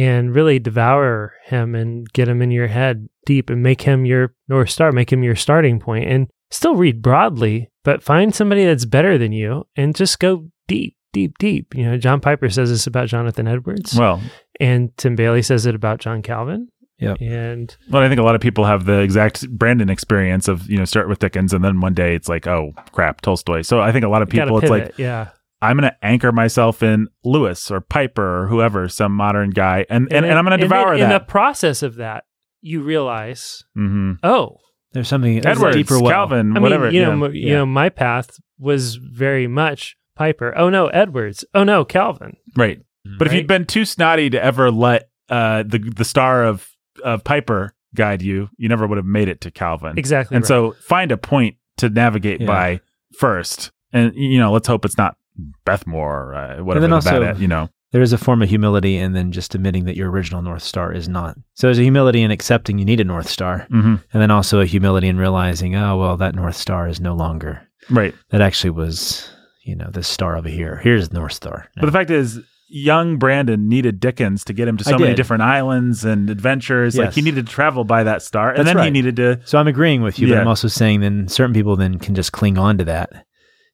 [0.00, 4.34] and really devour him and get him in your head deep and make him your
[4.48, 8.84] north star, make him your starting point, and still read broadly, but find somebody that's
[8.84, 11.74] better than you and just go deep, deep, deep.
[11.74, 14.20] You know, John Piper says this about Jonathan Edwards, Well,
[14.60, 16.68] and Tim Bailey says it about John Calvin.
[16.98, 17.14] Yeah.
[17.20, 20.78] And well, I think a lot of people have the exact Brandon experience of you
[20.78, 23.62] know start with Dickens and then one day it's like oh crap Tolstoy.
[23.62, 25.28] So I think a lot of people it's like yeah.
[25.62, 30.04] I'm going to anchor myself in Lewis or Piper or whoever, some modern guy, and
[30.04, 32.24] and, and, then- I'm going to then devour In the process of that,
[32.60, 34.12] you realize, mm-hmm.
[34.22, 34.58] oh,
[34.92, 36.12] There's something there's a Edwards, deeper well.
[36.12, 36.84] Calvin, I whatever.
[36.86, 37.14] mean, you yeah.
[37.14, 37.54] know, m- you yeah.
[37.54, 40.52] know, my path was very much Piper.
[40.56, 41.44] Oh no, Edwards.
[41.54, 42.36] Oh no, Calvin.
[42.54, 42.80] right.
[43.18, 46.68] But if you'd been too snotty to ever let uh, the the star of
[47.04, 49.98] of Piper guide you, you never would have made it to Calvin.
[49.98, 50.34] Exactly.
[50.36, 50.48] And right.
[50.48, 52.46] so find a point to navigate Yeah.
[52.46, 52.80] by
[53.18, 55.16] first, and you know, let's hope it's not
[55.64, 57.68] Beth Moore, uh, whatever then also- at, you know.
[57.92, 60.92] There is a form of humility and then just admitting that your original North Star
[60.92, 61.36] is not.
[61.54, 63.66] So there's a humility in accepting you need a North Star.
[63.70, 67.14] hmm And then also a humility in realizing, oh, well, that North Star is no
[67.14, 67.62] longer.
[67.88, 68.12] Right.
[68.30, 69.30] That actually was,
[69.64, 70.76] you know, this star over here.
[70.82, 71.68] Here's North Star.
[71.76, 75.42] But the fact is, young Brandon needed Dickens to get him to so many different
[75.42, 76.96] islands and adventures.
[76.96, 79.40] Like he needed to travel by that star, and That's then he needed to.
[79.44, 82.32] so I'm agreeing with you, but I'm also saying then certain people then can just
[82.32, 83.26] cling on to that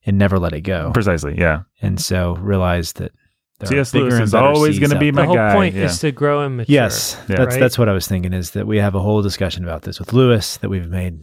[0.04, 0.90] and never let it go.
[0.92, 1.62] Precisely, yeah.
[1.80, 3.12] And so realize that
[3.60, 3.94] there C.S.
[3.94, 5.12] Lewis is always going to be there.
[5.12, 5.54] my the whole guy.
[5.54, 5.84] point yeah.
[5.84, 6.72] is to grow and mature.
[6.74, 7.36] Yes, Yeah.
[7.36, 7.60] that's Right?
[7.60, 8.32] that's what I was thinking.
[8.32, 11.20] Is that we have a whole discussion about this with Lewis that we've made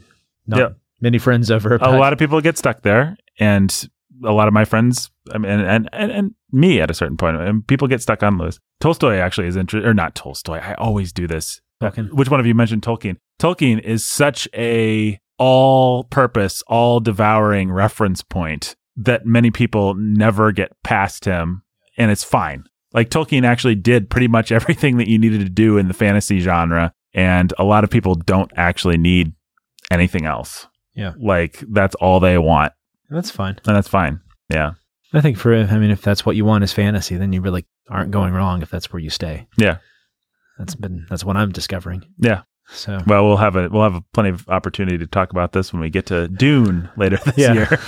[0.47, 0.69] not Yeah.
[1.01, 1.75] many friends over.
[1.75, 3.89] a lot of people get stuck there, and
[4.23, 7.37] a lot of my friends, I mean, and and and, me at a certain point,
[7.37, 8.59] and people get stuck on Lewis.
[8.79, 10.57] Tolstoy actually is interesting, or not Tolstoy.
[10.57, 11.61] I always do this.
[11.81, 12.11] Tolkien.
[12.11, 13.17] Uh, which one of you mentioned Tolkien?
[13.39, 21.63] Tolkien is such a all-purpose, all-devouring reference point that many people never get past him,
[21.97, 22.65] and it's fine.
[22.93, 26.39] Like Tolkien actually did pretty much everything that you needed to do in the fantasy
[26.39, 29.33] genre, and a lot of people don't actually need
[29.91, 30.67] anything else.
[30.95, 31.13] Yeah.
[31.17, 32.73] like that's all they want,
[33.09, 33.59] That's fine.
[33.65, 34.21] and that's fine.
[34.49, 34.73] Yeah,
[35.13, 37.65] I think for I mean, if that's what you want is fantasy, then you really
[37.89, 39.47] aren't going wrong if that's where you stay.
[39.57, 39.77] Yeah.
[40.57, 42.03] That's been that's what I'm discovering.
[42.17, 42.41] Yeah.
[42.71, 45.71] So Well, we'll have a we'll have a plenty of opportunity to talk about this
[45.73, 47.53] when we get to Dune later this Yeah.
[47.53, 47.67] year.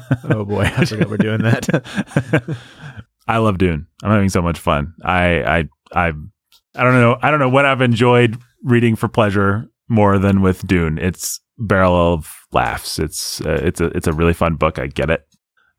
[0.30, 1.66] oh boy, I forgot we're doing that.
[3.26, 3.86] I love Dune.
[4.02, 4.94] I'm having so much fun.
[5.04, 5.58] I I
[5.92, 6.12] I
[6.74, 7.18] I don't know.
[7.22, 10.98] I don't know what I've enjoyed reading for pleasure more than with Dune.
[10.98, 12.98] It's barrel of laughs.
[12.98, 14.78] It's uh, it's a it's a really fun book.
[14.78, 15.26] I get it.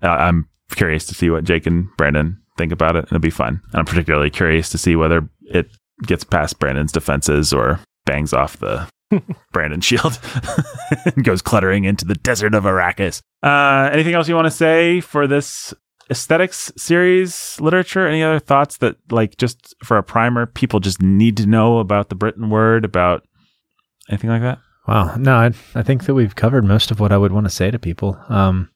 [0.02, 3.06] Uh, I'm curious to see what Jake and Brandon think about it.
[3.06, 3.62] It'll be fun.
[3.72, 5.70] And I'm particularly curious to see whether it
[6.06, 8.88] gets past Brandon's defenses or bangs off the
[9.52, 10.20] Brandon shield
[11.06, 13.22] and goes cluttering into the desert of Arrakis.
[13.42, 15.74] Uh, anything else you want to say for this
[16.10, 18.08] aesthetics series literature?
[18.08, 22.10] Any other thoughts that, like, just for a primer, people just need to know about
[22.10, 23.26] the Britain word, about
[24.10, 24.60] anything like that?
[24.90, 27.52] Wow, no, I, I think that we've covered most of what I would want to
[27.52, 28.20] say to people.
[28.28, 28.70] Um,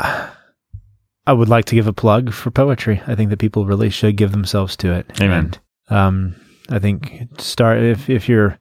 [0.00, 3.02] I would like to give a plug for poetry.
[3.06, 5.20] I think that people really should give themselves to it.
[5.20, 5.52] Amen.
[5.90, 6.36] And, um,
[6.70, 8.58] I think start if if you're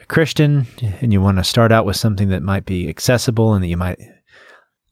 [0.00, 0.66] a Christian
[1.00, 3.76] and you want to start out with something that might be accessible and that you
[3.76, 3.98] might,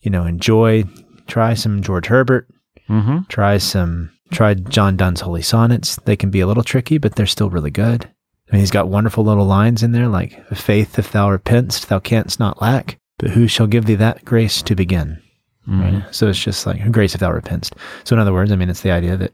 [0.01, 0.85] you know, enjoy.
[1.27, 2.49] Try some George Herbert.
[2.89, 3.25] Mm-hmm.
[3.29, 4.11] Try some.
[4.31, 5.97] Try John Donne's Holy Sonnets.
[6.05, 8.11] They can be a little tricky, but they're still really good.
[8.51, 11.99] I mean, he's got wonderful little lines in there like, "Faith, if thou repentst, thou
[11.99, 12.99] canst not lack.
[13.19, 15.21] But who shall give thee that grace to begin?"
[15.67, 16.03] Right?
[16.13, 17.75] So it's just like grace if thou repentst.
[18.05, 19.33] So in other words, I mean, it's the idea that,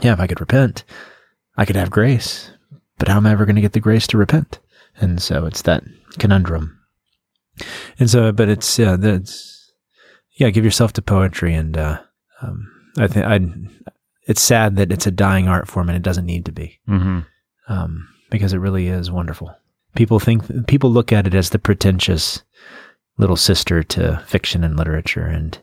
[0.00, 0.84] yeah, if I could repent,
[1.58, 2.50] I could have grace.
[2.98, 4.58] But how am I ever going to get the grace to repent?
[4.96, 5.84] And so it's that
[6.18, 6.78] conundrum.
[7.98, 9.70] And so, but it's yeah, that's
[10.38, 12.00] yeah, give yourself to poetry, and uh,
[12.40, 13.40] um, I think I.
[14.26, 17.20] It's sad that it's a dying art form, and it doesn't need to be, Mm-hmm.
[17.68, 19.54] um, because it really is wonderful.
[19.96, 22.42] People think people look at it as the pretentious
[23.18, 25.60] little sister to fiction and literature, and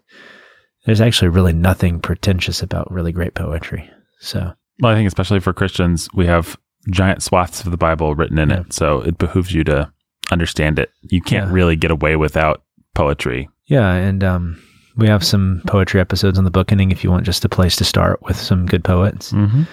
[0.85, 3.89] there's actually really nothing pretentious about really great poetry.
[4.19, 6.57] So Well, I think especially for Christians, we have
[6.91, 8.59] giant swaths of the Bible written in Yeah.
[8.61, 9.91] it, so it behooves you to
[10.31, 10.91] understand it.
[11.01, 11.53] You can't Yeah.
[11.53, 12.63] really get away without
[12.93, 13.49] poetry.
[13.65, 14.61] Yeah, and um,
[14.95, 17.83] we have some poetry episodes on the bookending if you want just a place to
[17.85, 19.31] start with some good poets.
[19.33, 19.63] Mm-hmm.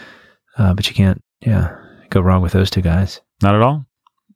[0.59, 1.77] Uh, but you can't, yeah,
[2.15, 3.20] go wrong with those two guys.
[3.43, 3.85] Not at all.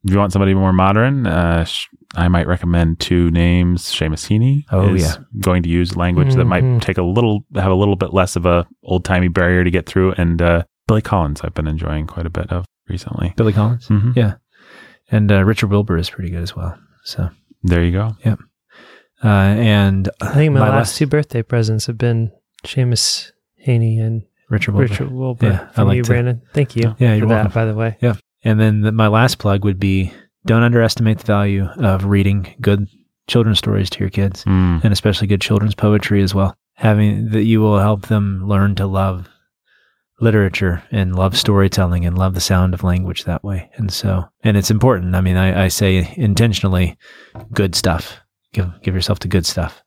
[0.04, 3.82] If you want somebody more modern, uh, sh- I might recommend two names.
[3.82, 5.16] Seamus Heaney Oh, is yeah.
[5.40, 6.80] going to use language that might Mhm.
[6.80, 9.86] take a little, have a little bit less of a old timey barrier to get
[9.86, 10.12] through.
[10.16, 13.34] And uh, Billy Collins, I've been enjoying quite a bit of recently.
[13.36, 14.14] Billy Collins, Mhm.
[14.16, 14.34] yeah,
[15.10, 16.78] and uh, Richard Wilbur is pretty good as well.
[17.04, 17.30] So,
[17.64, 18.16] There you go.
[18.24, 22.30] uh, and I think my, my last last- two birthday presents have been
[22.64, 23.32] Seamus
[23.66, 24.90] Heaney and Richard Wilbur.
[24.92, 26.42] Richard Wilbur Yeah, I from like you, to- Brandon.
[26.54, 27.52] Thank you Yeah, for you're that, welcome.
[27.52, 27.96] by the way.
[28.00, 28.14] Yeah.
[28.44, 30.12] And then the, my last plug would be:
[30.46, 32.86] don't underestimate the value of reading good
[33.26, 34.44] children's stories to your kids.
[34.44, 34.82] Mm.
[34.84, 36.56] and especially good children's poetry as well.
[36.74, 39.28] Having that you will help them learn to love
[40.20, 43.70] literature and love storytelling and love the sound of language that way.
[43.76, 45.14] And so, and it's important.
[45.14, 46.96] I mean, I, I say intentionally
[47.52, 48.18] good stuff.
[48.52, 49.82] Give, give yourself to good stuff.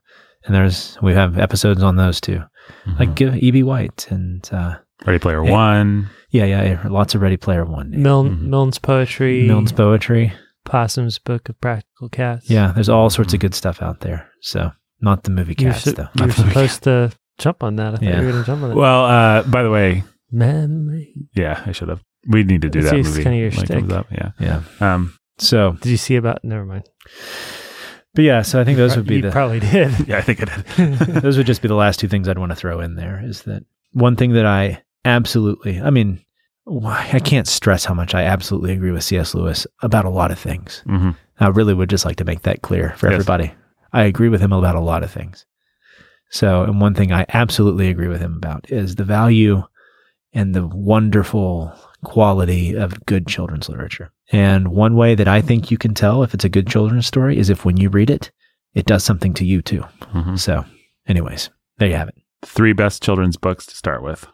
[0.45, 2.41] And there's, we have episodes on those too.
[2.85, 2.99] Mhm.
[2.99, 3.63] Like give E.B.
[3.63, 4.75] White and, uh,
[5.05, 5.51] Ready Player Yeah.
[5.51, 6.09] One.
[6.29, 7.91] yeah, yeah, yeah, lots of Ready Player One.
[7.91, 8.41] Milne, Mhm.
[8.49, 9.47] Milne's poetry.
[9.47, 10.33] Milne's poetry.
[10.65, 12.49] Possum's Book of Practical Cats.
[12.49, 14.27] Yeah, there's all sorts of good stuff out there.
[14.41, 14.71] So
[15.01, 16.07] not the movie You're, cats su- though.
[16.15, 17.93] you're Not the supposed to jump on that.
[17.93, 18.19] I thought Yeah.
[18.19, 18.75] you were going to jump on it.
[18.75, 21.13] Well, uh, by the way, Memory.
[21.35, 22.01] yeah, I should have.
[22.27, 23.23] We need to do It's that just movie.
[23.23, 23.97] kinda your when it comes shtick.
[23.97, 24.31] up, Yeah.
[24.39, 24.93] Yeah.
[24.93, 26.43] Um, So, Did you see about?
[26.43, 26.83] Never mind.
[28.13, 29.91] But yeah, so I think those would be you the probably did.
[30.07, 30.93] yeah, I think it did.
[31.21, 33.43] those would just be the last two things I'd want to throw in there is
[33.43, 33.63] that
[33.93, 36.23] one thing that I absolutely, I mean,
[36.85, 39.33] I can't stress how much I absolutely agree with C.S.
[39.33, 40.83] Lewis about a lot of things.
[40.85, 43.15] hmm I really would just like to make that clear for Yes.
[43.15, 43.51] everybody.
[43.93, 45.45] I agree with him about a lot of things.
[46.29, 49.63] So, and one thing I absolutely agree with him about is the value
[50.33, 51.73] and the wonderful
[52.03, 54.11] quality of good children's literature.
[54.31, 57.37] And one way that I think you can tell if it's a good children's story
[57.37, 58.31] is if when you read it,
[58.73, 59.81] it does something to you too.
[60.09, 60.65] hmm So,
[61.07, 62.15] anyways, there you have it.
[62.43, 64.25] Three best children's books to start with.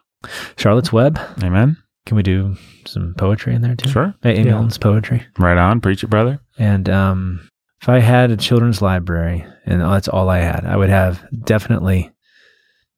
[0.56, 1.18] Charlotte's Web.
[1.42, 1.76] Amen.
[2.06, 3.90] Can we do some poetry in there too?
[3.90, 4.14] Sure.
[4.22, 4.54] Hey, Amy Yeah.
[4.54, 5.26] Milne's poetry.
[5.38, 5.80] Right on.
[5.80, 6.40] Preach it, brother.
[6.58, 7.48] And um,
[7.82, 12.10] if I had a children's library and that's all I had, I would have definitely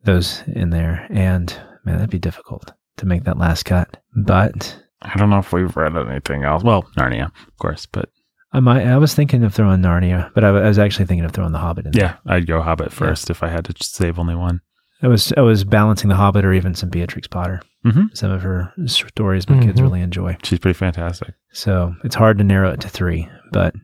[0.05, 1.07] those in there.
[1.11, 1.53] And
[1.85, 3.97] man, that'd be difficult to make that last cut.
[4.17, 6.63] But I don't know if we've read anything else.
[6.63, 8.09] Well, Narnia, of course, but
[8.53, 8.87] I might.
[8.87, 11.59] I was thinking of throwing Narnia, but I, I was actually thinking of throwing The
[11.59, 11.93] Hobbit in.
[11.95, 14.61] yeah, I'd go Hobbit first if I had to save only one.
[15.03, 15.33] I was.
[15.37, 17.63] I was balancing The Hobbit or even some Beatrix Potter.
[17.87, 18.15] Mhm.
[18.15, 19.83] Some of her stories my kids Mhm.
[19.83, 20.37] really enjoy.
[20.43, 21.33] She's pretty fantastic.
[21.53, 23.75] So it's hard to narrow it to three, but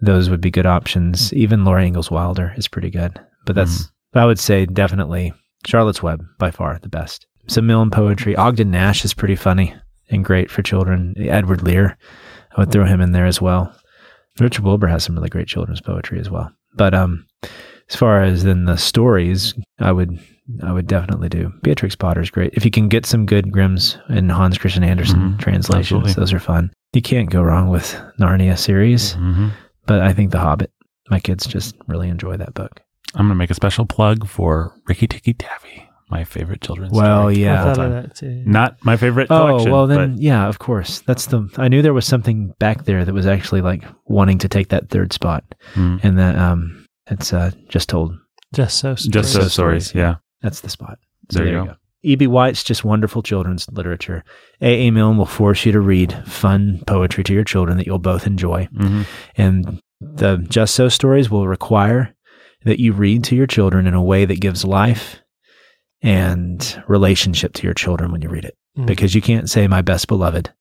[0.00, 1.32] those would be good options.
[1.32, 5.32] Even Laura Ingalls Wilder is pretty good, but that's I would say definitely
[5.64, 7.26] Charlotte's Web by far the best.
[7.50, 8.36] Some Milne poetry.
[8.36, 9.74] Ogden Nash is pretty funny
[10.08, 11.14] and great for children.
[11.18, 11.96] Edward Lear,
[12.56, 13.74] I would throw him in there as well.
[14.38, 16.50] Richard Wilbur has some really great children's poetry as well.
[16.74, 17.26] But um,
[17.88, 20.18] as far as then the stories, I would
[20.64, 22.52] I would definitely do Beatrix Potter's great.
[22.54, 25.38] If you can get some good Grimm's and Hans Christian Andersen Mhm.
[25.38, 26.12] translations, Absolutely.
[26.14, 26.70] those are fun.
[26.92, 29.48] You can't go wrong with Narnia series, hmm
[29.86, 30.70] but I think The Hobbit.
[31.08, 32.80] My kids just really enjoy that book.
[33.14, 35.69] I'm going to make a special plug for Ricky Tikki Tavi,
[36.10, 37.36] my favorite children's Well, story.
[37.36, 37.64] yeah.
[37.68, 38.42] All thought of that too.
[38.46, 39.70] Not my favorite Oh collection.
[39.72, 41.00] well, then but yeah, of course.
[41.06, 41.48] That's the.
[41.56, 44.88] I knew there was something back there that was actually like wanting to take that
[44.90, 46.00] third spot, Mm.
[46.02, 48.12] and that um, it's uh just told.
[48.52, 48.94] Just so.
[48.94, 49.34] just Stories.
[49.34, 49.94] those stories.
[49.94, 50.16] Yeah.
[50.42, 50.98] That's the spot.
[51.28, 51.74] There you go.
[52.02, 52.26] E.B.
[52.26, 54.24] White's just wonderful children's literature.
[54.62, 54.88] A.
[54.88, 54.90] A.
[54.90, 58.66] Milne will force you to read fun poetry to your children that you'll both enjoy.
[58.76, 59.02] hmm
[59.36, 62.14] And the Just So stories will require
[62.64, 65.19] that you read to your children in a way that gives life
[66.02, 68.56] and relationship to your children when you read it.
[68.76, 68.86] Mm.
[68.86, 70.52] Because you can't say my best beloved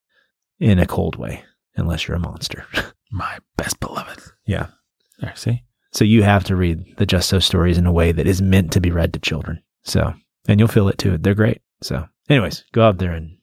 [0.60, 1.44] in a cold way
[1.76, 2.66] unless you're a monster.
[3.12, 4.20] My best beloved.
[4.46, 4.68] Yeah.
[5.20, 5.64] There, see?
[5.92, 8.72] so you have to read the Just So stories in a way that is meant
[8.74, 9.62] to be read to children.
[9.84, 10.14] So,
[10.48, 11.18] and you'll feel it too.
[11.18, 11.62] They're great.
[11.82, 13.38] So, anyways, go out there and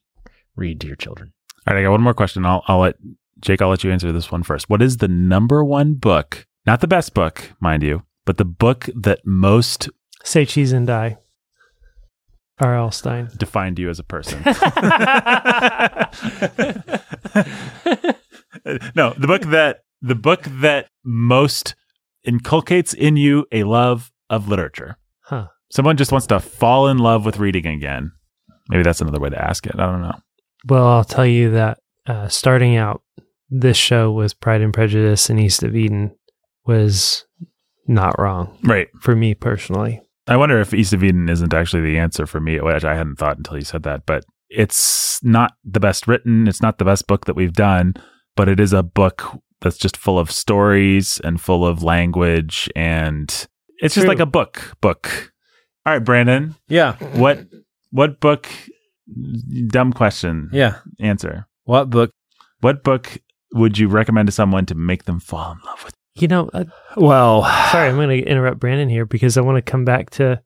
[0.54, 1.32] read to your children.
[1.66, 2.46] All right, I got one more question.
[2.46, 2.96] I'll, I'll let
[3.40, 4.70] Jake, I'll let you answer this one first.
[4.70, 8.88] What is the number one book, not the best book, mind you, but the book
[8.94, 9.88] that most
[10.22, 11.18] Say cheese and die.
[12.58, 12.90] R.L.
[12.90, 13.28] Stine.
[13.36, 14.42] defined you as a person?
[18.94, 21.74] no, the book that the book that most
[22.24, 24.96] inculcates in you a love of literature.
[25.20, 25.48] Huh.
[25.70, 28.12] Someone just wants to fall in love with reading again.
[28.68, 29.74] Maybe that's another way to ask it.
[29.78, 30.14] I don't know.
[30.68, 33.02] Well, I'll tell you that uh, starting out,
[33.48, 36.16] this show with Pride and Prejudice and East of Eden
[36.66, 37.24] was
[37.86, 38.88] not wrong Right.
[39.00, 40.00] for me personally.
[40.28, 43.16] I wonder if East of Eden isn't actually the answer for me, which I hadn't
[43.16, 44.06] thought until you said that.
[44.06, 46.48] But it's not the best written.
[46.48, 47.94] It's not the best book that we've done,
[48.36, 49.24] but it is a book
[49.60, 52.68] that's just full of stories and full of language.
[52.74, 53.28] And
[53.78, 55.32] it's just like a book, book.
[55.84, 56.96] All right, Brandon, Yeah.
[57.14, 57.46] what,
[57.90, 58.48] what book,
[59.68, 60.78] dumb question, Yeah.
[60.98, 61.46] answer.
[61.64, 62.10] What book?
[62.60, 63.18] What book
[63.52, 65.94] would you recommend to someone to make them fall in love with?
[66.16, 66.64] You know, uh,
[66.96, 70.40] Well, sorry, I'm going to interrupt Brandon here because I want to come back to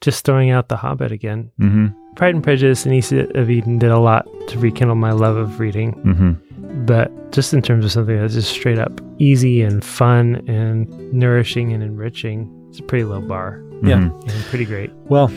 [0.00, 1.50] just throwing out The Hobbit again.
[1.60, 1.86] Mm-hmm.
[2.16, 5.58] Pride and Prejudice and East of Eden did a lot to rekindle my love of
[5.60, 6.84] reading, Mm-hmm.
[6.86, 11.72] but just in terms of something that's just straight up easy and fun and nourishing
[11.72, 13.96] and enriching, it's a pretty low bar Yeah.
[13.98, 14.22] Mhm.
[14.32, 14.90] and pretty great.
[15.08, 15.28] well,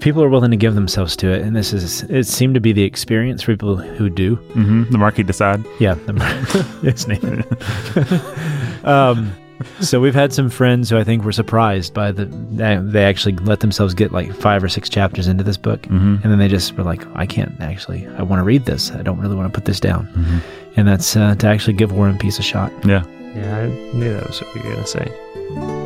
[0.00, 2.72] people are willing to give themselves to it, and this is it seemed to be
[2.72, 4.36] the experience for people who do.
[4.54, 4.90] Mhm.
[4.90, 5.64] The Marquis de Sade.
[5.80, 5.96] Yeah,
[6.82, 7.44] it's Nathan.
[8.84, 9.32] um,
[9.80, 13.36] so we've had some friends who I think were surprised by the they they actually
[13.36, 16.16] let themselves get like five or six chapters into this book, Mm-hmm.
[16.22, 18.06] and then they just were like, I can't actually.
[18.18, 18.90] I want to read this.
[18.92, 20.38] I don't really want to put this down, Mm-hmm.
[20.78, 22.70] and that's uh, to actually give War and Peace a shot.
[22.84, 23.04] Yeah.
[23.34, 25.85] Yeah, I knew that was what you were going to say.